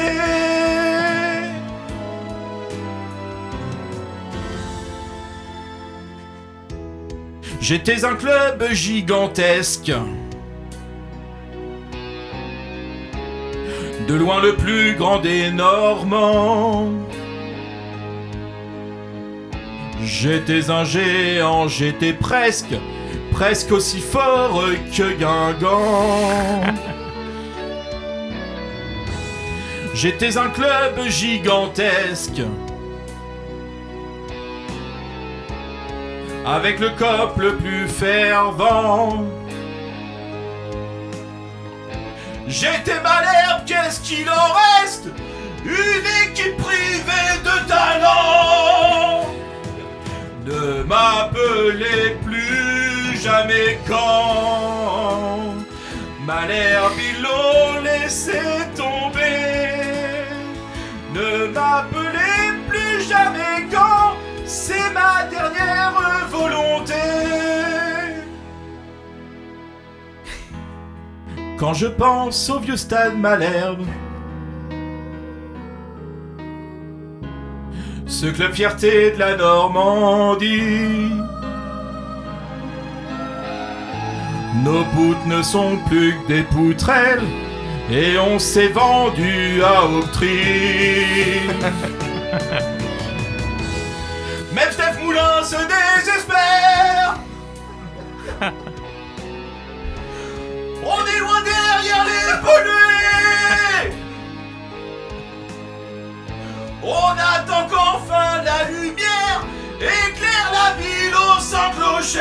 J'étais 7.60 8.04
un 8.04 8.14
club 8.14 8.64
gigantesque. 8.72 9.92
De 14.06 14.14
loin 14.14 14.40
le 14.40 14.54
plus 14.54 14.94
grand 14.94 15.18
des 15.18 15.50
Normands. 15.50 16.92
J'étais 20.04 20.70
un 20.70 20.84
géant, 20.84 21.66
j'étais 21.66 22.12
presque, 22.12 22.76
presque 23.32 23.72
aussi 23.72 24.00
fort 24.00 24.62
que 24.94 25.12
Guingamp. 25.18 27.05
J'étais 29.96 30.36
un 30.36 30.50
club 30.50 31.08
gigantesque. 31.08 32.42
Avec 36.44 36.80
le 36.80 36.90
cop 36.90 37.38
le 37.38 37.56
plus 37.56 37.88
fervent. 37.88 39.24
J'étais 42.46 43.00
Malherbe, 43.00 43.64
qu'est-ce 43.64 44.00
qu'il 44.00 44.28
en 44.28 44.52
reste? 44.82 45.06
Une 45.64 46.30
équipe 46.30 46.58
privée 46.58 47.32
de 47.42 47.66
talent 47.66 49.24
Ne 50.44 50.82
m'appelez 50.82 52.18
plus 52.22 53.18
jamais 53.18 53.78
quand 53.88 55.54
Malherbe, 56.26 56.92
ils 56.98 57.22
l'ont 57.22 57.80
laissé 57.82 58.42
tomber 58.76 59.55
Ne 61.16 61.46
m'appelez 61.46 62.60
plus 62.68 63.08
jamais 63.08 63.66
quand 63.72 64.16
C'est 64.44 64.92
ma 64.92 65.24
dernière 65.30 65.94
volonté. 66.30 66.92
Quand 71.56 71.72
je 71.72 71.86
pense 71.86 72.50
au 72.50 72.58
vieux 72.58 72.76
stade 72.76 73.16
Malherbe, 73.16 73.86
ce 78.06 78.26
club 78.26 78.52
fierté 78.52 79.12
de 79.12 79.18
la 79.18 79.36
Normandie, 79.36 81.12
nos 84.62 84.84
poutres 84.94 85.26
ne 85.26 85.40
sont 85.40 85.78
plus 85.88 86.12
que 86.12 86.28
des 86.28 86.42
poutrelles 86.42 87.45
et 87.90 88.18
on 88.18 88.38
s'est 88.38 88.68
vendu 88.68 89.62
à 89.62 89.84
Octrine. 89.84 91.52
Même 94.52 94.70
Steph 94.72 94.98
Moulin 95.02 95.42
se 95.44 95.56
désespère. 95.56 97.18
On 100.88 101.04
est 101.04 101.18
loin 101.18 101.42
derrière 101.42 102.04
les 102.04 102.38
pollués 102.40 103.90
On 106.82 107.12
attend 107.12 107.66
qu'enfin 107.68 108.42
la 108.44 108.70
lumière 108.70 109.40
éclaire 109.80 110.50
la 110.52 110.74
ville 110.80 111.14
au 111.14 111.40
sans 111.40 111.70
clocher 111.70 112.20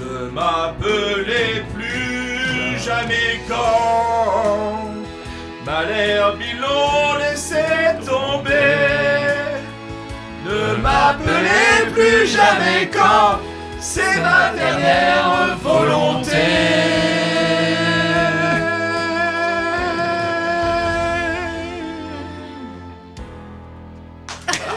Ne 0.00 0.30
m'appelez 0.30 1.62
plus 1.72 1.77
jamais 2.98 3.40
quand 3.48 4.88
Malherbe 5.64 6.40
ils 6.40 6.58
l'ont 6.58 7.14
laissé 7.18 7.64
tomber. 8.06 8.76
Ne 10.44 10.76
m'appelez 10.76 11.90
plus 11.92 12.26
jamais 12.26 12.88
quand 12.92 13.38
c'est 13.78 14.20
ma 14.20 14.50
dernière 14.50 15.56
volonté. 15.62 16.46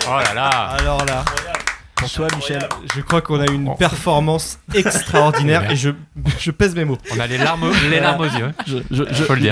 Oh 0.08 0.20
là 0.26 0.34
là. 0.34 0.50
Alors 0.80 1.06
là, 1.06 1.24
Pour 2.02 2.12
toi, 2.12 2.28
Michel. 2.36 2.60
je 2.96 3.02
crois 3.02 3.22
qu'on 3.22 3.40
a 3.40 3.46
eu 3.46 3.54
une 3.54 3.76
performance 3.78 4.60
extraordinaire 4.74 5.70
et 5.72 5.76
je, 5.76 5.92
je 6.40 6.52
pèse 6.52 6.76
mes 6.76 6.84
mots. 6.86 6.98
On 7.16 7.20
a 7.20 7.28
les 7.28 7.38
larmes, 7.38 7.64
aux- 7.64 7.90
les 7.90 8.00
larmes 8.00 8.22
aux 8.22 8.26
yeux. 8.26 8.46
hein. 8.46 8.54
Je-. 8.68 9.04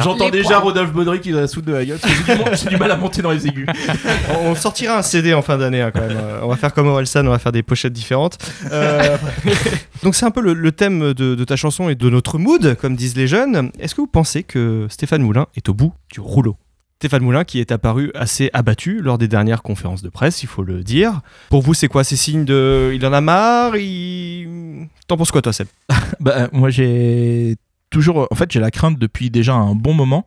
J'entends 0.02 0.30
déjà 0.30 0.56
points. 0.56 0.60
Rodolphe 0.60 0.92
Baudry 0.92 1.20
qui 1.22 1.32
va 1.32 1.48
soude 1.48 1.66
de 1.66 1.74
la 1.74 1.86
gueule. 1.86 2.00
J'ai 2.04 2.36
du, 2.36 2.44
mal- 2.44 2.58
j'ai 2.58 2.70
du 2.70 2.78
mal 2.78 2.92
à 2.92 2.96
monter 2.98 3.22
dans 3.22 3.32
les 3.32 3.48
aigus. 3.48 3.68
On 4.42 4.56
sortira 4.56 4.98
un 4.98 5.02
CD 5.02 5.34
en 5.34 5.42
fin 5.42 5.58
d'année 5.58 5.82
hein, 5.82 5.92
quand 5.94 6.02
même. 6.02 6.18
Euh, 6.18 6.40
On 6.44 6.48
va 6.50 6.56
faire 6.56 6.74
comme 6.74 6.88
Orelsan, 6.88 7.26
on 7.26 7.30
va 7.30 7.40
faire 7.40 7.52
des 7.52 7.64
pochettes 7.64 7.94
différentes. 7.94 8.38
Euh, 8.72 9.18
donc 10.04 10.16
c'est 10.16 10.26
un 10.26 10.32
peu 10.32 10.42
le, 10.42 10.54
le 10.54 10.72
thème 10.72 11.14
de, 11.14 11.36
de 11.36 11.44
ta 11.44 11.56
chanson 11.56 11.90
et 11.90 11.96
de 11.96 12.10
notre 12.10 12.38
mood, 12.38 12.76
comme 12.82 12.96
disent 12.96 13.16
les 13.16 13.28
jeunes. 13.28 13.72
Est-ce 13.80 13.96
que 13.96 14.02
vous 14.02 14.08
pensez 14.08 14.44
que 14.44 14.88
Stéphane 14.90 15.22
Moulin 15.22 15.48
est 15.56 15.70
au 15.70 15.74
bout 15.74 15.94
du 16.12 16.20
rouleau? 16.20 16.58
Stéphane 17.00 17.24
Moulin 17.24 17.46
qui 17.46 17.62
est 17.62 17.72
apparu 17.72 18.12
assez 18.14 18.50
abattu 18.52 19.00
lors 19.00 19.18
des 19.18 19.30
dernières 19.30 19.64
conférences 19.64 20.02
de 20.02 20.10
presse, 20.10 20.44
il 20.44 20.48
faut 20.48 20.64
le 20.64 20.84
dire. 20.84 21.22
Pour 21.50 21.62
vous, 21.62 21.74
c'est 21.74 21.88
quoi 21.88 22.04
C'est 22.04 22.18
signe 22.18 22.44
de... 22.44 22.92
Il 22.94 23.06
en 23.06 23.14
a 23.14 23.22
marre. 23.22 23.72
T'en 25.08 25.16
penses 25.16 25.32
quoi 25.32 25.42
toi 25.42 25.54
Seb? 25.54 25.68
Bah, 26.20 26.50
moi, 26.52 26.70
j'ai 26.70 27.56
toujours. 27.90 28.28
En 28.30 28.36
fait, 28.36 28.52
j'ai 28.52 28.60
la 28.60 28.70
crainte 28.70 29.00
depuis 29.00 29.30
déjà 29.30 29.54
un 29.54 29.76
bon 29.76 29.94
moment 29.94 30.26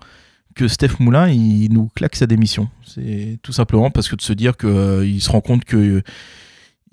que 0.55 0.67
Steph 0.67 0.99
Moulin 0.99 1.29
nous 1.69 1.91
claque 1.95 2.17
sa 2.17 2.27
démission. 2.27 2.71
C'est 2.87 3.39
tout 3.43 3.53
simplement 3.53 3.91
parce 3.91 4.09
que 4.09 4.17
de 4.17 4.23
se 4.23 4.33
dire 4.33 4.57
qu'il 4.57 5.21
se 5.21 5.31
rend 5.31 5.43
compte 5.43 5.67
que 5.67 5.77
euh, 5.77 6.03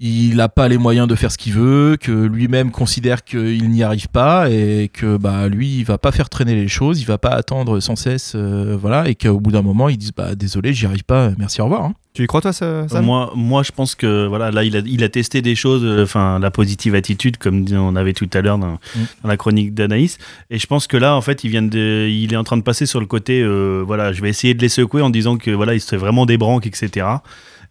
il 0.02 0.38
n'a 0.38 0.47
pas 0.47 0.68
les 0.70 0.78
moyens 0.78 1.08
de 1.08 1.16
faire 1.16 1.32
ce 1.32 1.38
qu'il 1.38 1.54
veut, 1.54 1.97
que 2.00 2.12
lui-même 2.12 2.72
considère 2.72 3.24
qu'il 3.24 3.70
n'y 3.70 3.84
arrive 3.84 4.08
pas 4.08 4.50
et 4.50 4.89
que 4.93 5.18
bah 5.18 5.47
lui 5.50 5.80
il 5.80 5.84
va 5.84 5.97
pas 5.97 6.12
faire 6.14 6.30
traîner 6.30 6.56
les 6.56 6.68
choses, 6.70 7.02
il 7.02 7.06
va 7.06 7.18
pas 7.18 7.32
attendre 7.32 7.80
sans 7.82 7.95
cesse, 7.97 8.34
euh, 8.36 8.78
voilà, 8.80 9.10
et 9.10 9.16
qu'au 9.16 9.39
bout 9.41 9.52
d'un 9.52 9.62
moment 9.62 9.89
ils 9.89 9.97
disent 9.97 10.14
bah 10.16 10.36
désolé 10.36 10.74
j'y 10.74 10.86
arrive 10.86 11.04
pas, 11.04 11.32
merci 11.38 11.60
au 11.62 11.66
revoir. 11.66 11.84
hein. 11.84 11.93
Tu 12.14 12.24
y 12.24 12.28
crois 12.28 12.41
toi, 12.41 12.52
ça, 12.54 12.86
Moi, 13.02 13.32
moi, 13.36 13.62
je 13.62 13.72
pense 13.72 13.93
que 13.93 14.26
voilà, 14.26 14.50
là, 14.50 14.64
il 14.64 14.76
a, 14.76 14.80
il 14.80 15.04
a 15.04 15.10
testé 15.10 15.43
des 15.43 15.54
choses, 15.56 15.84
euh, 15.86 16.04
enfin, 16.04 16.39
la 16.39 16.50
positive 16.50 16.95
attitude, 16.95 17.38
comme 17.38 17.66
on 17.72 17.95
avait 17.95 18.14
tout 18.14 18.28
à 18.34 18.41
l'heure 18.41 18.58
dans, 18.58 18.74
Mm. 18.74 19.00
dans 19.24 19.30
la 19.30 19.38
chronique 19.38 19.76
d'Anaïs. 19.76 20.18
Et 20.50 20.58
je 20.58 20.66
pense 20.66 20.88
que 20.88 20.97
là, 20.97 21.16
en 21.16 21.22
fait, 21.22 21.43
il 21.43 21.52
vient 21.52 21.62
de, 21.62 22.08
il 22.10 22.34
est 22.34 22.36
en 22.36 22.43
train 22.43 22.58
de 22.58 22.64
passer 22.64 22.88
sur 22.88 23.00
le 23.00 23.06
côté, 23.06 23.41
euh, 23.43 23.84
voilà, 23.86 24.12
je 24.12 24.22
vais 24.24 24.30
essayer 24.30 24.56
de 24.56 24.62
les 24.62 24.70
secouer 24.70 25.04
en 25.04 25.12
disant 25.12 25.38
que 25.38 25.52
voilà, 25.52 25.76
il 25.76 25.82
se 25.82 25.88
fait 25.88 25.97
vraiment 25.97 26.26
des 26.26 26.38
branques, 26.38 26.66
etc. 26.66 27.06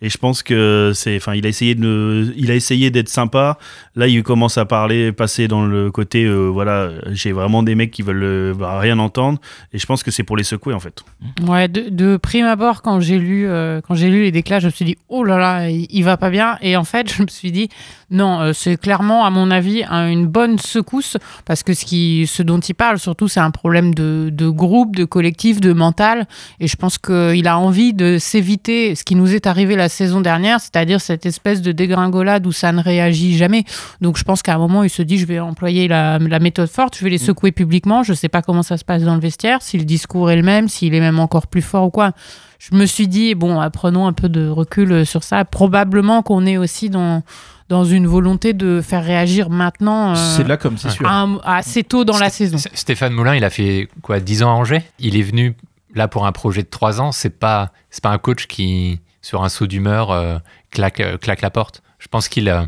Et 0.00 0.10
je 0.10 0.18
pense 0.18 0.42
que 0.42 0.92
c'est, 0.94 1.16
enfin, 1.16 1.34
il 1.34 1.44
a 1.44 1.48
essayé 1.48 1.74
de, 1.74 2.32
il 2.36 2.50
a 2.50 2.54
essayé 2.54 2.90
d'être 2.90 3.08
sympa. 3.08 3.58
Là, 3.96 4.06
il 4.06 4.22
commence 4.22 4.56
à 4.56 4.64
parler, 4.64 5.10
passer 5.10 5.48
dans 5.48 5.66
le 5.66 5.90
côté, 5.90 6.24
euh, 6.24 6.46
voilà, 6.46 6.90
j'ai 7.10 7.32
vraiment 7.32 7.64
des 7.64 7.74
mecs 7.74 7.90
qui 7.90 8.02
veulent 8.02 8.22
euh, 8.22 8.54
bah, 8.54 8.78
rien 8.78 8.98
entendre. 8.98 9.40
Et 9.72 9.78
je 9.78 9.86
pense 9.86 10.04
que 10.04 10.10
c'est 10.10 10.22
pour 10.22 10.36
les 10.36 10.44
secouer, 10.44 10.72
en 10.72 10.80
fait. 10.80 11.02
Ouais, 11.46 11.66
de, 11.66 12.16
prime 12.16 12.46
abord, 12.46 12.82
quand 12.82 13.00
j'ai 13.00 13.18
lu, 13.18 13.48
euh, 13.48 13.80
quand 13.80 13.94
j'ai 13.94 14.08
lu 14.08 14.22
les 14.22 14.30
déclats, 14.30 14.60
je 14.60 14.66
me 14.66 14.70
suis 14.70 14.84
dit, 14.84 14.96
oh 15.08 15.24
là 15.24 15.38
là, 15.38 15.68
il, 15.68 15.86
il 15.90 16.04
va 16.04 16.16
pas 16.16 16.30
bien. 16.30 16.58
Et 16.62 16.76
en 16.76 16.84
fait, 16.84 17.12
je 17.16 17.22
me 17.22 17.28
suis 17.28 17.50
dit, 17.50 17.68
non, 18.10 18.40
euh, 18.40 18.52
c'est 18.54 18.78
clairement, 18.80 19.24
à 19.26 19.30
mon 19.30 19.50
avis, 19.50 19.84
un- 19.88 20.08
une 20.08 20.26
bonne 20.26 20.58
secousse, 20.58 21.16
parce 21.44 21.62
que 21.62 21.74
ce, 21.74 21.84
qui, 21.84 22.26
ce 22.26 22.42
dont 22.42 22.58
il 22.58 22.74
parle, 22.74 22.98
surtout, 22.98 23.28
c'est 23.28 23.40
un 23.40 23.50
problème 23.50 23.94
de, 23.94 24.30
de 24.32 24.48
groupe, 24.48 24.96
de 24.96 25.04
collectif, 25.04 25.60
de 25.60 25.72
mental. 25.74 26.26
Et 26.60 26.68
je 26.68 26.76
pense 26.76 26.96
qu'il 26.98 27.46
a 27.46 27.58
envie 27.58 27.92
de 27.92 28.16
s'éviter 28.18 28.94
ce 28.94 29.04
qui 29.04 29.14
nous 29.14 29.34
est 29.34 29.46
arrivé 29.46 29.76
la 29.76 29.88
saison 29.88 30.20
dernière, 30.20 30.60
c'est-à-dire 30.60 31.00
cette 31.00 31.26
espèce 31.26 31.60
de 31.60 31.72
dégringolade 31.72 32.46
où 32.46 32.52
ça 32.52 32.72
ne 32.72 32.80
réagit 32.82 33.36
jamais. 33.36 33.64
Donc 34.00 34.16
je 34.16 34.24
pense 34.24 34.42
qu'à 34.42 34.54
un 34.54 34.58
moment, 34.58 34.82
il 34.84 34.90
se 34.90 35.02
dit, 35.02 35.18
je 35.18 35.26
vais 35.26 35.38
employer 35.38 35.86
la, 35.88 36.18
la 36.18 36.38
méthode 36.38 36.68
forte, 36.68 36.96
je 36.96 37.04
vais 37.04 37.10
les 37.10 37.18
secouer 37.18 37.52
publiquement. 37.52 38.02
Je 38.02 38.14
sais 38.14 38.28
pas 38.28 38.40
comment 38.42 38.62
ça 38.62 38.76
se 38.78 38.84
passe 38.84 39.02
dans 39.02 39.14
le 39.14 39.20
vestiaire, 39.20 39.60
si 39.60 39.76
le 39.76 39.84
discours 39.84 40.30
est 40.30 40.36
le 40.36 40.42
même, 40.42 40.68
s'il 40.68 40.94
est 40.94 41.00
même 41.00 41.18
encore 41.18 41.46
plus 41.46 41.62
fort 41.62 41.84
ou 41.86 41.90
quoi. 41.90 42.12
Je 42.58 42.74
me 42.74 42.86
suis 42.86 43.06
dit, 43.08 43.34
bon, 43.34 43.60
prenons 43.72 44.06
un 44.06 44.12
peu 44.12 44.28
de 44.28 44.48
recul 44.48 44.92
euh, 44.92 45.04
sur 45.04 45.22
ça. 45.22 45.44
Probablement 45.44 46.22
qu'on 46.22 46.44
est 46.44 46.56
aussi 46.56 46.90
dans, 46.90 47.22
dans 47.68 47.84
une 47.84 48.06
volonté 48.06 48.52
de 48.52 48.80
faire 48.80 49.04
réagir 49.04 49.48
maintenant. 49.48 50.10
euh, 50.12 50.14
C'est 50.36 50.46
là 50.46 50.56
comme 50.56 50.76
c'est 50.76 50.90
sûr. 50.90 51.08
un- 51.08 51.38
assez 51.44 51.84
tôt 51.84 52.04
dans 52.04 52.18
la 52.18 52.30
saison. 52.30 52.58
Stéphane 52.74 53.12
Moulin, 53.12 53.36
il 53.36 53.44
a 53.44 53.50
fait 53.50 53.88
quoi 54.02 54.18
10 54.20 54.42
ans 54.42 54.50
à 54.50 54.54
Angers? 54.54 54.82
Il 54.98 55.16
est 55.16 55.22
venu 55.22 55.54
là 55.94 56.08
pour 56.08 56.26
un 56.26 56.32
projet 56.32 56.62
de 56.62 56.68
3 56.68 57.00
ans. 57.00 57.12
C'est 57.12 57.38
pas, 57.38 57.70
c'est 57.90 58.02
pas 58.02 58.10
un 58.10 58.18
coach 58.18 58.46
qui, 58.48 59.00
sur 59.22 59.44
un 59.44 59.48
saut 59.48 59.66
d'humeur, 59.68 60.10
euh, 60.10 60.38
claque, 60.72 61.00
euh, 61.00 61.16
claque 61.16 61.42
la 61.42 61.50
porte. 61.50 61.82
Je 62.00 62.08
pense 62.08 62.28
qu'il 62.28 62.48
euh, 62.48 62.62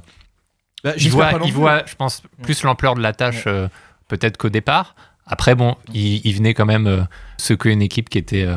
Bah, 0.85 0.93
il 0.99 1.11
voit, 1.11 1.33
il 1.45 1.53
je 1.87 1.95
pense, 1.97 2.23
plus 2.43 2.63
l'ampleur 2.63 2.95
de 2.95 3.01
la 3.01 3.13
tâche 3.13 3.45
euh, 3.49 3.67
peut-être 4.09 4.37
qu'au 4.37 4.49
départ. 4.51 4.95
Après, 5.31 5.55
bon, 5.55 5.77
il, 5.95 6.35
venait 6.35 6.55
quand 6.55 6.67
même 6.67 6.89
euh, 6.89 7.03
secouer 7.37 7.71
une 7.71 7.83
équipe 7.83 8.09
qui 8.09 8.19
était 8.19 8.43
euh, 8.43 8.57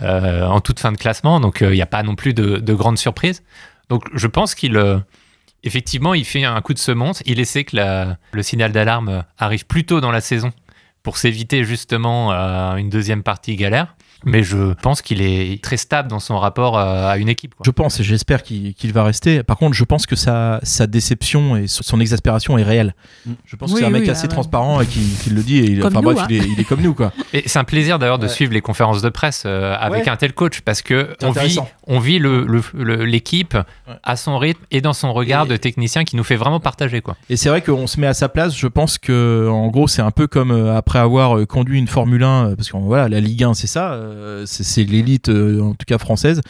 euh, 0.00 0.46
en 0.46 0.62
toute 0.62 0.80
fin 0.80 0.90
de 0.90 0.96
classement, 0.96 1.38
donc 1.38 1.58
il 1.60 1.72
n'y 1.72 1.82
a 1.82 1.86
pas 1.86 2.02
non 2.02 2.14
plus 2.14 2.32
de, 2.32 2.56
de 2.56 2.74
grandes 2.74 2.96
surprises. 2.96 3.42
Donc 3.90 4.04
je 4.14 4.26
pense 4.26 4.54
qu'il, 4.54 4.82
effectivement, 5.62 6.14
il 6.14 6.24
fait 6.24 6.44
un 6.44 6.60
coup 6.62 6.72
de 6.72 6.78
semonce. 6.78 7.22
Il 7.26 7.38
essaie 7.38 7.64
que 7.64 7.76
le 8.32 8.42
signal 8.42 8.72
d'alarme 8.72 9.24
arrive 9.36 9.66
plus 9.66 9.84
tôt 9.84 10.00
dans 10.00 10.10
la 10.10 10.22
saison 10.22 10.52
pour 11.02 11.18
s'éviter 11.18 11.64
justement 11.64 12.32
une 12.76 12.88
deuxième 12.88 13.22
partie 13.22 13.56
galère. 13.56 13.94
Mais 14.24 14.42
je 14.42 14.72
pense 14.74 15.02
qu'il 15.02 15.20
est 15.22 15.62
très 15.62 15.76
stable 15.76 16.08
dans 16.08 16.18
son 16.20 16.38
rapport 16.38 16.78
euh, 16.78 17.08
à 17.10 17.16
une 17.18 17.28
équipe. 17.28 17.54
quoi. 17.54 17.62
Je 17.66 17.70
pense 17.70 18.00
et 18.00 18.04
j'espère 18.04 18.42
qu'il 18.42 18.74
qu'il 18.74 18.92
va 18.92 19.04
rester. 19.04 19.42
Par 19.42 19.56
contre, 19.56 19.74
je 19.74 19.84
pense 19.84 20.06
que 20.06 20.16
sa, 20.16 20.60
sa 20.62 20.86
déception 20.86 21.56
et 21.56 21.66
son 21.66 22.00
exaspération 22.00 22.56
est 22.58 22.62
réelle. 22.62 22.94
Je 23.44 23.56
pense 23.56 23.70
Oui, 23.70 23.74
que 23.74 23.80
c'est 23.80 23.86
un 23.86 23.90
mec 23.90 24.02
oui, 24.04 24.10
assez 24.10 24.22
ah 24.22 24.24
ouais. 24.24 24.28
transparent 24.28 24.80
et 24.80 24.86
qui, 24.86 25.00
qui 25.22 25.30
le 25.30 25.42
dit. 25.42 25.58
Et 25.58 25.64
il, 25.70 25.80
Comme 25.80 25.92
enfin 25.96 26.00
nous, 26.00 26.14
bref, 26.14 26.18
hein. 26.24 26.26
il, 26.30 26.36
est, 26.36 26.46
il 26.54 26.60
est 26.60 26.64
comme 26.64 26.80
nous 26.82 26.94
quoi. 26.94 27.12
Et 27.32 27.42
c'est 27.46 27.58
un 27.58 27.64
plaisir 27.64 27.98
d'ailleurs 27.98 28.18
de 28.18 28.24
Ouais. 28.24 28.30
suivre 28.32 28.52
les 28.54 28.60
conférences 28.62 29.02
de 29.02 29.08
presse 29.10 29.42
euh, 29.46 29.74
avec 29.78 30.04
Ouais. 30.04 30.08
un 30.10 30.16
tel 30.16 30.32
coach 30.32 30.60
parce 30.62 30.80
que 30.82 31.14
on 31.22 31.30
vit, 31.32 31.58
on 31.86 31.98
vit 31.98 32.18
le- 32.18 32.44
le- 32.46 32.62
le- 32.74 33.04
l'équipe 33.04 33.56
à 34.02 34.16
son 34.16 34.38
rythme 34.38 34.62
et 34.70 34.80
dans 34.80 34.92
son 34.94 35.12
regard 35.12 35.44
Et- 35.46 35.48
de 35.50 35.56
technicien 35.56 36.04
qui 36.04 36.16
nous 36.16 36.24
fait 36.24 36.36
vraiment 36.36 36.60
partager 36.60 37.00
quoi. 37.00 37.16
Et 37.28 37.36
c'est 37.36 37.48
vrai 37.48 37.60
qu'on 37.62 37.86
se 37.86 38.00
met 38.00 38.06
à 38.06 38.14
sa 38.14 38.28
place. 38.28 38.56
Je 38.56 38.66
pense 38.66 38.98
que 38.98 39.48
en 39.50 39.68
gros, 39.68 39.88
c'est 39.88 40.02
un 40.02 40.10
peu 40.10 40.26
comme 40.26 40.50
euh, 40.52 40.76
après 40.76 40.98
avoir 40.98 41.46
conduit 41.46 41.78
une 41.78 41.88
Formule 41.88 42.22
1, 42.24 42.46
euh, 42.50 42.56
parce 42.56 42.70
que 42.70 42.76
voilà, 42.76 43.08
la 43.08 43.20
Ligue 43.20 43.44
1, 43.44 43.54
c'est 43.54 43.66
ça, 43.66 43.92
euh, 43.92 44.13
c'est 44.46 44.64
c'est 44.64 44.84
l'élite 44.84 45.28
euh, 45.28 45.60
en 45.60 45.74
tout 45.74 45.86
cas 45.86 45.98
française. 45.98 46.40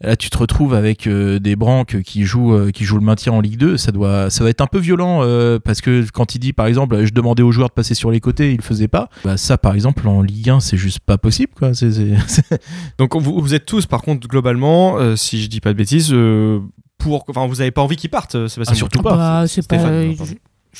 Là, 0.00 0.16
tu 0.16 0.30
te 0.30 0.38
retrouves 0.38 0.74
avec 0.74 1.08
euh, 1.08 1.40
des 1.40 1.56
branques 1.56 2.02
qui 2.02 2.22
jouent, 2.22 2.54
euh, 2.54 2.70
qui 2.70 2.84
jouent 2.84 2.98
le 2.98 3.04
maintien 3.04 3.32
en 3.32 3.40
Ligue 3.40 3.58
2. 3.58 3.76
Ça 3.76 3.90
doit, 3.90 4.30
ça 4.30 4.44
va 4.44 4.50
être 4.50 4.60
un 4.60 4.68
peu 4.68 4.78
violent 4.78 5.22
euh, 5.22 5.58
parce 5.58 5.80
que 5.80 6.06
quand 6.12 6.36
il 6.36 6.38
dit, 6.38 6.52
par 6.52 6.66
exemple, 6.66 7.04
je 7.04 7.12
demandais 7.12 7.42
aux 7.42 7.50
joueurs 7.50 7.68
de 7.68 7.74
passer 7.74 7.94
sur 7.94 8.12
les 8.12 8.20
côtés, 8.20 8.52
ils 8.52 8.58
le 8.58 8.62
faisaient 8.62 8.86
pas. 8.86 9.08
Bah, 9.24 9.36
ça, 9.36 9.58
par 9.58 9.74
exemple, 9.74 10.06
en 10.06 10.22
Ligue 10.22 10.50
1, 10.50 10.60
c'est 10.60 10.76
juste 10.76 11.00
pas 11.00 11.18
possible, 11.18 11.52
quoi. 11.56 11.72
Donc 12.98 13.16
vous, 13.16 13.40
vous 13.40 13.54
êtes 13.54 13.66
tous, 13.66 13.86
par 13.86 14.02
contre, 14.02 14.28
globalement, 14.28 14.98
euh, 14.98 15.16
si 15.16 15.42
je 15.42 15.48
dis 15.48 15.60
pas 15.60 15.72
de 15.72 15.78
bêtises, 15.78 16.12
euh, 16.12 16.60
pour, 16.98 17.24
enfin, 17.28 17.48
vous 17.48 17.60
avez 17.60 17.72
pas 17.72 17.82
envie 17.82 17.96
qu'ils 17.96 18.10
partent, 18.10 18.36
euh, 18.36 18.46
Sébastien. 18.46 18.74
Ah, 18.74 18.76
surtout 18.76 19.02
pas. 19.02 19.16
Bah, 19.16 19.44
c'est 19.48 19.66
pas. 19.66 19.78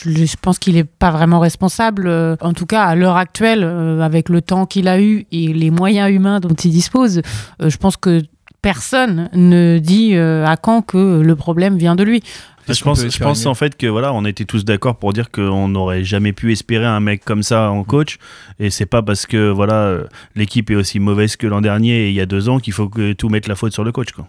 Je, 0.04 0.36
pense 0.40 0.58
qu'il 0.58 0.76
est 0.76 0.84
pas 0.84 1.10
vraiment 1.10 1.40
responsable. 1.40 2.06
euh, 2.06 2.36
En 2.40 2.52
tout 2.52 2.66
cas, 2.66 2.84
à 2.84 2.94
l'heure 2.94 3.16
actuelle, 3.16 3.64
euh, 3.64 4.00
avec 4.00 4.28
le 4.28 4.42
temps 4.42 4.66
qu'il 4.66 4.88
a 4.88 5.00
eu 5.00 5.26
et 5.32 5.52
les 5.52 5.70
moyens 5.70 6.10
humains 6.10 6.40
dont 6.40 6.54
il 6.54 6.70
dispose, 6.70 7.22
euh, 7.62 7.70
je 7.70 7.76
pense 7.76 7.96
que 7.96 8.22
personne 8.62 9.28
ne 9.32 9.78
dit 9.78 10.16
à 10.16 10.56
quand 10.56 10.82
que 10.82 11.20
le 11.20 11.36
problème 11.36 11.78
vient 11.78 11.94
de 11.94 12.02
lui. 12.02 12.22
Je 12.68 12.82
pense, 12.82 13.08
je 13.08 13.18
pense 13.22 13.46
en 13.46 13.54
fait 13.54 13.76
que 13.76 13.86
voilà, 13.86 14.12
on 14.12 14.24
était 14.24 14.44
tous 14.44 14.64
d'accord 14.64 14.96
pour 14.96 15.12
dire 15.12 15.30
qu'on 15.30 15.68
n'aurait 15.68 16.04
jamais 16.04 16.32
pu 16.32 16.52
espérer 16.52 16.84
un 16.84 17.00
mec 17.00 17.24
comme 17.24 17.42
ça 17.44 17.70
en 17.70 17.84
coach. 17.84 18.18
Et 18.58 18.70
c'est 18.70 18.84
pas 18.84 19.00
parce 19.00 19.26
que 19.26 19.48
voilà, 19.48 19.98
l'équipe 20.34 20.70
est 20.70 20.74
aussi 20.74 20.98
mauvaise 20.98 21.36
que 21.36 21.46
l'an 21.46 21.60
dernier 21.60 22.06
et 22.06 22.08
il 22.08 22.14
y 22.14 22.20
a 22.20 22.26
deux 22.26 22.48
ans 22.48 22.58
qu'il 22.58 22.72
faut 22.72 22.88
que 22.88 23.12
tout 23.12 23.28
mette 23.28 23.46
la 23.46 23.54
faute 23.54 23.72
sur 23.72 23.84
le 23.84 23.92
coach. 23.92 24.10
Quoi. 24.10 24.28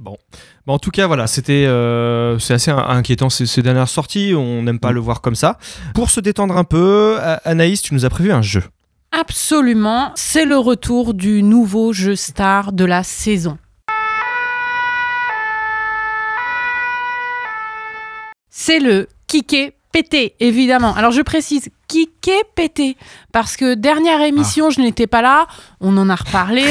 Bon, 0.00 0.16
en 0.66 0.78
tout 0.78 0.90
cas, 0.90 1.06
voilà, 1.06 1.26
c'était 1.26 1.66
euh, 1.66 2.38
c'est 2.40 2.54
assez 2.54 2.70
in- 2.70 2.76
inquiétant 2.88 3.30
ces, 3.30 3.46
ces 3.46 3.62
dernières 3.62 3.88
sorties. 3.88 4.34
On 4.36 4.62
n'aime 4.62 4.80
pas 4.80 4.90
le 4.92 5.00
voir 5.00 5.20
comme 5.20 5.36
ça. 5.36 5.58
Pour 5.94 6.10
se 6.10 6.20
détendre 6.20 6.56
un 6.56 6.64
peu, 6.64 7.16
Anaïs, 7.44 7.80
tu 7.80 7.94
nous 7.94 8.04
as 8.04 8.10
prévu 8.10 8.32
un 8.32 8.42
jeu. 8.42 8.62
Absolument, 9.12 10.10
c'est 10.16 10.44
le 10.44 10.56
retour 10.58 11.14
du 11.14 11.42
nouveau 11.44 11.92
jeu 11.92 12.16
star 12.16 12.72
de 12.72 12.84
la 12.84 13.04
saison. 13.04 13.56
C'est 18.50 18.80
le 18.80 19.08
Kiké 19.26 19.74
pété, 19.94 20.34
évidemment. 20.40 20.92
Alors 20.96 21.12
je 21.12 21.22
précise, 21.22 21.68
Kiké 21.86 22.32
pété, 22.56 22.96
parce 23.30 23.56
que 23.56 23.74
dernière 23.74 24.20
émission, 24.22 24.70
je 24.70 24.80
n'étais 24.80 25.06
pas 25.06 25.22
là, 25.22 25.46
on 25.80 25.96
en 25.96 26.10
a 26.10 26.16
reparlé, 26.16 26.64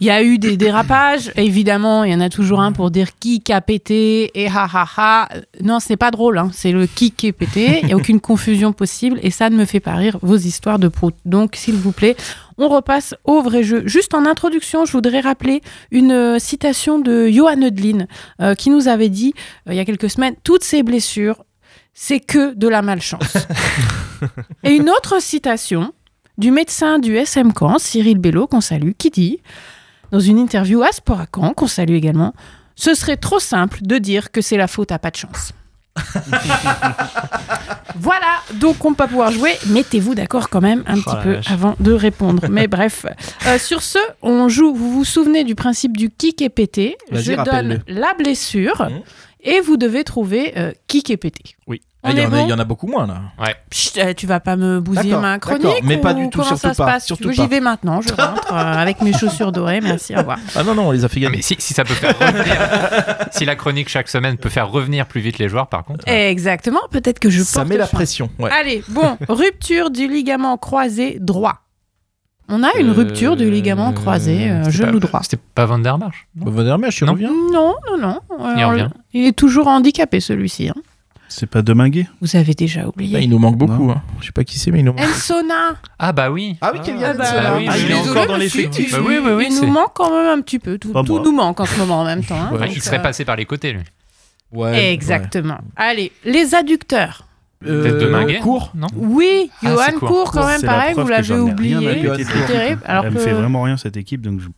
il 0.00 0.06
y 0.06 0.10
a 0.10 0.22
eu 0.22 0.38
des 0.38 0.56
dérapages, 0.56 1.30
évidemment, 1.36 2.04
il 2.04 2.12
y 2.12 2.14
en 2.14 2.22
a 2.22 2.30
toujours 2.30 2.60
un 2.60 2.72
pour 2.72 2.90
dire 2.90 3.08
qui 3.18 3.42
a 3.50 3.60
pété, 3.60 4.30
et 4.34 4.48
ha 4.48 4.66
ha 4.72 4.86
ha. 4.96 5.28
Non, 5.62 5.78
c'est 5.78 5.98
pas 5.98 6.10
drôle, 6.10 6.38
hein, 6.38 6.48
c'est 6.54 6.72
le 6.72 6.86
Kiké 6.86 7.32
pété, 7.32 7.80
il 7.82 7.88
n'y 7.88 7.92
a 7.92 7.96
aucune 7.96 8.18
confusion 8.20 8.72
possible, 8.72 9.20
et 9.22 9.30
ça 9.30 9.50
ne 9.50 9.56
me 9.56 9.66
fait 9.66 9.80
pas 9.80 9.96
rire 9.96 10.16
vos 10.22 10.38
histoires 10.38 10.78
de 10.78 10.88
prout. 10.88 11.14
Donc, 11.26 11.56
s'il 11.56 11.74
vous 11.74 11.92
plaît, 11.92 12.16
on 12.56 12.68
repasse 12.68 13.14
au 13.24 13.42
vrai 13.42 13.62
jeu. 13.62 13.82
Juste 13.86 14.14
en 14.14 14.24
introduction, 14.24 14.86
je 14.86 14.92
voudrais 14.92 15.20
rappeler 15.20 15.60
une 15.90 16.12
euh, 16.12 16.38
citation 16.38 16.98
de 16.98 17.28
Johan 17.28 17.60
Eudlin 17.60 18.06
euh, 18.40 18.54
qui 18.54 18.70
nous 18.70 18.88
avait 18.88 19.08
dit 19.08 19.34
euh, 19.66 19.72
il 19.72 19.76
y 19.76 19.80
a 19.80 19.84
quelques 19.84 20.10
semaines 20.10 20.34
toutes 20.44 20.64
ces 20.64 20.82
blessures, 20.82 21.42
c'est 21.94 22.20
que 22.20 22.54
de 22.54 22.68
la 22.68 22.82
malchance. 22.82 23.36
Et 24.64 24.70
une 24.72 24.90
autre 24.90 25.20
citation 25.20 25.92
du 26.38 26.50
médecin 26.50 26.98
du 26.98 27.16
SM 27.16 27.52
Caen, 27.58 27.78
Cyril 27.78 28.18
Bello, 28.18 28.46
qu'on 28.46 28.60
salue, 28.60 28.92
qui 28.96 29.10
dit 29.10 29.38
dans 30.10 30.20
une 30.20 30.38
interview 30.38 30.82
à 30.82 30.90
Sport 30.92 31.20
à 31.20 31.26
Caen, 31.34 31.52
qu'on 31.54 31.66
salue 31.68 31.94
également, 31.94 32.34
ce 32.76 32.94
serait 32.94 33.16
trop 33.16 33.38
simple 33.38 33.78
de 33.82 33.98
dire 33.98 34.30
que 34.32 34.40
c'est 34.40 34.56
la 34.56 34.66
faute 34.66 34.90
à 34.92 34.98
pas 34.98 35.10
de 35.10 35.16
chance. 35.16 35.52
voilà, 37.96 38.40
donc 38.54 38.84
on 38.84 38.92
va 38.92 39.06
pouvoir 39.06 39.32
jouer. 39.32 39.52
Mettez-vous 39.68 40.14
d'accord 40.14 40.48
quand 40.48 40.60
même 40.60 40.82
un 40.86 40.94
petit 40.94 41.14
la 41.14 41.22
peu 41.22 41.32
vache. 41.34 41.50
avant 41.50 41.74
de 41.80 41.92
répondre. 41.92 42.46
Mais 42.48 42.66
bref, 42.68 43.06
Euh, 43.46 43.58
sur 43.58 43.82
ce, 43.82 43.98
on 44.22 44.48
joue. 44.48 44.74
Vous 44.74 44.92
vous 44.92 45.04
souvenez 45.04 45.44
du 45.44 45.54
principe 45.54 45.96
du 45.96 46.10
kick 46.10 46.42
et 46.42 46.48
pété 46.48 46.96
Je 47.12 47.32
donne 47.44 47.82
la 47.86 48.14
blessure 48.14 48.88
Mhm. 48.90 49.00
Et 49.42 49.60
vous 49.60 49.76
devez 49.76 50.04
trouver 50.04 50.52
euh, 50.56 50.72
kick 50.86 51.10
et 51.10 51.16
pété. 51.16 51.56
Oui. 51.66 51.80
Ah, 52.02 52.12
il, 52.12 52.16
y 52.16 52.20
est 52.20 52.24
en 52.24 52.28
a, 52.28 52.30
bon 52.30 52.46
il 52.46 52.50
y 52.50 52.52
en 52.54 52.58
a 52.58 52.64
beaucoup 52.64 52.86
moins 52.86 53.06
là. 53.06 53.20
Chut, 53.70 53.98
euh, 53.98 54.14
tu 54.14 54.26
vas 54.26 54.40
pas 54.40 54.56
me 54.56 54.80
bousiller 54.80 55.16
ma 55.16 55.38
chronique 55.38 55.82
mais 55.82 55.98
pas 55.98 56.14
du 56.14 56.30
tout, 56.30 56.38
comment 56.38 56.44
surtout 56.44 56.60
ça 56.68 56.72
se 56.72 56.78
pas, 56.78 56.86
passe 56.86 57.04
surtout 57.04 57.30
J'y 57.30 57.46
vais 57.46 57.60
maintenant, 57.60 58.00
je 58.00 58.08
rentre 58.08 58.50
euh, 58.50 58.56
avec 58.56 59.02
mes 59.02 59.12
chaussures 59.12 59.52
dorées. 59.52 59.82
Merci, 59.82 60.14
au 60.14 60.18
revoir. 60.18 60.38
Ah 60.56 60.62
non, 60.62 60.74
non, 60.74 60.88
on 60.88 60.90
les 60.92 61.04
a 61.04 61.08
fait 61.08 61.18
Ah, 61.18 61.24
gagner. 61.24 61.36
mais 61.36 61.42
si, 61.42 61.56
si 61.58 61.74
ça 61.74 61.84
peut 61.84 61.92
faire 61.92 62.18
revenir, 62.18 62.56
si 63.32 63.44
la 63.44 63.54
chronique 63.54 63.90
chaque 63.90 64.08
semaine 64.08 64.38
peut 64.38 64.48
faire 64.48 64.70
revenir 64.70 65.06
plus 65.06 65.20
vite 65.20 65.38
les 65.38 65.48
joueurs, 65.50 65.68
par 65.68 65.84
contre. 65.84 66.08
Exactement, 66.08 66.80
peut-être 66.90 67.18
que 67.18 67.28
je 67.28 67.42
ça 67.42 67.60
porte 67.60 67.68
met 67.68 67.76
la 67.76 67.86
pression. 67.86 68.30
Ouais. 68.38 68.50
Allez, 68.50 68.82
bon, 68.88 69.18
rupture 69.28 69.90
du 69.90 70.08
ligament 70.08 70.56
croisé 70.56 71.18
droit. 71.20 71.60
On 72.50 72.62
a 72.64 72.70
une 72.78 72.90
Euh, 72.90 72.92
rupture 72.92 73.36
du 73.36 73.50
ligament 73.50 73.92
croisé 73.92 74.50
euh, 74.50 74.68
genou 74.70 74.98
pas- 75.00 75.06
droit. 75.06 75.20
C'était 75.22 75.38
pas 75.54 75.66
Van 75.66 75.78
der 75.78 75.96
March 75.98 76.26
Van 76.34 76.64
der 76.64 76.78
Merch, 76.78 77.00
il 77.00 77.06
Non. 77.06 77.12
revient. 77.12 77.28
Non, 77.52 77.74
non, 77.90 77.98
non. 77.98 78.20
Euh, 78.40 78.54
Il 78.58 78.64
revient. 78.64 78.88
il 79.14 79.24
est 79.26 79.32
toujours 79.36 79.68
handicapé 79.68 80.20
celui-ci. 80.20 80.68
hein. 80.68 80.74
C'est 81.32 81.46
pas 81.46 81.62
Deminguet 81.62 82.08
Vous 82.20 82.34
avez 82.34 82.54
déjà 82.54 82.88
oublié. 82.88 83.20
il 83.20 83.30
nous 83.30 83.38
manque 83.38 83.56
beaucoup. 83.56 83.88
Hein. 83.92 84.02
Je 84.20 84.26
sais 84.26 84.32
pas 84.32 84.42
qui 84.42 84.58
c'est, 84.58 84.72
mais 84.72 84.80
il 84.80 84.84
nous 84.84 84.92
manque. 84.92 85.04
Ensona. 85.06 85.76
Ah 85.96 86.10
bah 86.12 86.28
oui. 86.28 86.56
Ah 86.60 86.72
oui, 86.74 86.80
Kylian 86.82 87.00
Ah 87.10 87.12
bah, 87.14 87.24
oui, 87.56 87.66
Ah, 87.68 87.74
oui, 87.76 87.82
il 87.84 87.90
est 87.92 87.94
encore 88.10 88.26
dans 88.26 88.36
l'effectif. 88.36 88.88
il- 88.88 88.92
Bah 88.92 88.98
oui, 89.06 89.18
oui, 89.24 89.30
oui, 89.36 89.46
Il 89.48 89.60
nous 89.64 89.70
manque 89.72 89.92
quand 89.94 90.10
même 90.10 90.38
un 90.38 90.42
petit 90.42 90.58
peu. 90.58 90.76
Tout, 90.76 90.92
nous 90.92 91.30
manque 91.32 91.60
en 91.60 91.66
ce 91.66 91.78
moment 91.78 92.00
en 92.00 92.04
même 92.04 92.24
temps. 92.24 92.34
hein. 92.34 92.50
Ouais. 92.52 92.66
Donc, 92.66 92.74
Il 92.74 92.82
serait 92.82 92.98
euh, 92.98 93.02
passé 93.02 93.24
par 93.24 93.36
les 93.36 93.44
côtés, 93.44 93.72
lui. 93.72 93.82
Ouais, 94.52 94.92
Exactement. 94.92 95.58
Allez, 95.76 96.10
les 96.24 96.56
adducteurs. 96.56 97.24
Euh, 97.66 97.82
Peut-être 97.82 97.98
de 97.98 98.06
Minguet 98.06 98.38
court. 98.40 98.72
Non 98.74 98.86
Oui, 98.96 99.50
Ah, 99.62 99.68
Johan 99.68 99.82
c'est 99.86 99.92
court. 99.94 100.08
Court 100.08 100.32
quand 100.32 100.46
même, 100.46 100.62
pareil, 100.62 100.94
vous 100.94 101.06
l'avez 101.08 101.34
oublié. 101.34 102.02
C'est 102.24 102.46
terrible. 102.46 102.80
Alors 102.86 103.04
Elle 103.04 103.12
que... 103.12 103.18
me 103.18 103.22
fait 103.22 103.32
vraiment 103.32 103.62
rien 103.62 103.76
cette 103.76 103.96
équipe, 103.98 104.22
donc 104.22 104.40
je. 104.40 104.48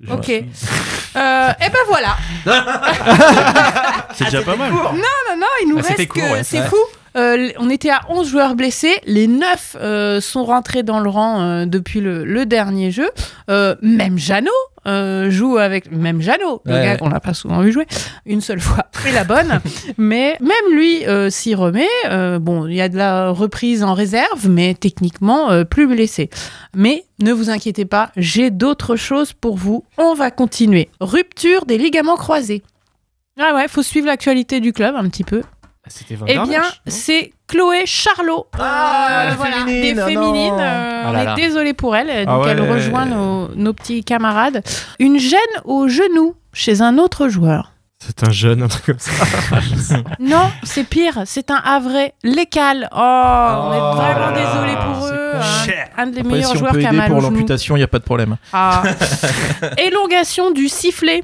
je- 0.00 0.12
Ok. 0.12 0.30
Euh, 0.30 1.48
et 1.50 1.68
ben 1.68 1.78
voilà. 1.88 2.16
C'est 4.14 4.24
déjà 4.24 4.42
pas 4.42 4.56
mal. 4.56 4.70
Non, 4.72 4.82
non, 5.38 5.46
il 5.62 5.68
nous 5.68 5.78
Ah, 5.78 5.82
c'était 5.82 5.94
reste 6.02 6.08
court, 6.12 6.22
que 6.22 6.32
ouais. 6.32 6.42
c'est 6.44 6.60
Ouais. 6.60 6.66
fou. 6.66 6.76
Euh, 7.16 7.50
on 7.58 7.70
était 7.70 7.90
à 7.90 8.02
11 8.08 8.28
joueurs 8.28 8.54
blessés, 8.54 8.94
les 9.04 9.26
9 9.26 9.76
euh, 9.80 10.20
sont 10.20 10.44
rentrés 10.44 10.82
dans 10.82 11.00
le 11.00 11.10
rang 11.10 11.40
euh, 11.40 11.66
depuis 11.66 12.00
le, 12.00 12.24
le 12.24 12.46
dernier 12.46 12.90
jeu. 12.90 13.10
Même 13.82 14.18
Jeannot 14.18 14.50
joue 15.30 15.58
avec. 15.58 15.90
Même 15.90 16.22
Jeannot, 16.22 16.62
le 16.64 16.72
gars 16.72 16.96
qu'on 16.96 17.08
n'a 17.08 17.20
pas 17.20 17.34
souvent 17.34 17.60
vu 17.60 17.72
jouer, 17.72 17.86
une 18.26 18.40
seule 18.40 18.60
fois, 18.60 18.86
c'est 19.02 19.12
la 19.12 19.24
bonne. 19.24 19.60
mais 19.98 20.38
même 20.40 20.74
lui 20.74 21.02
s'y 21.30 21.54
remet. 21.54 21.88
Bon, 22.40 22.66
il 22.66 22.74
y 22.74 22.80
a 22.80 22.88
de 22.88 22.96
la 22.96 23.30
reprise 23.30 23.82
en 23.82 23.94
réserve, 23.94 24.48
mais 24.48 24.74
techniquement 24.74 25.64
plus 25.64 25.86
blessé. 25.88 26.30
Mais 26.74 27.04
ne 27.20 27.32
vous 27.32 27.50
inquiétez 27.50 27.84
pas, 27.84 28.12
j'ai 28.16 28.50
d'autres 28.50 28.96
choses 28.96 29.32
pour 29.32 29.56
vous. 29.56 29.84
On 29.98 30.14
va 30.14 30.30
continuer. 30.30 30.88
Rupture 31.00 31.66
des 31.66 31.76
ligaments 31.76 32.16
croisés. 32.16 32.62
Ah 33.38 33.54
ouais, 33.54 33.68
faut 33.68 33.82
suivre 33.82 34.06
l'actualité 34.06 34.60
du 34.60 34.72
club 34.72 34.94
un 34.96 35.08
petit 35.08 35.24
peu. 35.24 35.42
C'était 35.86 36.16
Eh 36.28 36.38
bien, 36.46 36.62
c'est 36.86 37.32
Chloé 37.48 37.82
Charlot. 37.86 38.46
Ah, 38.58 39.30
Euh, 39.30 39.34
voilà, 39.36 39.56
féminines, 39.64 39.94
des 39.94 40.00
ah 40.00 40.06
féminines. 40.06 40.52
euh, 40.60 41.02
Ah 41.04 41.08
on 41.08 41.12
là 41.12 41.32
est 41.32 41.36
désolé 41.36 41.72
pour 41.74 41.96
elle. 41.96 42.10
Ah 42.10 42.24
Donc, 42.26 42.46
elle 42.46 42.60
rejoint 42.70 43.06
nos, 43.06 43.48
nos 43.54 43.72
petits 43.72 44.04
camarades. 44.04 44.62
Une 44.98 45.18
gêne 45.18 45.38
au 45.64 45.88
genou 45.88 46.34
chez 46.52 46.82
un 46.82 46.98
autre 46.98 47.28
joueur. 47.28 47.72
C'est 47.98 48.26
un 48.26 48.30
jeune, 48.30 48.62
un 48.62 48.68
truc 48.68 48.86
comme 48.86 48.98
ça. 48.98 49.10
Non, 50.20 50.50
c'est 50.62 50.84
pire. 50.84 51.22
C'est 51.26 51.50
un 51.50 51.60
Havrais. 51.62 52.14
Lécal. 52.22 52.88
Oh, 52.92 52.96
on 52.96 53.72
est 53.72 53.78
Oh 53.80 53.94
vraiment 53.96 54.30
désolé 54.32 54.72
pour 54.74 55.06
eux. 55.06 55.32
con. 55.32 55.40
Un, 55.98 56.02
un 56.02 56.06
des 56.06 56.20
Après, 56.20 56.32
meilleurs 56.32 56.50
si 56.50 56.56
on 56.56 56.58
joueurs 56.60 56.72
peut 56.72 56.80
qui 56.80 56.86
a 56.86 56.88
aider 56.90 56.98
mal 56.98 57.10
pour 57.10 57.20
l'amputation, 57.20 57.76
il 57.76 57.80
n'y 57.80 57.84
a 57.84 57.88
pas 57.88 57.98
de 57.98 58.04
problème. 58.04 58.36
Ah. 58.52 58.82
Élongation 59.78 60.50
du 60.50 60.68
sifflet. 60.68 61.22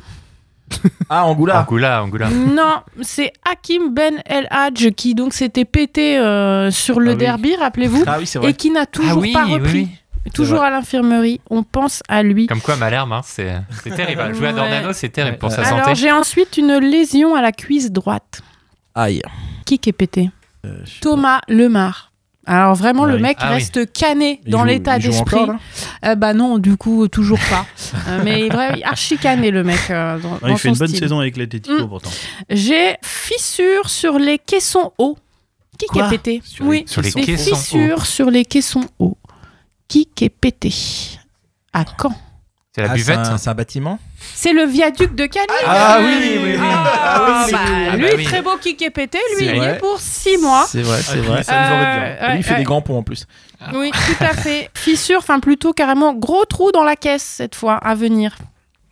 Ah, 1.08 1.24
Angoula. 1.26 1.60
Angoula, 1.62 2.02
Angoula. 2.02 2.28
Non, 2.30 2.80
c'est 3.02 3.32
Hakim 3.48 3.94
Ben 3.94 4.20
El 4.26 4.46
Hadj 4.50 4.90
qui 4.90 5.14
donc 5.14 5.32
s'était 5.32 5.64
pété 5.64 6.18
euh, 6.18 6.70
sur 6.70 6.98
le 7.00 7.10
Ah 7.10 7.14
oui. 7.14 7.18
derby, 7.18 7.54
rappelez-vous, 7.56 8.02
Ah 8.06 8.16
oui, 8.18 8.26
c'est 8.26 8.42
et 8.44 8.52
qui 8.54 8.70
n'a 8.70 8.86
toujours 8.86 9.12
ah 9.12 9.20
oui, 9.20 9.32
pas 9.32 9.44
repris. 9.44 9.88
oui. 10.24 10.30
Toujours 10.34 10.62
à 10.62 10.70
l'infirmerie. 10.70 11.40
On 11.50 11.62
pense 11.62 12.02
à 12.08 12.24
lui. 12.24 12.48
Comme 12.48 12.60
quoi, 12.60 12.74
Malherbe, 12.74 13.12
hein, 13.12 13.20
c'est 13.24 13.62
terrible. 13.96 14.34
Jouer 14.34 14.48
à. 14.48 14.52
Dornano, 14.52 14.92
c'est 14.92 15.08
terrible 15.08 15.38
pour 15.38 15.52
sa 15.52 15.62
Alors 15.62 15.84
santé. 15.84 15.94
j'ai 15.94 16.10
ensuite 16.10 16.56
une 16.56 16.78
lésion 16.78 17.36
à 17.36 17.42
la 17.42 17.52
cuisse 17.52 17.92
droite. 17.92 18.40
Aïe. 18.96 19.22
Qui 19.64 19.78
qui 19.78 19.90
est 19.90 19.92
pété? 19.92 20.30
Euh, 20.64 20.78
Thomas 21.00 21.40
Lemar. 21.48 22.05
Alors 22.46 22.74
vraiment, 22.76 23.04
Ah 23.04 23.08
le 23.08 23.18
mec 23.18 23.36
Ah 23.40 23.48
oui. 23.48 23.54
reste 23.54 23.92
cané 23.92 24.40
Il 24.46 24.52
dans 24.52 24.62
l'état 24.64 24.98
d'esprit. 24.98 25.40
Euh, 26.04 26.14
bah 26.14 26.32
non, 26.32 26.58
du 26.58 26.76
coup, 26.76 27.08
toujours 27.08 27.40
pas. 27.50 27.66
Euh, 28.08 28.20
mais 28.24 28.48
vrai, 28.48 28.82
archi 28.84 29.18
cané 29.18 29.50
le 29.50 29.64
mec. 29.64 29.78
euh, 29.90 30.18
dans, 30.20 30.30
Non, 30.30 30.38
dans 30.42 30.48
il 30.48 30.58
fait 30.58 30.68
une 30.68 30.76
bonne 30.76 30.88
style. 30.88 31.00
saison 31.00 31.18
avec 31.20 31.36
l'Atletico 31.36 31.84
Mm. 31.84 31.88
pourtant. 31.88 32.10
J'ai 32.50 32.96
fissure 33.02 33.88
sur 33.90 34.18
les 34.18 34.38
caissons 34.38 34.92
hauts. 34.98 35.16
Qui 35.78 35.86
qui 35.86 35.98
est 35.98 36.00
Quoi 36.00 36.08
pété 36.08 36.40
Sur 36.44 36.64
les 36.64 36.70
Oui, 36.70 36.84
Sur 36.86 37.02
les 37.02 37.10
des 37.10 37.22
caissons 37.22 37.50
hauts. 37.52 37.56
fissures 37.56 38.06
sur 38.06 38.30
les 38.30 38.44
caissons 38.44 38.84
hauts. 38.98 39.18
Qui 39.88 40.06
qui 40.06 40.24
est 40.24 40.28
pété? 40.30 40.72
À 41.72 41.84
quand? 41.84 42.14
C'est 42.74 42.82
la 42.82 42.90
Ah, 42.90 42.94
buvette. 42.94 43.24
c'est 43.24 43.30
un- 43.32 43.38
C'est 43.38 43.50
un 43.50 43.54
bâtiment? 43.54 43.98
C'est 44.34 44.52
le 44.52 44.64
viaduc 44.64 45.14
de 45.14 45.26
Cagny. 45.26 45.46
Ah 45.66 45.98
oui, 46.00 46.14
oui, 46.20 46.40
oui. 46.44 46.56
Ah, 46.60 47.44
oui, 47.46 47.52
bah, 47.52 47.58
oui. 47.66 47.72
lui, 47.72 47.88
Ah 47.90 47.96
bah 48.10 48.14
oui. 48.16 48.24
très 48.24 48.42
beau 48.42 48.56
qui 48.60 48.76
est 48.82 48.90
pété, 48.90 49.18
lui, 49.38 49.46
il 49.46 49.56
vrai. 49.56 49.74
est 49.74 49.78
pour 49.78 49.98
6 50.00 50.38
mois. 50.38 50.64
C'est 50.68 50.82
vrai, 50.82 51.00
c'est 51.02 51.18
vrai. 51.18 51.42
Ça 51.42 51.52
nous 51.52 51.74
embête 51.74 52.18
bien. 52.18 52.28
Euh, 52.28 52.32
Lui, 52.32 52.38
il 52.38 52.42
fait 52.42 52.52
ouais, 52.52 52.58
des 52.58 52.64
grands 52.64 52.80
ponts 52.82 52.98
en 52.98 53.02
plus. 53.02 53.26
Oui, 53.74 53.90
tout 53.90 54.24
à 54.24 54.34
fait. 54.34 54.70
Fissure, 54.74 55.18
enfin 55.18 55.40
plutôt 55.40 55.72
carrément 55.72 56.14
gros 56.14 56.44
trou 56.44 56.70
dans 56.72 56.84
la 56.84 56.96
caisse 56.96 57.22
cette 57.22 57.54
fois 57.54 57.74
à 57.76 57.94
venir. 57.94 58.36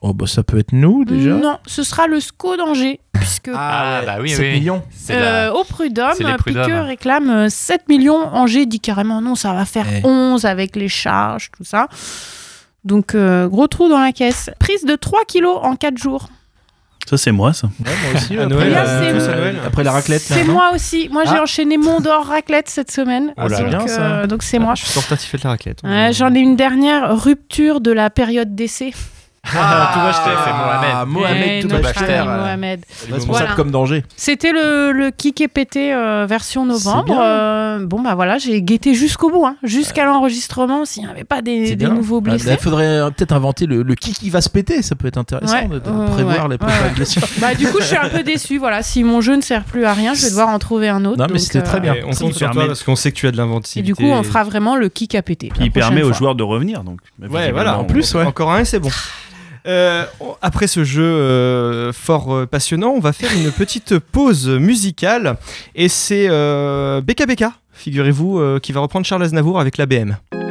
Oh, 0.07 0.13
bah 0.13 0.27
ça 0.27 0.43
peut 0.43 0.59
être 0.59 0.73
nous 0.73 1.05
déjà. 1.07 1.31
Non, 1.31 1.59
ce 1.67 1.83
sera 1.83 2.07
le 2.07 2.21
SCO 2.21 2.57
d'Angers, 2.59 3.01
puisque 3.15 3.51
Ah, 3.55 4.03
bah 4.05 4.17
oui, 4.21 4.29
7 4.31 4.39
oui. 4.41 4.53
millions. 4.53 4.83
C'est 4.95 5.15
euh, 5.15 5.47
la- 5.47 5.55
au 5.55 5.65
prud'homme, 5.65 6.13
c'est 6.17 6.25
les 6.25 6.35
prud'hommes. 6.35 6.65
Piqueux 6.67 6.81
réclame 6.81 7.31
euh, 7.31 7.49
7 7.49 7.89
millions. 7.89 8.17
Angers 8.35 8.67
dit 8.67 8.81
carrément 8.81 9.23
non, 9.23 9.35
ça 9.35 9.55
va 9.55 9.65
faire 9.65 9.87
Eh. 9.91 10.07
11 10.07 10.45
avec 10.45 10.77
les 10.77 10.89
charges, 10.91 11.51
tout 11.57 11.65
ça. 11.65 11.89
Donc, 12.85 13.15
euh, 13.15 13.49
gros 13.49 13.67
trou 13.67 13.89
dans 13.89 13.99
la 14.01 14.13
caisse. 14.13 14.51
Prise 14.59 14.85
de 14.85 14.95
3 14.97 15.21
kilos 15.27 15.59
en 15.63 15.75
4 15.77 15.97
jours. 15.99 16.29
Ça, 17.07 17.19
c'est 17.19 17.33
moi, 17.33 17.53
ça. 17.53 17.67
Ouais, 17.85 17.91
moi 18.03 18.15
aussi. 18.21 18.37
À 18.39 18.43
après, 18.45 18.55
Noël, 18.55 18.73
Là, 18.73 18.85
euh, 18.87 19.33
à 19.33 19.37
Noël. 19.37 19.57
Après 19.67 19.85
la 19.85 19.93
raclette. 19.93 20.23
C'est 20.23 20.45
moi 20.45 20.71
aussi. 20.75 21.09
Moi, 21.11 21.25
j'ai 21.25 21.37
Ah. 21.37 21.43
enchaîné 21.43 21.77
Mont 21.77 22.01
d'Or 22.01 22.25
raclette 22.27 22.69
cette 22.71 22.91
semaine. 22.91 23.35
Oh 23.37 23.47
là 23.47 23.59
donc. 23.61 23.69
Bien, 23.69 23.87
ça. 23.87 24.01
euh, 24.01 24.27
donc 24.27 24.43
c'est 24.43 24.59
moi. 24.59 24.75
Je 24.75 24.85
suis 24.87 25.01
Tartifel 25.07 25.41
de 25.41 25.45
la 25.45 25.51
raclette. 25.51 25.81
J'en 26.13 26.35
ai 26.35 26.39
une 26.39 26.57
dernière 26.57 27.15
rupture 27.23 27.81
de 27.83 27.91
la 27.93 28.09
période 28.11 28.55
d'essai. 28.55 28.93
Ah, 29.53 29.95
Mohamed. 30.47 30.91
Ah, 30.95 31.05
Mohamed 31.07 31.63
tout 31.63 31.69
notre 31.69 31.89
acheté. 31.89 32.13
ami 32.15 32.27
Mohamed. 32.29 32.81
Responsable 33.11 33.27
Voilà. 33.29 33.55
comme 33.55 33.71
danger. 33.71 34.05
C'était 34.17 34.53
le, 34.53 34.93
le 34.93 35.11
kick 35.11 35.41
et 35.41 35.49
pété 35.49 35.93
euh, 35.93 36.27
version 36.29 36.65
novembre. 36.65 37.05
bien. 37.05 37.23
Euh, 37.23 37.87
bon, 37.87 38.01
bah 38.03 38.15
voilà, 38.15 38.39
j'ai 38.39 38.63
guetté 38.63 38.95
jusqu'au 38.95 39.31
bout, 39.31 39.45
hein, 39.47 39.57
jusqu'à 39.63 40.05
l'enregistrement, 40.05 40.85
s'il 40.85 41.05
n'y 41.05 41.11
avait 41.11 41.25
pas 41.25 41.43
des, 41.43 41.71
des 41.71 41.77
bien. 41.77 41.91
nouveaux 41.91 42.19
Ah, 42.25 42.31
blessés. 42.31 42.51
Il 42.53 42.59
faudrait 42.59 42.85
euh, 42.87 43.11
peut-être 43.11 43.33
inventer 43.33 43.67
le, 43.67 43.83
le 43.83 43.95
qui 43.95 44.13
qui 44.13 44.31
va 44.31 44.41
se 44.41 44.49
péter. 44.49 44.83
Ça 44.83 44.95
peut 44.95 45.09
être 45.09 45.19
intéressant 45.19 45.55
Ouais, 45.55 45.69
de, 45.69 45.79
de 45.79 45.89
euh, 45.89 46.07
prévoir 46.09 46.45
ouais, 46.45 46.51
les 46.53 46.59
prochaines 46.59 46.83
ouais. 46.85 46.91
blessures. 46.95 47.23
Bah, 47.39 47.55
du 47.55 47.67
coup, 47.69 47.79
je 47.81 47.85
suis 47.87 47.97
un 47.97 48.09
peu 48.09 48.23
déçue. 48.23 48.59
Voilà, 48.59 48.83
si 48.83 49.05
mon 49.05 49.21
jeu 49.21 49.37
ne 49.37 49.43
sert 49.43 49.65
plus 49.65 49.85
à 49.85 49.93
rien, 49.93 50.15
je 50.15 50.23
vais 50.23 50.31
devoir 50.31 50.49
en 50.49 50.59
trouver 50.59 50.89
un 50.89 51.05
autre. 51.05 51.19
Non, 51.19 51.27
mais 51.31 51.39
c'était 51.39 51.63
très 51.63 51.81
bien. 51.81 51.95
Et 51.95 52.03
on 52.05 52.11
compte 52.11 52.33
sur 52.35 52.39
toi 52.39 52.49
permet- 52.51 52.67
parce 52.69 52.83
qu'on 52.83 52.97
sait 52.97 53.11
que 53.13 53.17
tu 53.17 53.27
as 53.27 53.31
de 53.31 53.37
Et 53.37 53.39
l'inventivité. 53.39 53.83
du 53.83 53.95
coup, 53.95 54.05
on 54.05 54.23
fera 54.23 54.43
vraiment 54.45 54.77
le 54.77 54.89
kick 54.89 55.15
à 55.15 55.23
péter. 55.23 55.53
Il 55.61 55.71
permet 55.71 56.03
aux 56.03 56.13
joueurs 56.13 56.35
de 56.35 56.43
revenir. 56.43 56.83
Donc, 56.85 56.99
Ouais, 57.31 57.53
voilà. 57.53 57.79
En 57.79 57.85
plus, 57.85 58.15
ouais. 58.15 58.25
Encore 58.25 58.53
un, 58.53 58.65
c'est 58.65 58.79
bon. 58.79 58.91
Euh, 59.67 60.05
après 60.43 60.67
ce 60.67 60.85
jeu 60.85 61.03
euh, 61.03 61.93
fort 61.93 62.35
euh, 62.35 62.47
passionnant, 62.47 62.91
on 62.91 63.01
va 63.01 63.13
faire 63.13 63.31
une 63.33 63.51
petite 63.59 63.99
pause 63.99 64.49
musicale 64.49 65.37
et 65.75 65.89
c'est 65.89 66.29
BKBK, 67.03 67.45
figurez-vous, 67.73 68.59
qui 68.61 68.73
va 68.73 68.81
reprendre 68.81 69.07
Charles 69.07 69.23
Aznavour 69.23 69.61
avec 69.61 69.79
l'ABM. 69.79 70.17
Thank 70.31 70.44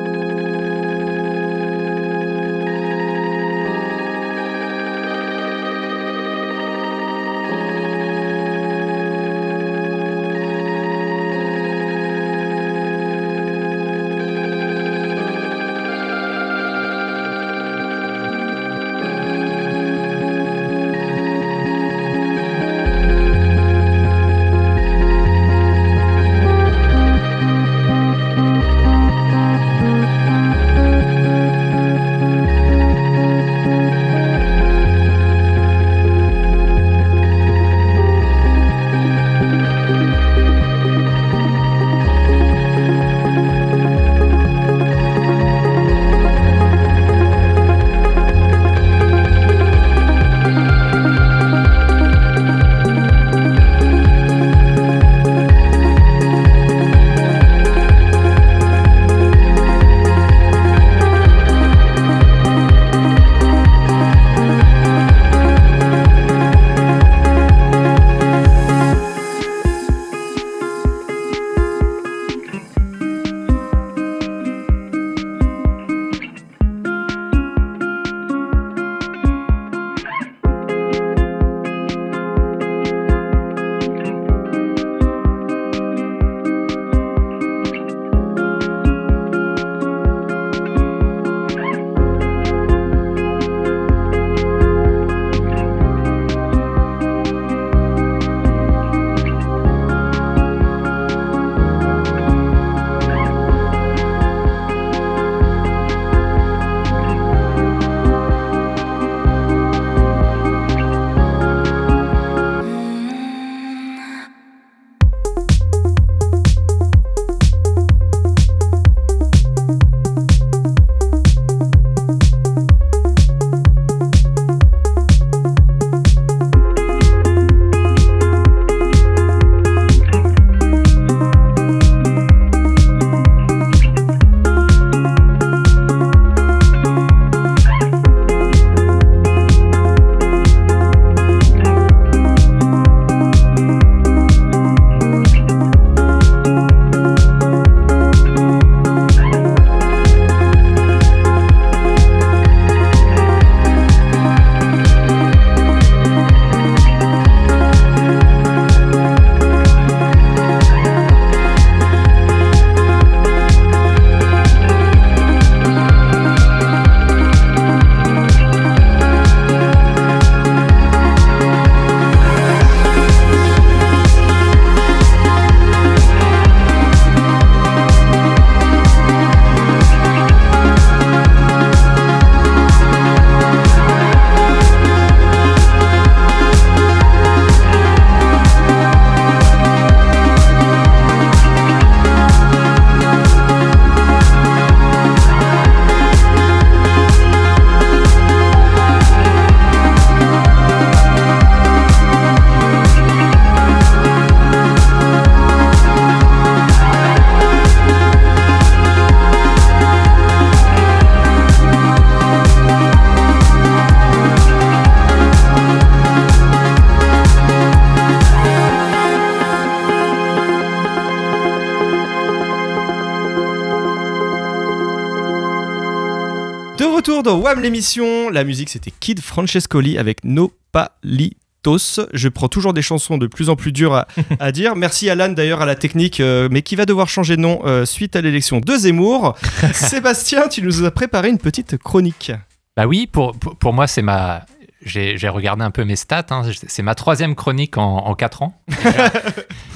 WAM 227.54 227.62
l'émission. 227.62 228.30
La 228.30 228.43
musique 228.43 228.70
c'était 228.70 228.91
Kid 228.91 229.20
Francescoli 229.22 229.97
avec 229.99 230.24
No 230.24 230.51
Palitos. 230.72 231.99
Je 232.14 232.28
prends 232.30 232.47
toujours 232.47 232.74
des 232.74 232.82
chansons 232.82 233.18
de 233.20 233.28
plus 233.28 233.49
en 233.49 233.56
plus 233.56 233.72
dures 233.72 233.93
à, 233.93 234.08
à 234.39 234.51
dire. 234.51 234.76
Merci 234.76 235.08
Alan 235.10 235.30
d'ailleurs 235.30 235.62
à 235.62 235.66
la 235.68 235.76
technique, 235.76 236.20
euh, 236.20 236.47
mais 236.51 236.64
qui 236.64 236.76
va 236.76 236.86
devoir 236.86 237.10
changer 237.10 237.36
de 237.36 237.41
nom 237.41 237.62
euh, 237.66 237.86
suite 237.86 238.16
à 238.16 238.22
l'élection 238.22 238.60
de 238.60 238.76
Zemmour. 238.76 239.38
Sébastien, 239.74 240.47
tu 240.47 240.64
nous 240.64 240.84
as 240.84 240.91
préparé 240.91 241.30
une 241.30 241.38
petite 241.38 241.78
chronique. 241.78 242.32
Bah 242.76 242.88
oui, 242.88 243.06
pour, 243.06 243.34
pour, 243.38 243.56
pour 243.56 243.74
moi, 243.74 243.86
c'est 243.86 244.01
ma. 244.01 244.45
J'ai 244.86 245.16
regardé 245.30 245.64
un 245.64 245.72
peu 245.72 245.86
mes 245.86 245.95
stats. 245.95 246.26
hein. 246.32 246.41
C'est 246.68 246.82
ma 246.84 246.95
troisième 246.95 247.36
chronique 247.36 247.78
en, 247.78 247.97
en 247.99 248.16
4 248.16 248.41
ans. 248.41 248.60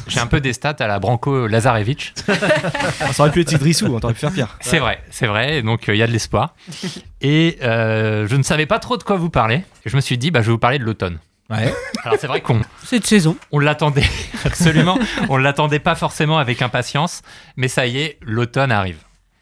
J'ai 0.07 0.19
un 0.19 0.27
peu 0.27 0.39
des 0.39 0.53
stats 0.53 0.75
à 0.79 0.87
la 0.87 0.99
Branco 0.99 1.47
Lazarevich. 1.47 2.13
Ah, 2.27 2.33
Ça 3.13 3.23
aurait 3.23 3.31
pu 3.31 3.41
être 3.41 3.51
Idrissou, 3.51 3.85
on 3.87 3.99
t'aurait 3.99 4.13
pu 4.13 4.19
faire 4.19 4.31
pire. 4.31 4.57
C'est 4.61 4.79
vrai, 4.79 5.01
c'est 5.09 5.27
vrai. 5.27 5.61
Donc, 5.61 5.89
euh, 5.89 5.95
il 5.95 5.97
y 5.97 6.03
a 6.03 6.07
de 6.07 6.11
l'espoir. 6.11 6.55
Et 7.21 7.57
euh, 7.63 8.27
je 8.27 8.35
ne 8.35 8.43
savais 8.43 8.65
pas 8.65 8.79
trop 8.79 8.97
de 8.97 9.03
quoi 9.03 9.17
vous 9.17 9.29
parler. 9.29 9.63
Et 9.85 9.89
je 9.89 9.95
me 9.95 10.01
suis 10.01 10.17
dit, 10.17 10.31
bah, 10.31 10.41
je 10.41 10.47
vais 10.47 10.51
vous 10.53 10.57
parler 10.57 10.79
de 10.79 10.83
l'automne. 10.83 11.19
Ouais. 11.49 11.73
Alors, 12.03 12.17
c'est 12.19 12.27
vrai 12.27 12.41
qu'on 12.41 12.61
C'est 12.83 12.99
de 12.99 13.05
saison. 13.05 13.37
on 13.51 13.59
l'attendait, 13.59 14.03
absolument. 14.45 14.99
on 15.29 15.37
l'attendait 15.37 15.79
pas 15.79 15.95
forcément 15.95 16.37
avec 16.39 16.61
impatience. 16.61 17.21
Mais 17.55 17.67
ça 17.67 17.87
y 17.87 17.99
est, 17.99 18.17
l'automne 18.21 18.71
arrive. 18.71 18.99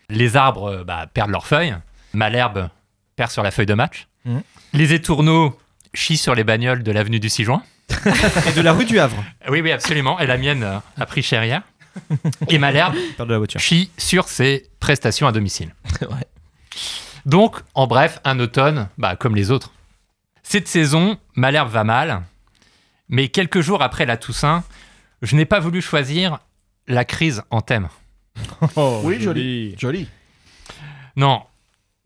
Les 0.09 0.35
arbres 0.35 0.71
euh, 0.71 0.83
bah, 0.83 1.07
perdent 1.13 1.31
leurs 1.31 1.47
feuilles. 1.47 1.75
Malherbe 2.13 2.69
perd 3.15 3.31
sur 3.31 3.43
la 3.43 3.51
feuille 3.51 3.65
de 3.65 3.73
match. 3.73 4.07
Mhm. 4.25 4.41
Les 4.73 4.93
étourneaux 4.93 5.57
chient 5.93 6.17
sur 6.17 6.35
les 6.35 6.43
bagnoles 6.43 6.83
de 6.83 6.91
l'avenue 6.91 7.19
du 7.19 7.29
6 7.29 7.45
juin. 7.45 7.63
Et 7.89 8.51
de 8.53 8.61
la 8.61 8.73
rue 8.73 8.85
du 8.85 8.99
Havre, 8.99 9.23
Oui, 9.49 9.61
oui, 9.61 9.71
absolument. 9.71 10.19
Et 10.19 10.27
la 10.27 10.37
mienne 10.37 10.63
euh, 10.63 10.79
a 10.97 11.05
pris 11.05 11.21
cher 11.21 11.43
hier. 11.43 11.61
Et 12.49 12.57
Malherbe 12.57 12.95
de 13.17 13.23
la 13.23 13.37
voiture. 13.37 13.59
chie 13.59 13.89
sur 13.97 14.27
ses 14.27 14.69
prestations 14.79 15.27
à 15.27 15.31
domicile. 15.31 15.73
Ouais. 16.01 16.25
Donc, 17.25 17.57
en 17.73 17.87
bref, 17.87 18.19
un 18.23 18.39
automne, 18.39 18.89
bah, 18.97 19.15
comme 19.15 19.35
les 19.35 19.49
autres. 19.49 19.71
Cette 20.43 20.67
saison, 20.67 21.17
Malherbe 21.35 21.69
va 21.69 21.83
mal, 21.83 22.21
mais 23.09 23.29
quelques 23.29 23.61
jours 23.61 23.81
après 23.81 24.05
la 24.05 24.17
Toussaint, 24.17 24.63
je 25.23 25.35
n'ai 25.35 25.45
pas 25.45 25.59
voulu 25.59 25.81
choisir 25.81 26.39
la 26.87 27.03
crise 27.05 27.41
en 27.49 27.61
thème. 27.61 27.87
oui, 29.03 29.19
joli. 29.21 29.75
Joli. 29.79 30.07
Non, 31.15 31.41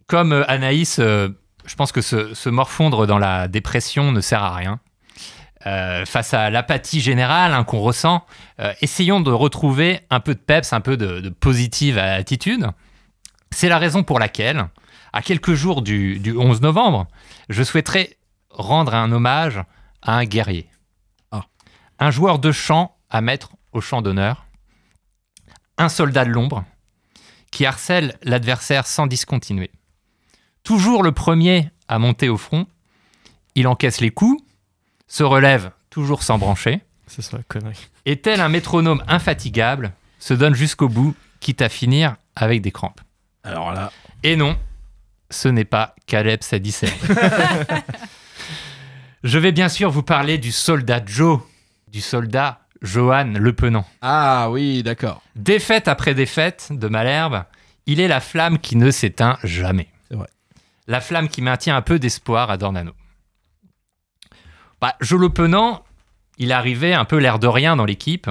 comme 0.08 0.32
euh, 0.32 0.46
Anaïs, 0.50 1.00
euh, 1.00 1.30
je 1.66 1.76
pense 1.76 1.92
que 1.92 2.02
se, 2.02 2.34
se 2.34 2.50
morfondre 2.50 3.06
dans 3.08 3.18
la 3.18 3.48
dépression 3.50 4.12
ne 4.14 4.22
sert 4.22 4.44
à 4.44 4.56
rien. 4.56 4.80
Euh, 5.66 6.06
face 6.06 6.34
à 6.34 6.50
l'apathie 6.50 7.02
générale 7.02 7.54
hein, 7.54 7.66
qu'on 7.66 7.80
ressent, 7.80 8.26
euh, 8.62 8.72
essayons 8.82 9.20
de 9.20 9.30
retrouver 9.30 10.00
un 10.10 10.22
peu 10.22 10.34
de 10.34 10.40
peps, 10.40 10.72
un 10.72 10.80
peu 10.80 10.96
de, 10.96 11.20
de 11.20 11.30
positive 11.30 11.98
attitude. 11.98 12.68
C'est 13.52 13.68
la 13.68 13.78
raison 13.78 14.04
pour 14.04 14.20
laquelle, 14.20 14.70
à 15.12 15.22
quelques 15.22 15.56
jours 15.56 15.82
du, 15.82 16.20
du 16.20 16.36
11 16.36 16.62
novembre, 16.62 17.08
je 17.50 17.62
souhaiterais 17.64 18.18
rendre 18.52 18.96
un 18.96 19.12
hommage 19.12 19.62
à 20.02 20.16
un 20.16 20.24
guerrier. 20.24 20.70
Ah. 21.32 21.44
Un 22.00 22.12
joueur 22.12 22.40
de 22.40 22.54
champ 22.54 22.96
à 23.10 23.20
mettre 23.20 23.52
au 23.74 23.82
champ 23.82 24.02
d'honneur. 24.02 24.46
Un 25.78 25.90
soldat 25.90 26.24
de 26.24 26.30
l'ombre 26.30 26.64
qui 27.52 27.66
harcèle 27.66 28.18
l'adversaire 28.24 28.88
sans 28.88 29.08
discontinuer. 29.08 29.72
Toujours 30.64 31.04
le 31.04 31.12
premier 31.12 31.70
à 31.88 32.00
monter 32.00 32.30
au 32.30 32.38
front, 32.38 32.68
il 33.56 33.68
encaisse 33.68 34.02
les 34.02 34.12
coups, 34.12 34.42
se 35.10 35.24
relève 35.24 35.72
toujours 35.90 36.24
sans 36.24 36.38
brancher, 36.38 36.80
C'est 37.08 37.22
ça 37.22 37.36
la 37.38 37.44
connerie. 37.44 37.90
et 38.06 38.22
tel 38.22 38.40
un 38.40 38.48
métronome 38.50 39.04
infatigable, 39.10 39.92
se 40.20 40.34
donne 40.34 40.56
jusqu'au 40.56 40.88
bout, 40.88 41.16
quitte 41.42 41.62
à 41.62 41.68
finir 41.70 42.16
avec 42.38 42.62
des 42.62 42.72
crampes. 42.72 43.02
Alors 43.44 43.74
là, 43.74 43.92
Et 44.24 44.36
non, 44.38 44.58
ce 45.30 45.50
n'est 45.50 45.66
pas 45.66 45.96
Caleb 46.08 46.42
Sadicel. 46.44 46.92
Je 49.24 49.38
vais 49.38 49.52
bien 49.52 49.70
sûr 49.70 49.90
vous 49.92 50.04
parler 50.04 50.38
du 50.38 50.52
soldat 50.52 51.02
Joe, 51.06 51.42
du 51.90 52.02
soldat 52.02 52.62
Johan 52.82 53.34
Le 53.38 53.52
Penant. 53.54 53.86
ah 54.02 54.48
oui, 54.52 54.82
d'accord. 54.84 55.22
Défaite 55.36 55.88
après 55.90 56.14
défaite 56.14 56.70
de 56.72 56.88
Malherbe, 56.88 57.44
il 57.86 58.00
est 58.00 58.08
la 58.08 58.22
flamme 58.22 58.60
qui 58.60 58.76
ne 58.78 58.92
s'éteint 58.92 59.38
jamais. 59.44 59.90
C'est 60.10 60.16
vrai. 60.16 60.28
La 60.88 61.02
flamme 61.02 61.28
qui 61.28 61.42
maintient 61.42 61.76
un 61.76 61.82
peu 61.82 62.00
d'espoir 62.00 62.50
à 62.50 62.58
Dornano. 62.58 62.92
Bah, 64.82 64.96
Joe 65.02 65.20
Le 65.20 65.30
Penant, 65.30 65.84
il 66.38 66.52
arrivait 66.52 66.94
un 66.94 67.06
peu 67.06 67.18
l'air 67.18 67.40
de 67.40 67.48
rien 67.48 67.76
dans 67.76 67.86
l'équipe, 67.86 68.30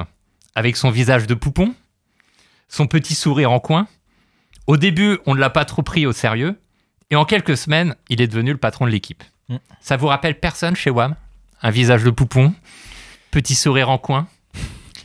avec 0.54 0.76
son 0.76 0.90
visage 0.90 1.26
de 1.26 1.34
poupon, 1.34 1.74
son 2.68 2.86
petit 2.86 3.14
sourire 3.14 3.52
en 3.52 3.60
coin. 3.60 3.86
Au 4.66 4.76
début, 4.76 5.18
on 5.26 5.34
ne 5.34 5.40
l'a 5.40 5.50
pas 5.50 5.64
trop 5.64 5.82
pris 5.82 6.06
au 6.06 6.12
sérieux, 6.12 6.58
et 7.10 7.16
en 7.16 7.24
quelques 7.24 7.56
semaines, 7.56 7.96
il 8.08 8.20
est 8.20 8.26
devenu 8.26 8.52
le 8.52 8.58
patron 8.58 8.86
de 8.86 8.90
l'équipe. 8.90 9.22
Mm. 9.48 9.56
Ça 9.80 9.96
vous 9.96 10.06
rappelle 10.06 10.40
personne 10.40 10.76
chez 10.76 10.90
WAM 10.90 11.16
Un 11.62 11.70
visage 11.70 12.04
de 12.04 12.10
poupon, 12.10 12.54
petit 13.30 13.54
sourire 13.54 13.90
en 13.90 13.98
coin. 13.98 14.26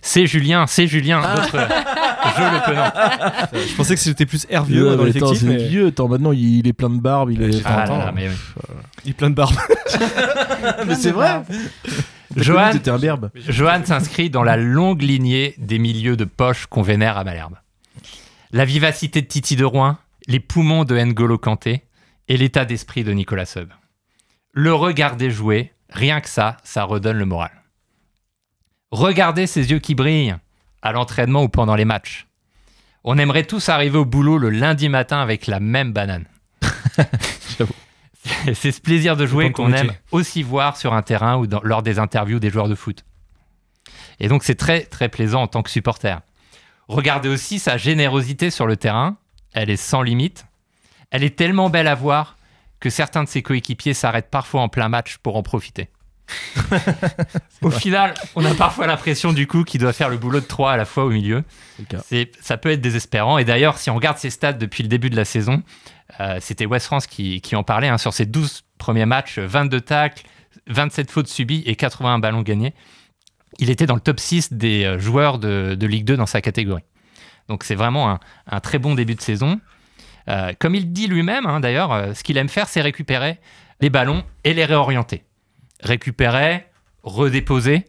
C'est 0.01 0.27
Julien, 0.27 0.67
c'est 0.67 0.87
Julien, 0.87 1.21
notre 1.35 1.57
Joe 2.37 2.51
Le 2.51 2.65
Penant. 2.65 3.59
Je 3.67 3.75
pensais 3.75 3.95
que 3.95 4.01
c'était 4.01 4.25
plus 4.25 4.45
Hervieux 4.49 4.95
dans 4.95 5.03
l'effectif, 5.03 5.39
c'est 5.39 5.45
mais 5.45 5.67
vieux. 5.67 5.87
Attends, 5.87 6.07
maintenant 6.07 6.31
il 6.31 6.67
est 6.67 6.73
plein 6.73 6.89
de 6.89 6.99
barbe. 6.99 7.31
Il 7.31 7.41
est. 7.41 7.61
Ah 7.65 7.77
là 7.77 7.81
Attends, 7.83 7.97
là, 7.97 8.11
mais 8.13 8.29
oui. 8.29 8.35
il 9.05 9.11
est 9.11 9.13
plein 9.13 9.29
de 9.29 9.35
barbe. 9.35 9.55
mais 10.87 10.95
c'est 10.95 11.11
vrai. 11.11 11.43
Johan, 12.35 12.71
C'était 12.71 12.89
un 12.91 12.97
berbe. 12.97 13.29
Johan 13.35 13.81
s'inscrit 13.85 14.29
dans 14.29 14.43
la 14.43 14.57
longue 14.57 15.01
lignée 15.01 15.53
des 15.57 15.77
milieux 15.77 16.17
de 16.17 16.25
poche 16.25 16.65
qu'on 16.65 16.81
vénère 16.81 17.17
à 17.17 17.23
Malherbe. 17.23 17.55
La 18.51 18.65
vivacité 18.65 19.21
de 19.21 19.27
Titi 19.27 19.55
de 19.55 19.65
Rouen, 19.65 19.97
les 20.27 20.39
poumons 20.39 20.83
de 20.83 20.95
N'Golo 20.97 21.37
Kanté 21.37 21.83
et 22.27 22.37
l'état 22.37 22.65
d'esprit 22.65 23.03
de 23.03 23.11
Nicolas 23.11 23.45
Seub. 23.45 23.69
Le 24.51 24.73
regarder 24.73 25.31
jouer, 25.31 25.73
rien 25.89 26.21
que 26.21 26.29
ça, 26.29 26.57
ça 26.63 26.83
redonne 26.83 27.17
le 27.17 27.25
moral. 27.25 27.51
Regardez 28.91 29.47
ses 29.47 29.71
yeux 29.71 29.79
qui 29.79 29.95
brillent 29.95 30.35
à 30.83 30.91
l'entraînement 30.91 31.41
ou 31.43 31.49
pendant 31.49 31.75
les 31.75 31.85
matchs. 31.85 32.27
On 33.03 33.17
aimerait 33.17 33.45
tous 33.45 33.69
arriver 33.69 33.97
au 33.97 34.05
boulot 34.05 34.37
le 34.37 34.49
lundi 34.51 34.89
matin 34.89 35.19
avec 35.19 35.47
la 35.47 35.59
même 35.59 35.91
banane. 35.93 36.25
C'est 38.53 38.71
ce 38.71 38.79
plaisir 38.79 39.17
de 39.17 39.25
jouer 39.25 39.45
qu'on 39.51 39.73
aime 39.73 39.93
aussi 40.11 40.43
voir 40.43 40.77
sur 40.77 40.93
un 40.93 41.01
terrain 41.01 41.37
ou 41.37 41.47
dans- 41.47 41.61
lors 41.63 41.83
des 41.83 41.99
interviews 41.99 42.39
des 42.39 42.49
joueurs 42.49 42.69
de 42.69 42.75
foot. 42.75 43.03
Et 44.19 44.27
donc 44.29 44.43
c'est 44.43 44.55
très 44.55 44.81
très 44.81 45.09
plaisant 45.09 45.41
en 45.41 45.47
tant 45.47 45.61
que 45.63 45.69
supporter. 45.69 46.21
Regardez 46.87 47.27
aussi 47.29 47.59
sa 47.59 47.75
générosité 47.77 48.49
sur 48.49 48.65
le 48.67 48.77
terrain, 48.77 49.17
elle 49.53 49.69
est 49.69 49.75
sans 49.77 50.01
limite. 50.01 50.45
Elle 51.11 51.23
est 51.23 51.35
tellement 51.35 51.69
belle 51.69 51.87
à 51.87 51.95
voir 51.95 52.37
que 52.79 52.89
certains 52.89 53.23
de 53.23 53.29
ses 53.29 53.41
coéquipiers 53.41 53.93
s'arrêtent 53.93 54.29
parfois 54.29 54.61
en 54.61 54.69
plein 54.69 54.87
match 54.89 55.17
pour 55.17 55.35
en 55.35 55.43
profiter. 55.43 55.89
Au 57.61 57.69
final, 57.69 58.13
on 58.35 58.43
a 58.45 58.53
parfois 58.55 58.87
l'impression 58.87 59.33
du 59.33 59.47
coup 59.47 59.63
qu'il 59.63 59.79
doit 59.81 59.93
faire 59.93 60.09
le 60.09 60.17
boulot 60.17 60.39
de 60.39 60.45
trois 60.45 60.71
à 60.73 60.77
la 60.77 60.85
fois 60.85 61.05
au 61.05 61.09
milieu. 61.09 61.43
C'est 62.05 62.31
ça 62.41 62.57
peut 62.57 62.71
être 62.71 62.81
désespérant. 62.81 63.37
Et 63.37 63.45
d'ailleurs, 63.45 63.77
si 63.77 63.89
on 63.89 63.95
regarde 63.95 64.17
ses 64.17 64.29
stats 64.29 64.53
depuis 64.53 64.83
le 64.83 64.89
début 64.89 65.09
de 65.09 65.15
la 65.15 65.25
saison, 65.25 65.63
euh, 66.19 66.37
c'était 66.41 66.65
West 66.65 66.85
France 66.87 67.07
qui, 67.07 67.41
qui 67.41 67.55
en 67.55 67.63
parlait. 67.63 67.87
hein, 67.87 67.97
sur 67.97 68.13
ses 68.13 68.25
12 68.25 68.63
premiers 68.77 69.05
matchs, 69.05 69.39
22 69.39 69.81
tacles, 69.81 70.23
27 70.67 71.11
fautes 71.11 71.27
subies 71.27 71.63
et 71.65 71.75
81 71.75 72.19
ballons 72.19 72.41
gagnés. 72.41 72.73
Il 73.59 73.69
était 73.69 73.85
dans 73.85 73.95
le 73.95 74.01
top 74.01 74.19
6 74.19 74.53
des 74.53 74.83
euh, 74.85 74.99
joueurs 74.99 75.39
de, 75.39 75.75
de 75.75 75.87
Ligue 75.87 76.05
2 76.05 76.17
dans 76.17 76.25
sa 76.25 76.41
catégorie. 76.41 76.83
Donc 77.49 77.63
c'est 77.63 77.75
vraiment 77.75 78.09
un, 78.09 78.19
un 78.47 78.59
très 78.59 78.79
bon 78.79 78.95
début 78.95 79.15
de 79.15 79.21
saison. 79.21 79.59
Euh, 80.29 80.53
comme 80.57 80.75
il 80.75 80.93
dit 80.93 81.07
lui-même, 81.07 81.45
hein, 81.45 81.59
d'ailleurs, 81.59 82.15
ce 82.15 82.23
qu'il 82.23 82.37
aime 82.37 82.47
faire, 82.47 82.67
c'est 82.69 82.81
récupérer 82.81 83.39
les 83.81 83.89
ballons 83.89 84.23
et 84.45 84.53
les 84.53 84.63
réorienter. 84.63 85.23
Récupérer, 85.83 86.65
redéposer. 87.03 87.85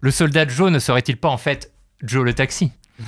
Le 0.00 0.10
soldat 0.10 0.46
Joe 0.48 0.70
ne 0.70 0.78
serait-il 0.78 1.16
pas 1.16 1.28
en 1.28 1.38
fait 1.38 1.72
Joe 2.02 2.24
le 2.24 2.34
taxi? 2.34 2.72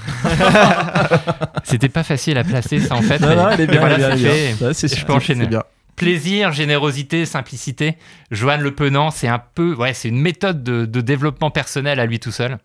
C'était 1.64 1.88
pas 1.88 2.02
facile 2.02 2.38
à 2.38 2.44
placer 2.44 2.80
ça 2.80 2.94
en 2.94 3.02
fait. 3.02 3.18
Non, 3.18 3.28
mais- 3.28 3.36
non, 3.36 3.48
elle 3.50 3.60
est 3.60 3.66
bien. 3.66 3.80
voilà, 3.80 3.94
elle 3.96 4.12
est 4.12 4.16
bien, 4.22 4.30
fait. 4.32 4.52
bien. 4.54 4.66
Ouais, 4.68 4.74
c'est 4.74 4.94
Je 4.94 5.04
peux 5.04 5.12
enchaîner. 5.12 5.46
Bien. 5.46 5.62
Plaisir, 5.96 6.52
générosité, 6.52 7.24
simplicité. 7.24 7.96
Joanne 8.30 8.60
Le 8.60 8.74
Penant, 8.74 9.10
c'est 9.10 9.28
un 9.28 9.38
peu, 9.38 9.74
ouais, 9.74 9.94
c'est 9.94 10.08
une 10.08 10.20
méthode 10.20 10.62
de, 10.62 10.84
de 10.84 11.00
développement 11.00 11.50
personnel 11.50 12.00
à 12.00 12.06
lui 12.06 12.20
tout 12.20 12.32
seul. 12.32 12.58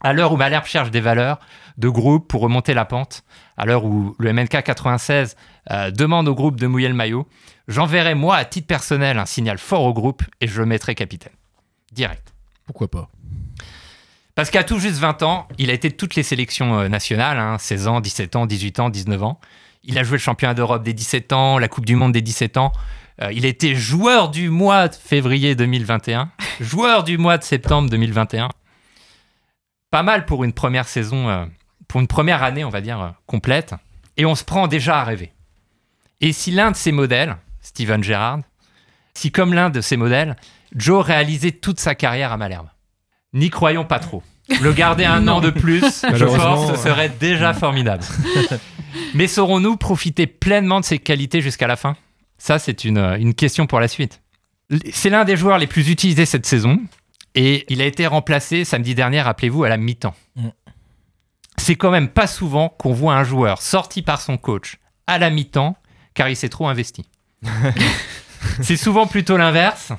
À 0.00 0.12
l'heure 0.12 0.32
où 0.32 0.36
Malherbe 0.36 0.66
cherche 0.66 0.90
des 0.90 1.00
valeurs 1.00 1.38
de 1.78 1.88
groupe 1.88 2.28
pour 2.28 2.40
remonter 2.40 2.74
la 2.74 2.84
pente, 2.84 3.24
à 3.62 3.64
l'heure 3.64 3.84
où 3.84 4.16
le 4.18 4.32
MNK 4.32 4.64
96 4.64 5.36
euh, 5.70 5.92
demande 5.92 6.26
au 6.26 6.34
groupe 6.34 6.58
de 6.58 6.66
mouiller 6.66 6.88
le 6.88 6.94
maillot, 6.94 7.28
j'enverrai 7.68 8.16
moi 8.16 8.34
à 8.34 8.44
titre 8.44 8.66
personnel 8.66 9.18
un 9.18 9.24
signal 9.24 9.56
fort 9.56 9.84
au 9.84 9.92
groupe 9.92 10.24
et 10.40 10.48
je 10.48 10.58
le 10.58 10.66
mettrai 10.66 10.96
capitaine. 10.96 11.32
Direct. 11.92 12.34
Pourquoi 12.66 12.90
pas? 12.90 13.08
Parce 14.34 14.50
qu'à 14.50 14.64
tout 14.64 14.80
juste 14.80 14.96
20 14.96 15.22
ans, 15.22 15.46
il 15.58 15.70
a 15.70 15.74
été 15.74 15.90
de 15.90 15.94
toutes 15.94 16.16
les 16.16 16.24
sélections 16.24 16.76
euh, 16.76 16.88
nationales, 16.88 17.38
hein, 17.38 17.56
16 17.56 17.86
ans, 17.86 18.00
17 18.00 18.34
ans, 18.34 18.46
18 18.46 18.80
ans, 18.80 18.90
19 18.90 19.22
ans. 19.22 19.40
Il 19.84 19.96
a 19.96 20.02
joué 20.02 20.14
le 20.14 20.22
championnat 20.22 20.54
d'Europe 20.54 20.82
des 20.82 20.92
17 20.92 21.32
ans, 21.32 21.58
la 21.60 21.68
Coupe 21.68 21.86
du 21.86 21.94
Monde 21.94 22.10
des 22.10 22.20
17 22.20 22.56
ans. 22.56 22.72
Euh, 23.22 23.30
il 23.32 23.44
été 23.44 23.76
joueur 23.76 24.30
du 24.30 24.50
mois 24.50 24.88
de 24.88 24.96
février 24.96 25.54
2021, 25.54 26.32
joueur 26.60 27.04
du 27.04 27.16
mois 27.16 27.38
de 27.38 27.44
septembre 27.44 27.88
2021. 27.90 28.48
Pas 29.92 30.02
mal 30.02 30.26
pour 30.26 30.42
une 30.42 30.52
première 30.52 30.88
saison, 30.88 31.28
euh, 31.28 31.44
pour 31.92 32.00
une 32.00 32.06
première 32.06 32.42
année, 32.42 32.64
on 32.64 32.70
va 32.70 32.80
dire, 32.80 33.02
euh, 33.02 33.08
complète. 33.26 33.74
Et 34.16 34.24
on 34.24 34.34
se 34.34 34.44
prend 34.44 34.66
déjà 34.66 35.00
à 35.00 35.04
rêver. 35.04 35.30
Et 36.22 36.32
si 36.32 36.50
l'un 36.50 36.70
de 36.70 36.76
ces 36.76 36.90
modèles, 36.90 37.36
Steven 37.60 38.02
Gerrard, 38.02 38.38
si 39.12 39.30
comme 39.30 39.52
l'un 39.52 39.68
de 39.68 39.82
ses 39.82 39.98
modèles, 39.98 40.36
Joe 40.74 41.04
réalisait 41.04 41.50
toute 41.50 41.78
sa 41.78 41.94
carrière 41.94 42.32
à 42.32 42.38
Malherbe 42.38 42.68
N'y 43.34 43.50
croyons 43.50 43.84
pas 43.84 43.98
trop. 43.98 44.22
Le 44.62 44.72
garder 44.72 45.04
un 45.04 45.28
an 45.28 45.42
de 45.42 45.50
plus, 45.50 45.82
je 45.82 46.06
Malheureusement, 46.10 46.66
pense, 46.66 46.78
ce 46.78 46.82
serait 46.82 47.10
déjà 47.10 47.52
formidable. 47.52 48.04
Mais 49.14 49.26
saurons-nous 49.26 49.76
profiter 49.76 50.26
pleinement 50.26 50.80
de 50.80 50.86
ses 50.86 50.98
qualités 50.98 51.42
jusqu'à 51.42 51.66
la 51.66 51.76
fin? 51.76 51.94
Ça, 52.38 52.58
c'est 52.58 52.84
une, 52.84 53.00
une 53.20 53.34
question 53.34 53.66
pour 53.66 53.80
la 53.80 53.88
suite. 53.88 54.22
C'est 54.94 55.10
l'un 55.10 55.26
des 55.26 55.36
joueurs 55.36 55.58
les 55.58 55.66
plus 55.66 55.90
utilisés 55.90 56.24
cette 56.24 56.46
saison 56.46 56.80
et 57.34 57.66
il 57.68 57.82
a 57.82 57.84
été 57.84 58.06
remplacé 58.06 58.64
samedi 58.64 58.94
dernier, 58.94 59.20
rappelez-vous, 59.20 59.64
à 59.64 59.68
la 59.68 59.76
mi-temps. 59.76 60.14
C'est 61.56 61.76
quand 61.76 61.90
même 61.90 62.08
pas 62.08 62.26
souvent 62.26 62.68
qu'on 62.68 62.92
voit 62.92 63.14
un 63.14 63.24
joueur 63.24 63.62
sorti 63.62 64.02
par 64.02 64.20
son 64.20 64.36
coach 64.36 64.78
à 65.06 65.18
la 65.18 65.30
mi-temps 65.30 65.76
car 66.14 66.28
il 66.28 66.36
s'est 66.36 66.48
trop 66.48 66.68
investi. 66.68 67.08
C'est 68.62 68.76
souvent 68.76 69.06
plutôt 69.06 69.36
l'inverse. 69.36 69.92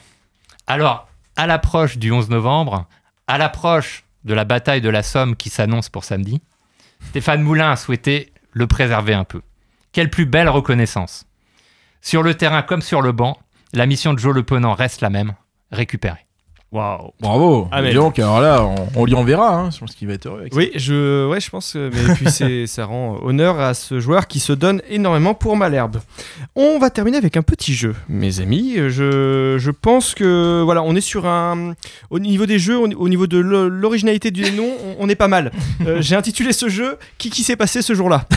Alors, 0.67 1.07
à 1.35 1.47
l'approche 1.47 1.97
du 1.97 2.11
11 2.11 2.29
novembre, 2.29 2.87
à 3.27 3.37
l'approche 3.37 4.03
de 4.23 4.33
la 4.33 4.45
bataille 4.45 4.81
de 4.81 4.89
la 4.89 5.03
Somme 5.03 5.35
qui 5.35 5.49
s'annonce 5.49 5.89
pour 5.89 6.03
samedi, 6.03 6.41
Stéphane 7.09 7.41
Moulin 7.41 7.71
a 7.71 7.75
souhaité 7.75 8.31
le 8.51 8.67
préserver 8.67 9.13
un 9.13 9.23
peu. 9.23 9.41
Quelle 9.91 10.09
plus 10.09 10.25
belle 10.25 10.49
reconnaissance. 10.49 11.25
Sur 12.01 12.23
le 12.23 12.35
terrain 12.35 12.61
comme 12.61 12.81
sur 12.81 13.01
le 13.01 13.11
banc, 13.11 13.37
la 13.73 13.85
mission 13.85 14.13
de 14.13 14.19
Joe 14.19 14.33
Le 14.33 14.43
Ponant 14.43 14.73
reste 14.73 15.01
la 15.01 15.09
même, 15.09 15.33
récupérer. 15.71 16.25
Waouh. 16.73 17.11
Bravo. 17.21 17.67
Ah, 17.71 17.83
mais- 17.83 17.93
donc, 17.93 18.17
alors 18.17 18.41
là, 18.41 18.63
on, 18.63 19.01
on 19.01 19.05
lui 19.05 19.13
enverra. 19.13 19.55
Hein. 19.55 19.69
Je 19.71 19.77
pense 19.79 19.93
qu'il 19.93 20.07
va 20.07 20.15
être 20.15 20.25
heureux. 20.25 20.39
Avec 20.39 20.53
ça. 20.53 20.57
Oui, 20.59 20.71
je, 20.75 21.27
ouais, 21.29 21.39
je 21.39 21.49
pense. 21.51 21.73
que- 21.73 21.91
Mais 21.93 22.15
puis 22.15 22.31
c'est, 22.31 22.65
ça 22.67 22.85
rend 22.85 23.19
honneur 23.21 23.59
à 23.59 23.75
ce 23.75 23.99
joueur 23.99 24.25
qui 24.27 24.39
se 24.39 24.53
donne 24.53 24.81
énormément 24.89 25.35
pour 25.35 25.55
Malherbe. 25.55 25.97
On 26.55 26.79
va 26.79 26.89
terminer 26.89 27.17
avec 27.17 27.37
un 27.37 27.43
petit 27.43 27.75
jeu, 27.75 27.93
mes 28.09 28.39
amis. 28.39 28.73
Je, 28.77 29.57
je 29.59 29.71
pense 29.71 30.15
que 30.15 30.63
voilà, 30.63 30.81
on 30.81 30.95
est 30.95 31.01
sur 31.01 31.27
un. 31.27 31.75
Au 32.09 32.17
niveau 32.19 32.47
des 32.47 32.57
jeux, 32.57 32.79
au, 32.79 32.87
au 32.87 33.07
niveau 33.07 33.27
de 33.27 33.37
l'o- 33.37 33.69
l'originalité 33.69 34.31
du 34.31 34.51
nom, 34.53 34.67
on, 34.99 35.05
on 35.05 35.09
est 35.09 35.15
pas 35.15 35.27
mal. 35.27 35.51
Euh, 35.85 35.97
j'ai 36.01 36.15
intitulé 36.15 36.53
ce 36.53 36.69
jeu 36.69 36.97
Qui 37.19 37.29
qui 37.29 37.43
s'est 37.43 37.55
passé 37.55 37.83
ce 37.83 37.93
jour-là? 37.93 38.25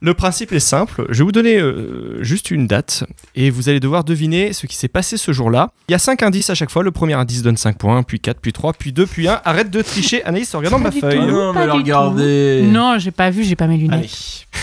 Le 0.00 0.14
principe 0.14 0.52
est 0.52 0.60
simple. 0.60 1.04
Je 1.08 1.18
vais 1.18 1.24
vous 1.24 1.32
donner 1.32 1.58
euh, 1.58 2.22
juste 2.22 2.50
une 2.50 2.66
date 2.66 3.04
et 3.34 3.50
vous 3.50 3.68
allez 3.68 3.80
devoir 3.80 4.04
deviner 4.04 4.52
ce 4.52 4.66
qui 4.66 4.76
s'est 4.76 4.88
passé 4.88 5.16
ce 5.16 5.32
jour-là. 5.32 5.70
Il 5.88 5.92
y 5.92 5.94
a 5.94 5.98
5 6.08 6.22
indices 6.22 6.48
à 6.48 6.54
chaque 6.54 6.70
fois. 6.70 6.82
Le 6.82 6.90
premier 6.90 7.12
indice 7.12 7.42
donne 7.42 7.58
5 7.58 7.76
points, 7.76 8.02
puis 8.02 8.18
4, 8.18 8.40
puis 8.40 8.54
3, 8.54 8.72
puis 8.72 8.94
2, 8.94 9.06
puis 9.06 9.28
1. 9.28 9.42
Arrête 9.44 9.70
de 9.70 9.82
tricher, 9.82 10.24
Anaïs, 10.24 10.54
en 10.54 10.58
regardant 10.58 10.78
Pas 10.78 10.84
ma 10.84 10.90
feuille. 10.90 11.18
tout. 11.18 11.22
Ah 11.22 11.30
non, 11.30 11.52
mais 11.52 11.66
regardez. 11.66 12.62
Non, 12.64 12.98
j'ai 12.98 13.10
pas 13.10 13.28
vu, 13.28 13.44
j'ai 13.44 13.56
pas 13.56 13.66
mes 13.66 13.76
lunettes. 13.76 13.98
Allez. 13.98 14.10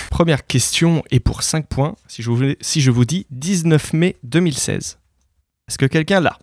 Première 0.10 0.48
question 0.48 1.04
et 1.12 1.20
pour 1.20 1.44
5 1.44 1.68
points, 1.68 1.94
si 2.08 2.24
je, 2.24 2.32
vous, 2.32 2.44
si 2.62 2.82
je 2.82 2.90
vous 2.90 3.06
dis 3.06 3.28
19 3.30 3.94
mai 3.94 4.16
2016. 4.24 4.98
Est-ce 5.68 5.78
que 5.78 5.86
quelqu'un 5.86 6.20
l'a? 6.20 6.40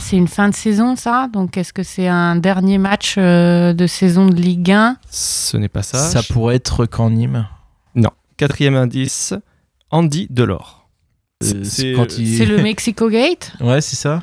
C'est 0.00 0.16
une 0.16 0.26
fin 0.26 0.48
de 0.48 0.54
saison, 0.56 0.96
ça? 0.96 1.28
Donc, 1.32 1.56
est-ce 1.56 1.72
que 1.72 1.84
c'est 1.84 2.08
un 2.08 2.34
dernier 2.34 2.78
match 2.78 3.14
euh, 3.18 3.72
de 3.72 3.86
saison 3.86 4.26
de 4.26 4.34
Ligue 4.34 4.72
1 4.72 4.96
Ce 5.10 5.56
n'est 5.58 5.68
pas 5.68 5.84
ça. 5.84 5.98
Ça 5.98 6.24
pourrait 6.24 6.56
être 6.56 6.86
quand 6.86 7.08
Nîmes. 7.10 7.46
Quatrième 8.36 8.74
indice, 8.74 9.34
Andy 9.90 10.26
Delors. 10.30 10.79
C'est- 11.42 11.92
il- 12.18 12.48
le 12.48 12.62
Mexico 12.62 13.08
Gate 13.08 13.52
Ouais, 13.60 13.80
c'est 13.80 13.96
ça. 13.96 14.22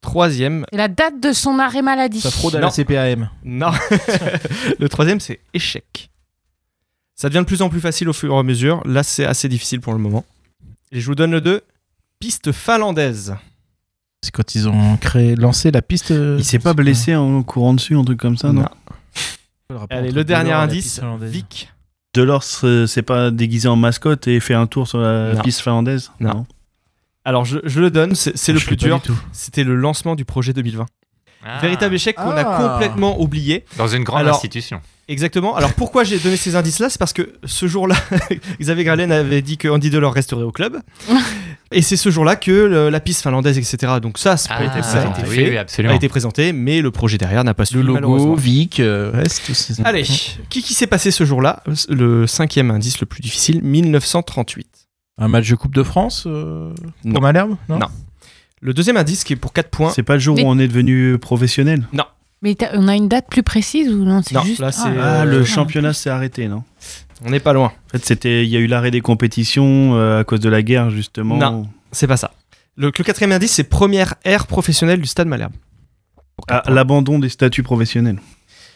Troisième, 0.00 0.64
C'est 0.72 0.78
la 0.78 0.88
date 0.88 1.20
de 1.20 1.32
son 1.32 1.58
arrêt 1.60 1.82
maladie. 1.82 2.20
Ça 2.20 2.30
fraude 2.30 2.56
à 2.56 2.58
Non. 2.60 2.66
la 2.66 2.72
CPAM. 2.72 3.30
non. 3.44 3.70
le 4.80 4.88
troisième, 4.88 5.20
c'est 5.20 5.38
échec. 5.54 6.10
Ça 7.14 7.28
devient 7.28 7.40
de 7.40 7.44
plus 7.44 7.62
en 7.62 7.68
plus 7.68 7.80
facile 7.80 8.08
au 8.08 8.12
fur 8.12 8.34
et 8.34 8.38
à 8.38 8.42
mesure. 8.42 8.82
Là, 8.84 9.04
c'est 9.04 9.24
assez 9.24 9.48
difficile 9.48 9.80
pour 9.80 9.92
le 9.92 10.00
moment. 10.00 10.24
Et 10.90 11.00
je 11.00 11.06
vous 11.06 11.14
donne 11.14 11.30
le 11.30 11.40
2. 11.40 11.60
Piste 12.18 12.50
finlandaise. 12.52 13.36
C'est 14.22 14.32
quand 14.32 14.54
ils 14.56 14.68
ont 14.68 14.96
créé, 14.96 15.36
lancé 15.36 15.70
la 15.70 15.82
piste. 15.82 16.10
euh, 16.10 16.36
Il 16.38 16.44
s'est 16.44 16.58
pas 16.58 16.74
blessé 16.74 17.14
en 17.14 17.42
courant 17.44 17.74
dessus, 17.74 17.96
un 17.96 18.04
truc 18.04 18.18
comme 18.20 18.36
ça, 18.36 18.52
non, 18.52 18.64
Non. 19.70 19.86
Allez, 19.90 20.10
le 20.12 20.24
dernier 20.24 20.52
indice, 20.52 21.00
Vic. 21.20 21.72
Delors 22.14 22.44
euh, 22.64 22.86
s'est 22.86 23.02
pas 23.02 23.30
déguisé 23.30 23.68
en 23.68 23.76
mascotte 23.76 24.28
et 24.28 24.38
fait 24.40 24.52
un 24.54 24.66
tour 24.66 24.86
sur 24.86 24.98
la 24.98 25.32
Non. 25.34 25.40
piste 25.42 25.60
finlandaise 25.60 26.10
Non. 26.20 26.46
Alors, 27.24 27.44
je, 27.44 27.58
je 27.64 27.80
le 27.80 27.90
donne, 27.90 28.14
c'est 28.14 28.52
le 28.52 28.58
plus 28.60 28.76
dur. 28.76 29.00
C'était 29.32 29.64
le 29.64 29.76
lancement 29.76 30.14
du 30.14 30.24
projet 30.24 30.52
2020. 30.52 30.86
Ah, 31.44 31.58
Véritable 31.60 31.94
échec 31.94 32.14
qu'on 32.16 32.30
a 32.32 32.42
Ah. 32.46 32.72
complètement 32.72 33.20
oublié. 33.20 33.64
Dans 33.78 33.88
une 33.88 34.04
grande 34.04 34.20
Alors- 34.20 34.36
institution. 34.36 34.80
Exactement. 35.08 35.56
Alors 35.56 35.72
pourquoi 35.74 36.04
j'ai 36.04 36.18
donné 36.18 36.36
ces 36.36 36.54
indices-là? 36.54 36.88
C'est 36.88 36.98
parce 36.98 37.12
que 37.12 37.32
ce 37.44 37.66
jour-là, 37.66 37.96
Xavier 38.60 38.84
Gralen 38.84 39.10
avait 39.10 39.42
dit 39.42 39.58
que 39.58 39.66
Andy 39.68 39.90
Delors 39.90 40.14
resterait 40.14 40.42
au 40.44 40.52
club. 40.52 40.78
Et 41.72 41.82
c'est 41.82 41.96
ce 41.96 42.10
jour-là 42.10 42.36
que 42.36 42.50
le- 42.50 42.88
la 42.90 43.00
piste 43.00 43.22
finlandaise, 43.22 43.56
etc. 43.58 43.94
Donc 44.00 44.18
ça, 44.18 44.36
ça 44.36 44.54
a 44.54 44.56
Ah, 44.58 44.64
été, 44.64 44.82
ça 44.82 45.02
a 45.02 45.10
été 45.10 45.28
oui, 45.28 45.34
fait, 45.36 45.82
oui, 45.82 45.88
a 45.88 45.94
été 45.94 46.08
présenté, 46.08 46.52
mais 46.52 46.80
le 46.80 46.90
projet 46.90 47.18
derrière 47.18 47.44
n'a 47.44 47.54
pas 47.54 47.62
Le 47.62 47.66
suivi 47.66 47.82
logo, 47.84 47.94
malheureusement. 47.94 48.34
Vic, 48.34 48.80
euh, 48.80 49.12
ouais, 49.12 49.28
c'est 49.28 49.42
tout 49.44 49.54
ça. 49.54 49.82
Allez, 49.84 50.02
qui 50.02 50.62
qui 50.62 50.74
s'est 50.74 50.86
passé 50.86 51.10
ce 51.10 51.24
jour-là 51.24 51.62
Le 51.88 52.26
cinquième 52.26 52.70
indice 52.70 53.00
le 53.00 53.06
plus 53.06 53.20
difficile, 53.22 53.62
1938. 53.62 54.68
Un 55.18 55.28
match 55.28 55.48
de 55.48 55.54
Coupe 55.56 55.74
de 55.74 55.82
France 55.82 56.24
euh, 56.26 56.72
Non. 57.04 57.12
pour 57.14 57.22
Malherbe 57.22 57.56
Non. 57.68 57.78
Non. 57.78 57.86
Le 58.60 58.72
deuxième 58.74 58.96
indice 58.96 59.24
qui 59.24 59.32
est 59.32 59.36
pour 59.36 59.52
4 59.52 59.70
points. 59.70 59.90
C'est 59.90 60.02
pas 60.02 60.14
le 60.14 60.20
jour 60.20 60.36
Mais- 60.36 60.44
où 60.44 60.48
on 60.48 60.58
est 60.58 60.68
devenu 60.68 61.18
professionnel 61.18 61.86
Mais 62.42 62.54
t'as- 62.56 62.70
on 62.74 62.88
a 62.88 62.96
une 62.96 63.08
date 63.08 63.26
plus 63.30 63.42
précise 63.42 63.88
ou 63.88 64.04
non 64.04 64.20
C'est 64.22 64.34
Non, 64.34 64.42
juste. 64.42 64.60
là, 64.60 64.72
c'est- 64.72 64.82
Ah, 65.00 65.20
Ah, 65.20 65.24
le 65.24 65.40
non. 65.40 65.44
championnat 65.44 65.92
s'est 65.92 66.10
arrêté, 66.10 66.48
non 66.48 66.64
On 67.24 67.30
n'est 67.30 67.40
pas 67.40 67.52
loin. 67.52 67.66
En 67.86 67.90
fait, 67.92 68.04
c'était, 68.04 68.44
il 68.44 68.50
y 68.50 68.56
a 68.56 68.60
eu 68.60 68.66
l'arrêt 68.66 68.90
des 68.90 69.00
compétitions 69.00 69.94
euh, 69.96 70.20
à 70.20 70.24
cause 70.24 70.40
de 70.40 70.48
la 70.48 70.62
guerre, 70.62 70.90
justement. 70.90 71.36
Non. 71.36 71.68
C'est 71.92 72.06
pas 72.06 72.16
ça. 72.16 72.32
Le, 72.76 72.86
le 72.86 73.04
quatrième 73.04 73.32
indice, 73.32 73.52
c'est 73.52 73.64
première 73.64 74.14
ère 74.24 74.46
professionnelle 74.46 75.00
du 75.00 75.06
Stade 75.06 75.28
Malherbe. 75.28 75.52
Ah, 76.48 76.62
l'abandon 76.68 77.18
des 77.18 77.28
statuts 77.28 77.62
professionnels. 77.62 78.18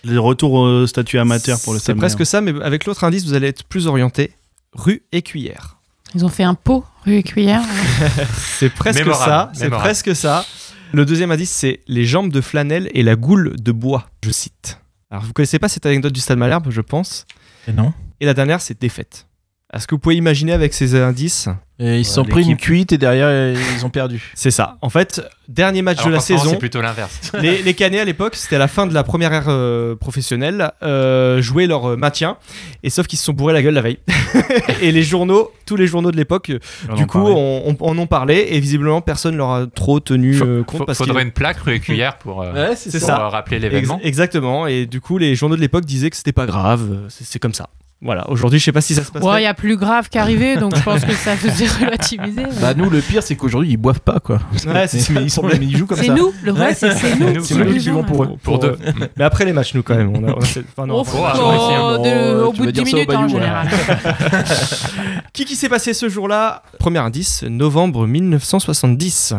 Le 0.05 0.21
retour 0.21 0.53
au 0.53 0.87
statut 0.87 1.19
amateur 1.19 1.59
pour 1.61 1.73
le 1.73 1.79
C'est 1.79 1.85
Stade 1.87 1.97
presque 1.97 2.19
Malherbe. 2.21 2.29
ça, 2.29 2.41
mais 2.41 2.65
avec 2.65 2.85
l'autre 2.85 3.03
indice, 3.05 3.25
vous 3.25 3.35
allez 3.35 3.49
être 3.49 3.65
plus 3.65 3.87
orienté. 3.87 4.33
Rue 4.73 5.03
Écuyère. 5.13 5.79
Ils 6.15 6.25
ont 6.25 6.29
fait 6.29 6.45
un 6.45 6.55
pot, 6.55 6.85
rue 7.05 7.17
Écuyère. 7.17 7.63
C'est 8.37 8.71
presque 8.71 9.01
Mémorable, 9.01 9.25
ça. 9.25 9.51
C'est 9.55 9.71
presque 9.71 10.15
ça. 10.15 10.45
Le 10.93 11.05
deuxième 11.05 11.33
indice, 11.33 11.51
c'est 11.51 11.81
les 11.89 12.05
jambes 12.05 12.31
de 12.31 12.41
flanelle 12.41 12.89
et 12.95 13.03
la 13.03 13.17
goule 13.17 13.57
de 13.61 13.73
bois. 13.73 14.07
Je 14.25 14.31
cite. 14.31 14.79
Alors, 15.11 15.25
vous 15.25 15.33
connaissez 15.33 15.59
pas 15.59 15.69
cette 15.69 15.85
anecdote 15.85 16.13
du 16.13 16.21
Stade 16.21 16.39
Malherbe, 16.39 16.71
je 16.71 16.81
pense? 16.81 17.27
Et 17.67 17.73
non. 17.73 17.93
Et 18.21 18.27
la 18.27 18.35
dernière, 18.35 18.61
c'est 18.61 18.81
défaite. 18.81 19.27
Est-ce 19.75 19.89
que 19.89 19.97
vous 19.97 19.99
pouvez 19.99 20.15
imaginer 20.15 20.53
avec 20.53 20.73
ces 20.73 20.95
indices 20.95 21.49
Et 21.81 21.99
ils 21.99 22.05
se 22.05 22.15
sont 22.15 22.25
pris 22.25 22.45
une 22.45 22.57
cuite 22.57 22.93
et 22.93 22.99
derrière 22.99 23.53
ils 23.77 23.85
ont 23.85 23.91
perdu. 23.91 24.31
C'est 24.37 24.53
ça. 24.53 24.79
En 24.81 24.91
fait, 24.91 25.21
dernier 25.49 25.83
match 25.83 25.99
Alors 25.99 26.11
de 26.11 26.15
la 26.15 26.21
saison. 26.21 26.51
C'est 26.51 26.57
plutôt 26.59 26.81
l'inverse. 26.81 27.33
Les, 27.41 27.63
les 27.63 27.75
Canets 27.75 27.99
à 28.01 28.05
l'époque, 28.05 28.37
c'était 28.37 28.55
à 28.57 28.59
la 28.61 28.69
fin 28.69 28.87
de 28.87 28.95
la 28.95 29.03
première 29.03 29.33
ère 29.33 29.47
euh, 29.49 29.97
professionnelle, 29.97 30.71
euh, 30.85 31.43
jouaient 31.43 31.67
leur 31.67 31.85
euh, 31.91 31.97
maintien, 31.97 32.37
et 32.85 32.91
sauf 32.91 33.09
qu'ils 33.09 33.19
se 33.19 33.25
sont 33.25 33.33
bourrés 33.33 33.55
la 33.55 33.61
gueule 33.63 33.75
la 33.75 33.83
veille. 33.83 33.99
et 34.83 34.93
les 34.93 35.03
journaux, 35.03 35.51
tous 35.67 35.75
les 35.77 35.89
journaux 35.89 36.13
de 36.13 36.17
l'époque, 36.17 36.53
du 36.97 37.07
coup, 37.09 37.19
on, 37.19 37.77
on- 37.81 37.85
en 37.87 37.99
ont 37.99 38.07
parlé, 38.07 38.47
et 38.51 38.61
visiblement 38.61 39.01
personne 39.01 39.37
leur 39.37 39.51
a 39.51 39.67
trop 39.67 39.99
tenu 39.99 40.35
Faut- 40.35 40.45
euh, 40.47 40.63
compte 40.63 40.79
Faut- 40.79 40.85
parce 40.85 40.99
faudrait 40.99 41.25
une 41.25 41.33
plaque 41.33 41.59
rue 41.59 41.75
Écuyère 41.75 42.19
pour, 42.19 42.39
Ouais, 42.39 42.77
c'est 42.77 42.97
pour, 42.97 43.01
ça. 43.07 43.17
rappeler 43.29 43.59
l'événement. 43.59 43.97
Ex- 43.99 44.07
exactement. 44.07 44.69
Et 44.69 44.87
du 44.87 45.01
coup, 45.01 45.19
les 45.19 45.35
journaux 45.35 45.57
de 45.57 45.61
l'époque 45.61 45.85
disaient 45.85 46.09
que 46.09 46.17
c'était 46.17 46.33
pas 46.33 46.47
grave, 46.47 46.89
c'est 47.09 47.41
comme 47.41 47.53
ça. 47.55 47.69
Voilà. 48.03 48.29
Aujourd'hui, 48.31 48.59
je 48.59 48.65
sais 48.65 48.73
pas 48.73 48.83
si 48.83 48.95
ça 48.95 49.03
se 49.05 49.11
passe. 49.11 49.23
Ouais, 49.23 49.41
il 49.41 49.45
y 49.45 49.47
a 49.47 49.55
plus 49.55 49.77
grave 49.79 50.11
qu'arrivé, 50.11 50.57
donc 50.59 50.77
je 50.77 50.83
pense 50.83 51.03
que 51.03 51.15
ça 51.15 51.35
faisait 51.35 51.67
relativiser. 51.67 52.43
mais- 52.45 52.61
Bah 52.61 52.75
nous 52.75 52.91
le 52.91 53.01
pire 53.01 53.23
c'est 53.23 53.37
qu'aujourd'hui 53.37 53.71
ils 53.71 53.77
boivent 53.79 54.01
pas 54.01 54.21
quoi. 54.21 54.39
Ouais, 54.67 54.87
c'est- 54.87 55.09
mais 55.11 55.23
ils 55.23 55.31
sont 55.31 55.43
mais 55.43 55.57
ils 55.61 55.77
jouent 55.79 55.87
comme 55.87 55.97
C'est 55.99 56.09
ça. 56.09 56.15
nous, 56.15 56.33
le 56.43 56.53
vrai, 56.53 56.75
c'est 56.75 56.95
c'est 56.95 57.17
nous. 57.17 57.43
C'est 57.45 57.55
nous 57.55 57.65
qui 57.65 57.79
vivons, 57.79 58.03
vivons 58.03 58.05
pour 58.05 58.25
eux. 58.25 58.37
Pour 58.43 58.59
deux. 58.59 58.77
Mais 59.17 59.25
après 59.25 59.47
les 59.47 59.53
matchs, 59.55 59.73
nous 59.75 59.83
quand 59.83 59.95
même. 59.97 60.11
On 60.15 60.23
a, 60.29 60.33
on 60.33 60.35
a 60.35 60.37
enfin, 60.39 60.87
non, 60.87 60.99
enfin, 61.01 61.33
Oh, 61.37 61.99
c'est 62.05 62.11
de- 62.11 62.43
au 62.43 62.53
bout 62.53 62.67
de 62.67 62.71
10 62.71 62.83
dire 62.83 62.87
ça 62.87 62.97
au 62.97 62.99
minutes 62.99 63.15
en 63.15 63.29
général. 63.29 63.69
Qui 65.33 65.45
qui 65.47 65.57
s'est 65.57 65.69
passé 65.71 65.95
ce 65.95 66.09
jour-là 66.09 66.63
Premier 66.79 66.99
indice, 66.99 67.43
novembre 67.45 68.07
1970. 68.07 69.35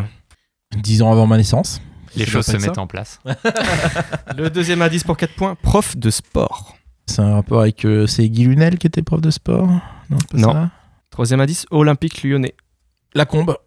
Dix 0.78 1.02
ans 1.02 1.12
avant 1.12 1.28
ma 1.28 1.38
naissance. 1.38 1.82
Les 2.16 2.26
choses 2.26 2.46
se 2.46 2.58
mettent 2.58 2.78
en 2.80 2.88
place. 2.88 3.20
Le 4.38 4.50
deuxième 4.50 4.82
indice 4.82 5.04
pour 5.04 5.16
4 5.18 5.34
points, 5.36 5.56
prof 5.62 5.96
de 5.96 6.10
sport. 6.10 6.77
C'est 7.08 7.22
un 7.22 7.34
rapport 7.34 7.62
avec 7.62 7.86
euh, 7.86 8.06
c'est 8.06 8.28
Guy 8.30 8.46
Lunel 8.46 8.78
qui 8.78 8.88
était 8.88 9.02
prof 9.02 9.22
de 9.22 9.30
sport? 9.32 9.68
Non, 10.10 10.18
c'est 10.22 10.32
pas 10.32 10.38
Non. 10.38 10.54
ça 10.54 10.72
Troisième 11.10 11.40
indice, 11.42 11.66
Olympique 11.72 12.24
lyonnais. 12.24 12.54
La 13.16 13.26
combe. 13.26 13.58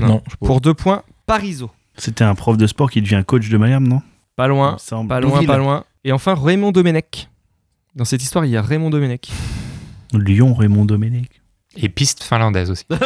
Non. 0.00 0.22
Pour 0.40 0.60
2 0.60 0.74
points, 0.74 1.02
Parisot. 1.26 1.70
C'était 1.96 2.24
un 2.24 2.34
prof 2.34 2.56
de 2.56 2.66
sport 2.66 2.90
qui 2.90 3.02
devient 3.02 3.22
coach 3.26 3.48
de 3.48 3.56
Malherbe, 3.56 3.86
non? 3.86 4.02
Pas 4.36 4.48
loin, 4.48 4.76
pas 5.08 5.20
loin, 5.20 5.44
pas 5.44 5.58
loin. 5.58 5.84
Et 6.04 6.12
enfin, 6.12 6.34
Raymond 6.34 6.72
Domenech. 6.72 7.28
Dans 7.94 8.04
cette 8.04 8.22
histoire, 8.22 8.44
il 8.44 8.50
y 8.52 8.56
a 8.56 8.62
Raymond 8.62 8.90
Domenech. 8.90 9.30
Lyon, 10.14 10.54
Raymond 10.54 10.84
Domenech. 10.84 11.42
Et 11.76 11.88
piste 11.88 12.24
finlandaise 12.24 12.70
aussi. 12.70 12.84
Le 12.90 12.96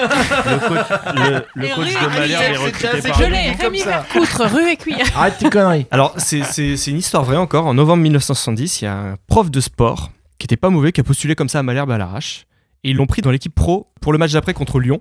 coach, 0.68 0.86
le, 1.14 1.44
le 1.54 1.68
coach 1.74 1.88
de 1.92 2.06
Malherbe 2.08 2.42
est 2.42 2.56
recruté 2.56 3.08
par 3.08 3.18
Je 3.20 3.24
l'ai, 3.24 3.50
Rémi 3.50 3.82
Vercoutre, 3.82 4.42
rue 4.46 4.70
Écuyère. 4.70 5.06
Arrête 5.16 5.36
tes 5.38 5.50
conneries. 5.50 5.86
Alors, 5.90 6.14
c'est- 6.18 6.42
une 6.90 6.98
histoire 6.98 7.24
vraie 7.24 7.36
encore. 7.36 7.66
En 7.66 7.74
novembre 7.74 8.02
1970, 8.04 8.80
il 8.80 8.84
y 8.84 8.88
a 8.88 8.94
un 8.96 9.16
prof 9.26 9.50
de 9.50 9.60
sport 9.60 10.10
qui 10.38 10.46
était 10.46 10.56
pas 10.56 10.70
mauvais, 10.70 10.92
qui 10.92 11.00
a 11.00 11.04
postulé 11.04 11.34
comme 11.34 11.48
ça 11.48 11.58
à 11.58 11.62
Malherbe 11.62 11.90
à 11.90 11.98
l'arrache. 11.98 12.46
et 12.84 12.90
ils 12.90 12.96
l'ont 12.96 13.06
pris 13.06 13.20
dans 13.22 13.30
l'équipe 13.30 13.54
pro 13.54 13.92
pour 14.00 14.12
le 14.12 14.18
match 14.18 14.32
d'après 14.32 14.54
contre 14.54 14.80
Lyon. 14.80 15.00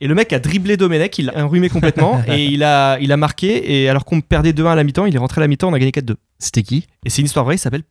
Et 0.00 0.06
le 0.08 0.14
mec 0.14 0.32
a 0.32 0.38
dribblé 0.38 0.76
Domenech, 0.76 1.18
il 1.18 1.26
l'a 1.26 1.44
enrhumé 1.44 1.68
complètement 1.68 2.22
et 2.28 2.44
il 2.46 2.62
a, 2.64 2.98
il 3.00 3.10
a 3.12 3.16
marqué. 3.16 3.82
Et 3.82 3.88
alors 3.88 4.04
qu'on 4.04 4.20
perdait 4.20 4.52
2-1 4.52 4.66
à 4.72 4.74
la 4.74 4.84
mi-temps, 4.84 5.06
il 5.06 5.14
est 5.14 5.18
rentré 5.18 5.40
à 5.40 5.42
la 5.42 5.48
mi-temps, 5.48 5.68
on 5.68 5.74
a 5.74 5.78
gagné 5.78 5.92
4-2. 5.92 6.14
C'était 6.38 6.62
qui? 6.62 6.86
Et 7.04 7.10
c'est 7.10 7.20
une 7.22 7.26
histoire 7.26 7.44
vraie, 7.44 7.54
il 7.56 7.58
s'appelle 7.58 7.84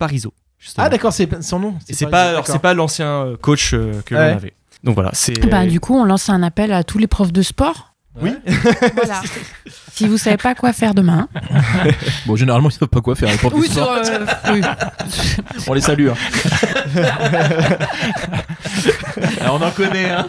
justement. 0.58 0.86
Ah 0.86 0.88
d'accord, 0.88 1.12
c'est 1.12 1.42
son 1.42 1.58
nom. 1.58 1.74
Et 1.88 1.94
c'est 1.94 2.06
pas, 2.06 2.30
alors, 2.30 2.46
c'est 2.46 2.58
pas 2.60 2.72
l'ancien 2.74 3.24
euh, 3.26 3.36
coach 3.36 3.72
euh, 3.74 4.00
que 4.06 4.14
Ouais. 4.14 4.30
l'on 4.30 4.36
avait. 4.36 4.52
Donc 4.84 4.94
voilà, 4.94 5.10
c'est. 5.12 5.48
Bah, 5.48 5.66
du 5.66 5.78
coup, 5.80 5.96
on 5.96 6.04
lance 6.04 6.28
un 6.28 6.42
appel 6.42 6.72
à 6.72 6.82
tous 6.84 6.98
les 6.98 7.06
profs 7.06 7.32
de 7.32 7.42
sport. 7.42 7.88
Oui. 8.20 8.30
Voilà. 8.94 9.22
si 9.94 10.06
vous 10.06 10.18
savez 10.18 10.36
pas 10.36 10.54
quoi 10.54 10.72
faire 10.74 10.92
demain. 10.94 11.28
Bon, 12.26 12.36
généralement, 12.36 12.68
ils 12.68 12.72
savent 12.72 12.88
pas 12.88 13.00
quoi 13.00 13.14
faire. 13.16 13.30
les 13.30 13.36
profs 13.38 13.54
de 13.54 13.58
Oui, 13.58 13.68
sport. 13.68 14.04
sur, 14.04 14.14
euh, 14.14 14.26
oui. 14.52 14.60
On 15.68 15.72
les 15.74 15.80
salue. 15.80 16.08
hein. 16.08 16.14
Alors, 19.40 19.54
on 19.60 19.62
en 19.64 19.70
connaît. 19.70 20.10
Hein. 20.10 20.26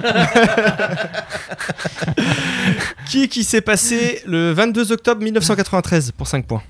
Qui 3.08 3.28
qui 3.28 3.44
s'est 3.44 3.62
passé 3.62 4.22
le 4.26 4.52
22 4.54 4.92
octobre 4.92 5.22
1993 5.22 6.12
pour 6.12 6.28
5 6.28 6.46
points? 6.48 6.64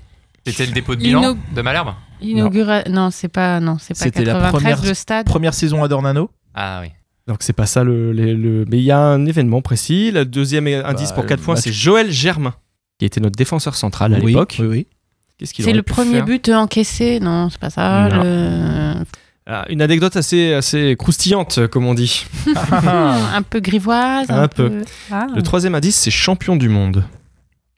C'était 0.46 0.66
le 0.66 0.72
dépôt 0.72 0.94
de 0.94 1.00
bilan 1.00 1.22
Inno- 1.22 1.38
de 1.54 1.62
Malherbe? 1.62 1.94
Inaugura... 2.20 2.82
Non, 2.88 3.10
c'est 3.10 3.28
pas, 3.28 3.60
non, 3.60 3.76
c'est 3.80 3.94
pas 3.96 4.04
C'était 4.04 4.24
la 4.24 4.34
93 4.34 4.60
première- 4.62 4.84
le 4.88 4.94
stade. 4.94 5.26
Première 5.26 5.54
saison 5.54 5.82
à 5.82 5.88
Dornano. 5.88 6.30
Ah 6.54 6.80
oui. 6.82 6.88
Donc 7.26 7.38
c'est 7.40 7.52
pas 7.54 7.66
ça 7.66 7.84
le, 7.84 8.12
le- 8.12 8.34
le- 8.34 8.64
Mais 8.70 8.78
il 8.78 8.84
y 8.84 8.90
a 8.90 8.98
un 8.98 9.24
événement 9.26 9.62
précis. 9.62 10.10
Le 10.10 10.24
deuxième 10.24 10.66
indice 10.66 11.12
pour 11.12 11.22
le 11.22 11.28
4 11.28 11.40
points, 11.42 11.54
match. 11.54 11.64
c'est 11.64 11.72
Joël 11.72 12.10
Germain, 12.10 12.54
qui 12.98 13.06
était 13.06 13.20
notre 13.20 13.36
défenseur 13.36 13.74
central 13.74 14.14
à 14.14 14.18
Oui, 14.18 14.32
l'époque. 14.32 14.56
Oui, 14.60 14.66
oui. 14.66 14.86
Qu'est-ce 15.38 15.52
qu'il 15.54 15.64
C'est 15.64 15.72
le 15.72 15.82
pu 15.82 15.92
premier 15.92 16.12
faire 16.16 16.24
but 16.26 16.48
encaissé. 16.50 17.18
Non, 17.20 17.48
c'est 17.50 17.58
pas 17.60 17.70
ça. 17.70 18.08
Le- 18.08 18.94
Ah, 19.46 19.66
Une 19.68 19.82
anecdote 19.82 20.16
assez, 20.16 20.54
assez 20.54 20.96
croustillante, 20.98 21.66
comme 21.66 21.84
on 21.86 21.92
dit. 21.92 22.24
un 22.72 23.42
peu 23.42 23.60
grivoise. 23.60 24.30
Un, 24.30 24.42
Un 24.44 24.48
peu. 24.48 24.82
Ah. 25.10 25.26
Le 25.34 25.42
troisième 25.42 25.74
indice, 25.74 25.96
c'est 25.96 26.10
champion 26.10 26.56
du 26.56 26.68
monde. 26.70 27.04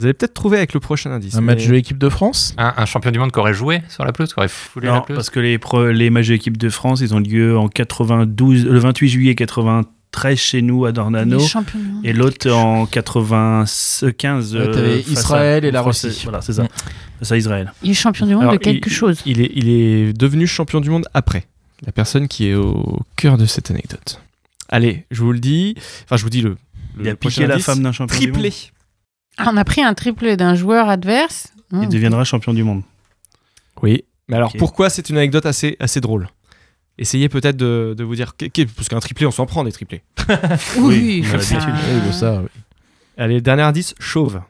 Vous 0.01 0.05
allez 0.07 0.13
peut-être 0.15 0.35
trouver 0.35 0.59
avec 0.59 0.75
le 0.75 0.81
prochain 0.81 1.11
indice. 1.11 1.35
Un 1.37 1.41
match 1.41 1.67
de 1.67 1.73
l'équipe 1.73 1.97
de 1.97 2.09
France. 2.11 2.55
Un, 2.59 2.75
un 2.77 2.85
champion 2.85 3.11
du 3.11 3.19
monde 3.19 3.33
qui 3.33 3.39
aurait 3.39 3.55
joué 3.55 3.81
sur 3.89 4.05
la 4.05 4.13
pelouse, 4.13 4.33
qui 4.35 4.39
aurait 4.39 4.49
foulé 4.49 4.89
la 4.89 4.95
Non, 4.97 5.01
pelouse. 5.01 5.17
parce 5.17 5.31
que 5.31 5.41
les, 5.41 5.57
pro- 5.59 5.91
les 5.91 6.11
matchs 6.11 6.27
de 6.29 6.33
l'équipe 6.35 6.59
de 6.59 6.69
France, 6.69 7.01
ils 7.01 7.15
ont 7.15 7.19
lieu 7.21 7.57
en 7.57 7.69
92, 7.69 8.67
le 8.67 8.79
28 8.79 9.09
juillet 9.09 9.35
93 9.35 10.37
chez 10.39 10.61
nous 10.61 10.85
à 10.85 10.93
Dornano. 10.93 11.39
Et 12.05 12.13
l'autre 12.13 12.51
en 12.51 12.85
95. 12.87 14.55
Ouais, 14.55 14.71
t'avais 14.71 14.89
euh, 14.99 15.03
Israël 15.09 15.65
à- 15.65 15.69
et 15.69 15.71
la 15.71 15.79
à- 15.81 15.83
Russie. 15.83 16.21
Voilà, 16.25 16.41
c'est 16.43 16.53
ça. 16.55 16.65
Mm. 16.65 16.69
Face 17.21 17.33
à 17.33 17.37
Israël. 17.39 17.73
Il 17.83 17.91
est 17.93 17.95
champion 17.95 18.27
du 18.27 18.33
monde 18.35 18.43
Alors, 18.43 18.53
de 18.55 18.59
quelque 18.59 18.89
il- 18.89 18.93
chose. 18.93 19.21
Il 19.25 19.41
est, 19.41 19.51
il 19.55 19.69
est 19.69 20.13
devenu 20.13 20.47
champion 20.47 20.81
du 20.81 20.91
monde 20.91 21.07
après. 21.15 21.47
La 21.85 21.93
personne 21.93 22.29
qui 22.29 22.49
est 22.49 22.55
au 22.55 22.99
cœur 23.17 23.37
de 23.39 23.47
cette 23.47 23.71
anecdote. 23.71 24.21
Allez, 24.69 25.05
je 25.11 25.23
vous 25.23 25.33
le 25.33 25.39
dis. 25.39 25.75
Enfin, 26.05 26.17
je 26.17 26.23
vous 26.23 26.31
dis 26.31 26.41
le. 26.43 26.57
le 26.97 27.05
Il 27.05 27.09
a 27.09 27.17
prochain 27.17 27.35
piqué 27.37 27.47
la 27.47 27.55
indice. 27.55 27.67
femme 27.67 27.83
d'un 27.83 27.93
champion 27.93 28.19
du 28.19 28.23
Triplé. 28.31 28.51
monde. 28.51 28.59
Ah, 29.39 29.51
on 29.53 29.57
a 29.57 29.65
pris 29.65 29.83
un 29.83 29.95
triplé 29.95 30.37
d'un 30.37 30.55
joueur 30.55 30.89
adverse. 30.89 31.49
Il 31.73 31.79
Hmm. 31.79 31.89
deviendra 31.89 32.25
champion 32.25 32.55
du 32.55 32.63
monde. 32.63 32.83
Oui. 33.83 34.05
Mais 34.29 34.37
alors, 34.37 34.53
pourquoi 34.59 34.89
c'est 34.91 35.09
une 35.11 35.17
anecdote 35.19 35.47
assez, 35.47 35.77
assez 35.81 36.01
drôle? 36.01 36.29
Essayez 36.99 37.29
peut-être 37.29 37.57
de, 37.57 37.95
de 37.97 38.05
vous 38.05 38.15
dire. 38.15 38.33
Parce 38.77 38.89
qu'un 38.89 39.01
triplé, 39.01 39.27
on 39.27 39.31
s'en 39.31 39.47
prend 39.47 39.65
des 39.65 39.73
triplés. 39.73 40.03
Oui, 40.79 41.25
on 41.31 41.35
a 41.35 41.39
Oui, 41.39 42.13
ça, 42.13 42.41
oui. 42.41 42.49
Allez, 43.19 43.41
dernier 43.41 43.63
indice 43.63 43.95
chauve. 43.99 44.41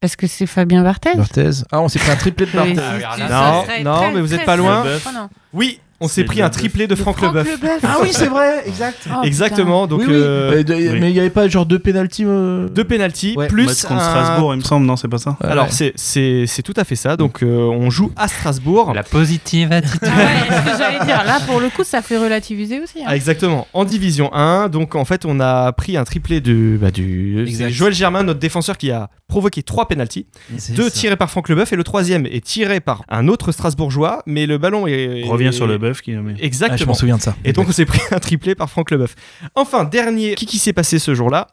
Parce 0.00 0.16
que 0.16 0.26
c'est 0.26 0.46
Fabien 0.46 0.82
Barthez? 0.82 1.14
Barthez. 1.14 1.50
Ah, 1.70 1.80
on 1.82 1.88
s'est 1.88 1.98
pris 1.98 2.10
un 2.10 2.16
triplé 2.16 2.46
de 2.46 2.52
Barthez. 2.52 2.76
Ah 2.80 3.58
Non, 3.82 3.96
très, 3.98 4.12
mais 4.14 4.20
vous 4.22 4.26
très 4.28 4.36
êtes 4.36 4.46
pas 4.46 4.56
loin. 4.56 4.84
Oh, 4.86 5.10
non. 5.14 5.28
Oui, 5.52 5.78
on 6.00 6.08
s'est 6.08 6.24
pris 6.24 6.40
un 6.42 6.50
triplé 6.50 6.86
de 6.86 6.94
Franck 6.94 7.18
Franck 7.18 7.34
Leboeuf. 7.34 7.52
Leboeuf. 7.60 7.80
Ah 7.82 7.96
oui, 8.02 8.08
c'est 8.12 8.26
vrai, 8.28 8.62
exact. 8.66 8.98
Oh, 9.10 9.22
Exactement. 9.22 9.86
Donc, 9.86 10.00
oui, 10.00 10.06
oui. 10.08 10.14
euh, 10.16 10.62
de- 10.62 10.74
oui. 10.74 10.98
Mais 11.00 11.10
il 11.10 11.14
n'y 11.14 11.20
avait 11.20 11.30
pas 11.30 11.46
genre 11.48 11.66
deux 11.66 11.78
pénalties. 11.78 12.24
euh, 12.26 12.68
deux 12.68 12.84
pénalties 12.84 13.34
Ouais. 13.36 13.48
plus 13.48 13.66
Match 13.66 13.82
contre 13.82 14.00
un- 14.00 14.10
Strasbourg, 14.10 14.54
il 14.54 14.58
me 14.58 14.62
semble, 14.64 14.86
non, 14.86 14.96
c'est 14.96 15.08
pas 15.08 15.18
ça 15.18 15.36
Ouais. 15.42 15.48
Alors, 15.50 15.70
c'est- 15.70 15.92
c'est 15.96 16.44
c'est 16.46 16.62
tout 16.62 16.74
à 16.76 16.84
fait 16.84 16.96
ça. 16.96 17.16
Donc, 17.16 17.42
euh, 17.42 17.46
on 17.68 17.90
joue 17.90 18.12
à 18.16 18.28
Strasbourg. 18.28 18.92
La 18.94 19.02
positive 19.02 19.72
attitude. 19.72 20.00
Ah 20.02 20.06
ouais, 20.16 20.26
c'est 20.48 20.54
ce 20.56 20.72
que 20.72 20.78
j'allais 20.78 21.04
dire. 21.04 21.22
Là, 21.24 21.38
pour 21.46 21.60
le 21.60 21.68
coup, 21.68 21.84
ça 21.84 22.02
fait 22.02 22.16
relativiser 22.18 22.80
aussi. 22.80 23.00
hein. 23.00 23.06
Ah, 23.06 23.16
exactement, 23.16 23.66
en 23.72 23.84
division 23.84 24.32
1. 24.32 24.68
Donc 24.68 24.94
en 24.94 25.04
fait, 25.04 25.24
on 25.26 25.38
a 25.40 25.70
pris 25.72 25.96
un 25.96 26.04
triplé 26.04 26.40
du, 26.40 26.78
bah, 26.80 26.90
du 26.90 27.46
Joël 27.70 27.92
Germain, 27.94 28.22
notre 28.22 28.40
défenseur, 28.40 28.78
qui 28.78 28.90
a 28.90 29.08
provoqué 29.30 29.62
trois 29.62 29.88
pénalties. 29.88 30.26
Deux 30.74 30.90
ça. 30.90 30.90
tirés 30.90 31.16
par 31.16 31.30
Franck 31.30 31.48
Leboeuf 31.48 31.72
et 31.72 31.76
le 31.76 31.84
troisième 31.84 32.26
est 32.26 32.44
tiré 32.44 32.80
par 32.80 33.02
un 33.08 33.26
autre 33.28 33.52
Strasbourgeois, 33.52 34.22
mais 34.26 34.44
le 34.46 34.58
ballon 34.58 34.86
est. 34.86 35.22
Revient 35.26 35.52
sur 35.52 35.66
le 35.66 35.78
bœuf 35.78 36.02
qui 36.02 36.12
mais- 36.12 36.32
Ah, 36.34 36.38
je 36.40 36.44
Exactement. 36.44 36.88
m'en 36.88 36.94
souviens 36.94 37.16
de 37.16 37.22
ça. 37.22 37.34
et 37.44 37.52
donc 37.54 37.68
on 37.68 37.72
s'est 37.72 37.86
pris 37.86 38.00
un 38.10 38.18
triplé 38.18 38.54
par 38.54 38.68
Franck 38.68 38.90
Leboeuf. 38.90 39.14
Enfin, 39.54 39.84
dernier, 39.84 40.34
qui 40.34 40.44
qui 40.44 40.58
s'est 40.58 40.74
passé 40.74 40.98
ce 40.98 41.14
jour-là? 41.14 41.46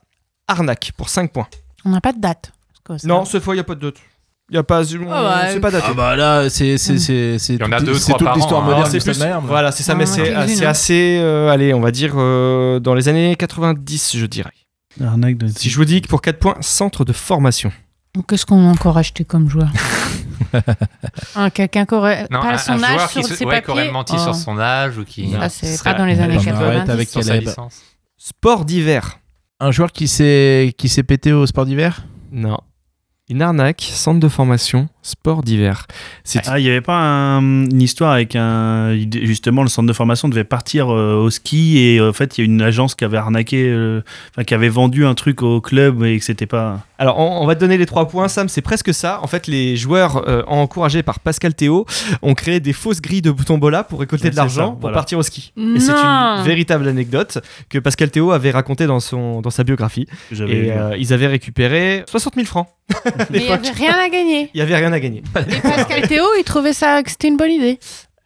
Arnaque 0.49 0.91
pour 0.97 1.09
5 1.09 1.32
points. 1.32 1.47
On 1.86 1.89
n'a 1.89 2.01
pas 2.01 2.11
de 2.13 2.19
date. 2.19 2.51
Non, 3.03 3.25
cette 3.25 3.43
fois, 3.43 3.53
il 3.53 3.57
n'y 3.57 3.61
a 3.61 3.65
pas 3.65 3.75
de 3.75 3.82
date. 3.82 3.95
Il 4.49 4.53
n'y 4.53 4.59
a 4.59 4.63
pas. 4.63 4.82
bah, 4.82 5.41
c'est 5.51 5.59
pas 5.59 5.71
daté. 5.71 5.88
Ah 5.89 5.93
bah 5.93 6.15
là, 6.15 6.49
c'est 6.49 6.78
c'est 6.78 6.97
c'est 6.99 7.38
c'est 7.38 7.55
Il 7.55 7.59
y 7.59 7.63
en 7.65 7.71
a 7.73 7.80
toute- 7.80 7.88
deux, 7.88 7.93
c'est 7.95 8.05
trois 8.13 8.17
toute 8.17 8.28
par 8.28 8.36
l'histoire 8.38 8.61
hein. 8.63 8.65
moderne 8.65 8.86
Stade 8.89 9.01
plus- 9.03 9.19
Malherbe. 9.19 9.45
Voilà, 9.45 9.73
c'est 9.73 9.84
ça, 9.84 9.93
mais 9.93 10.03
Ah, 10.03 10.07
c'est 10.07 10.23
quelques-unes, 10.23 10.55
c'est 10.55 10.65
hein. 10.65 10.69
assez. 10.69 11.17
euh, 11.19 11.49
allez, 11.51 11.73
on 11.73 11.82
va 11.82 11.91
dire 11.91 12.13
euh, 12.15 12.80
dans 12.80 12.93
les 12.93 13.09
années 13.09 13.36
90, 13.36 14.15
je 14.15 14.25
dirais. 14.25 14.51
Arnaque 15.01 15.37
de- 15.37 15.47
Si 15.47 15.69
je 15.69 15.77
vous 15.77 15.85
dis 15.85 16.01
que 16.01 16.07
pour 16.07 16.21
4 16.21 16.39
points, 16.39 16.55
centre 16.61 17.05
de 17.05 17.13
formation. 17.13 17.71
Qu'est-ce 18.27 18.45
qu'on 18.45 18.67
a 18.67 18.71
encore 18.71 18.97
acheté 18.97 19.25
comme 19.25 19.47
joueur 19.49 19.69
Un 21.35 21.49
Quelqu'un 21.49 21.85
qui 21.85 21.93
aurait 21.93 22.27
Non, 22.31 22.41
pas 22.41 22.53
un, 22.53 22.57
son 22.57 22.71
un 22.73 22.83
âge 22.83 23.07
sur 23.09 23.21
qui, 23.21 23.27
se- 23.27 23.35
ses 23.35 23.45
ouais, 23.45 23.55
qui 23.61 23.67
papiers. 23.67 23.73
aurait 23.73 23.91
menti 23.91 24.13
Oh. 24.17 24.19
sur 24.23 24.35
son 24.35 24.57
âge 24.59 24.97
ou 24.97 25.03
qui. 25.05 25.31
Ça, 25.31 25.49
c'est 25.49 25.83
pas 25.83 25.93
dans 25.93 26.05
les 26.05 26.19
années 26.19 26.39
J'en 26.39 26.51
arrête 26.55 26.85
90. 26.85 26.89
avec 26.91 27.09
sur 27.09 27.23
sa 27.23 27.37
licence. 27.37 27.81
Sport 28.17 28.65
d'hiver. 28.65 29.19
Un 29.59 29.71
joueur 29.71 29.91
qui 29.91 30.07
s'est 30.07 30.73
qui 30.77 30.89
s'est 30.89 31.03
pété 31.03 31.31
au 31.33 31.45
sport 31.45 31.65
d'hiver? 31.65 32.03
Non. 32.31 32.59
Une 33.29 33.41
arnaque, 33.41 33.81
centre 33.81 34.19
de 34.19 34.27
formation, 34.29 34.87
sport 35.08 35.43
d'hiver. 35.43 35.88
Ah, 36.45 36.60
il 36.60 36.64
n'y 36.64 36.70
avait 36.70 36.82
pas 36.82 36.95
un- 36.97 37.41
une 37.41 37.82
histoire 37.82 38.12
avec 38.12 38.36
un. 38.36 38.95
Justement, 39.24 39.64
le 39.64 39.70
centre 39.70 39.88
de 39.88 39.93
formation 39.93 40.28
devait 40.30 40.43
partir 40.43 40.93
euh, 40.93 41.16
au 41.16 41.30
ski 41.30 41.78
et 41.80 41.99
euh, 41.99 42.10
en 42.10 42.14
fait, 42.14 42.38
il 42.38 42.41
y 42.41 42.43
a 42.43 42.45
une 42.45 42.62
agence 42.62 42.95
qui 42.95 43.03
avait 43.05 43.18
arnaqué, 43.18 43.68
euh, 43.70 44.01
enfin, 44.32 44.43
qui 44.43 44.53
avait 44.53 44.70
vendu 44.70 45.05
un 45.05 45.14
truc 45.16 45.41
au 45.41 45.62
club 45.62 46.03
et 46.03 46.20
que 46.20 46.26
c'était 46.26 46.45
pas. 46.45 46.82
Alors, 46.99 47.20
on, 47.20 47.41
on 47.43 47.45
va 47.47 47.55
te 47.55 47.60
donner 47.60 47.78
les 47.78 47.86
trois 47.86 48.08
points, 48.08 48.28
Sam. 48.28 48.49
C'est 48.49 48.62
presque 48.62 48.93
ça. 48.93 49.20
En 49.24 49.28
fait, 49.28 49.47
les 49.47 49.76
joueurs, 49.78 50.28
euh, 50.28 50.43
encouragés 50.47 51.03
par 51.03 51.20
Pascal 51.20 51.53
Théo, 51.53 51.86
ont 52.22 52.34
créé 52.34 52.60
des 52.60 52.74
fausses 52.74 53.01
grilles 53.01 53.22
de 53.22 53.32
tombola 53.32 53.84
pour 53.84 53.99
récolter 53.99 54.26
Ouais, 54.26 54.32
de 54.32 54.36
l'argent 54.36 54.72
pour 54.72 54.82
voilà. 54.82 54.95
partir 54.95 55.18
au 55.20 55.24
ski. 55.24 55.53
Et 55.58 55.80
c'est 55.80 55.91
Non. 55.91 56.38
une 56.39 56.43
véritable 56.43 56.88
anecdote 56.88 57.38
que 57.70 57.78
Pascal 57.80 58.10
Théo 58.12 58.32
avait 58.32 58.51
racontée 58.51 58.88
dans, 58.88 58.99
son, 58.99 59.41
dans 59.41 59.49
sa 59.51 59.64
biographie. 59.64 60.08
Et 60.32 60.72
euh, 60.72 60.95
ils 60.97 61.14
avaient 61.14 61.28
récupéré 61.28 62.03
60 62.10 62.34
000 62.36 62.45
francs. 62.47 62.68
Mais 63.30 63.39
il 63.39 63.43
n'y 63.45 63.51
avait 63.51 63.70
rien 63.70 63.93
à 63.93 64.10
gagner. 64.10 64.49
Il 64.53 64.58
n'y 64.58 64.62
avait 64.62 64.76
rien 64.76 64.91
à 64.93 64.96
gagner. 64.99 65.23
Et 65.49 65.59
Pascal 65.61 66.07
Théo, 66.07 66.25
il 66.39 66.43
trouvait 66.43 66.73
ça 66.73 67.01
que 67.03 67.09
c'était 67.09 67.27
une 67.27 67.37
bonne 67.37 67.51
idée. 67.51 67.79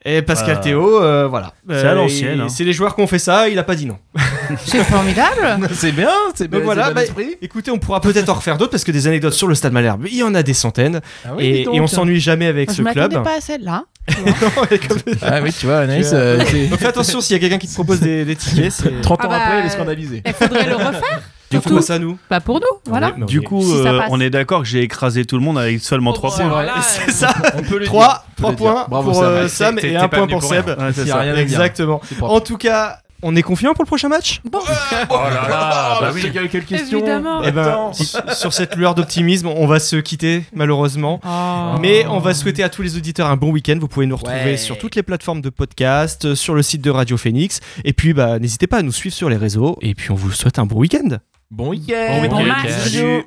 Et 0.03 0.23
Pascal 0.23 0.57
Euh, 0.57 0.61
Théo, 0.63 0.99
euh, 1.03 1.27
voilà. 1.27 1.53
c'est 1.69 1.85
à 1.85 1.93
l'ancienne, 1.93 2.39
et 2.39 2.41
hein. 2.41 2.49
C'est 2.49 2.63
les 2.63 2.73
joueurs 2.73 2.95
qui 2.95 3.01
ont 3.03 3.07
fait 3.07 3.19
ça, 3.19 3.49
il 3.49 3.59
a 3.59 3.63
pas 3.63 3.75
dit 3.75 3.85
non. 3.85 3.99
C'est 4.65 4.83
formidable. 4.83 5.59
C'est 5.73 5.91
bien, 5.91 6.09
c'est 6.33 6.47
Donc 6.49 6.63
voilà, 6.63 6.89
bah, 6.91 7.01
écoutez, 7.41 7.69
on 7.69 7.77
pourra 7.77 8.01
peut-être 8.01 8.27
en 8.29 8.33
refaire 8.33 8.57
d'autres 8.57 8.71
parce 8.71 8.83
que 8.83 8.91
des 8.91 9.05
anecdotes 9.07 9.33
sur 9.33 9.47
le 9.47 9.53
Stade 9.53 9.71
Malherbe, 9.73 10.07
il 10.07 10.17
y 10.17 10.23
en 10.23 10.33
a 10.33 10.41
des 10.41 10.55
centaines. 10.55 11.01
Ah 11.23 11.33
et, 11.39 11.61
et 11.71 11.79
on 11.79 11.85
s'ennuie 11.87 12.19
jamais 12.19 12.47
avec 12.47 12.71
Je 12.71 12.77
ce 12.77 12.81
club. 12.81 13.23
pas 13.23 13.37
à 13.37 13.41
celle-là. 13.41 13.83
Comme- 14.17 15.13
Ah 15.21 15.39
oui, 15.43 15.53
tu 15.53 15.67
vois, 15.67 15.79
Anaïs, 15.81 16.09
euh, 16.13 16.37
Donc 16.69 16.79
fais 16.79 16.87
attention 16.87 17.21
s'il 17.21 17.35
y 17.35 17.37
a 17.37 17.39
quelqu'un 17.39 17.59
qui 17.59 17.67
te 17.67 17.73
propose 17.75 17.99
des, 17.99 18.25
des 18.25 18.35
tickets. 18.35 18.71
c'est- 18.71 19.01
30 19.01 19.21
ans 19.21 19.23
Ah 19.25 19.27
bah, 19.29 19.39
après, 19.43 19.59
elle 19.59 19.65
est 19.67 19.69
scandalisée. 19.69 20.23
Il 20.25 20.33
faudrait 20.33 20.65
le 20.67 20.75
refaire. 20.75 21.21
Surtout, 21.51 21.77
fais 21.77 21.81
ça 21.81 21.99
nous 21.99 22.17
pas 22.29 22.39
pour 22.39 22.59
nous, 22.59 22.79
voilà. 22.85 23.11
Du 23.27 23.39
on 23.39 23.41
est- 23.41 23.45
coup, 23.45 23.61
Si 23.61 23.73
euh, 23.87 24.01
on 24.09 24.19
est 24.19 24.29
d'accord 24.29 24.61
que 24.61 24.67
j'ai 24.67 24.81
écrasé 24.81 25.25
tout 25.25 25.37
le 25.37 25.43
monde 25.43 25.57
avec 25.59 25.79
seulement 25.81 26.13
3 26.13 26.29
Oh, 26.33 26.37
points. 26.37 26.47
voilà, 26.49 26.73
C'est 26.81 27.11
ça. 27.11 27.33
On 27.55 27.61
peut 27.61 27.79
le 27.79 27.85
3, 27.85 28.05
dire. 28.07 28.15
On 28.39 28.41
peut 28.43 28.49
le 28.51 28.55
dire. 28.55 28.57
points 28.73 28.85
Bravo, 28.89 29.11
pour 29.11 29.21
Sam. 29.49 29.75
euh, 29.75 29.77
et 29.77 29.81
t'es 29.81 29.95
1 29.95 30.07
pas 30.07 30.17
point 30.17 30.27
pour. 30.27 30.43
Seb. 30.43 30.69
C'est 30.93 31.05
ça. 31.07 31.35
Exactement. 31.37 32.01
En 32.21 32.39
tout 32.39 32.57
cas, 32.57 32.97
on 33.23 33.35
est 33.35 33.43
confiant 33.43 33.73
pour 33.75 33.83
le 33.83 33.87
prochain 33.87 34.09
match? 34.09 34.41
Bon, 34.51 34.57
Oh 34.63 35.13
là 35.13 35.47
là, 35.47 35.97
bah 36.01 36.11
oui. 36.11 36.23
Quelle 36.51 36.65
question 36.65 36.97
Évidemment. 36.97 37.43
Eh 37.43 37.51
ben, 37.51 37.91
sur 38.33 38.51
cette 38.51 38.75
lueur 38.75 38.95
d'optimisme, 38.95 39.45
on 39.45 39.67
va 39.67 39.79
se 39.79 39.95
quitter 39.97 40.43
malheureusement. 40.55 41.19
Oh. 41.23 41.77
Mais 41.79 42.03
on 42.07 42.17
va 42.17 42.33
souhaiter 42.33 42.63
à 42.63 42.69
tous 42.69 42.81
les 42.81 42.97
auditeurs 42.97 43.27
un 43.29 43.37
bon 43.37 43.51
week-end. 43.51 43.77
Vous 43.79 43.87
pouvez 43.87 44.07
nous 44.07 44.15
retrouver 44.17 44.43
Ouais. 44.43 44.57
sur 44.57 44.79
toutes 44.79 44.95
les 44.95 45.03
plateformes 45.03 45.41
de 45.41 45.49
podcast, 45.51 46.25
euh, 46.25 46.33
sur 46.35 46.55
le 46.55 46.63
site 46.63 46.81
de 46.81 46.89
Radio 46.89 47.15
Phoenix. 47.15 47.59
Et 47.85 47.93
puis, 47.93 48.13
bah, 48.13 48.39
n'hésitez 48.39 48.65
pas 48.65 48.77
à 48.77 48.81
nous 48.81 48.91
suivre 48.91 49.13
sur 49.15 49.29
les 49.29 49.37
réseaux. 49.37 49.77
Et 49.81 49.93
puis, 49.93 50.09
on 50.09 50.15
vous 50.15 50.31
souhaite 50.31 50.57
un 50.57 50.65
bon 50.65 50.77
week-end. 50.77 51.17
Bon 51.51 51.69
week-end. 51.69 52.27
Bon 52.29 52.37
Bon 52.37 52.43
week-end. 52.43 53.23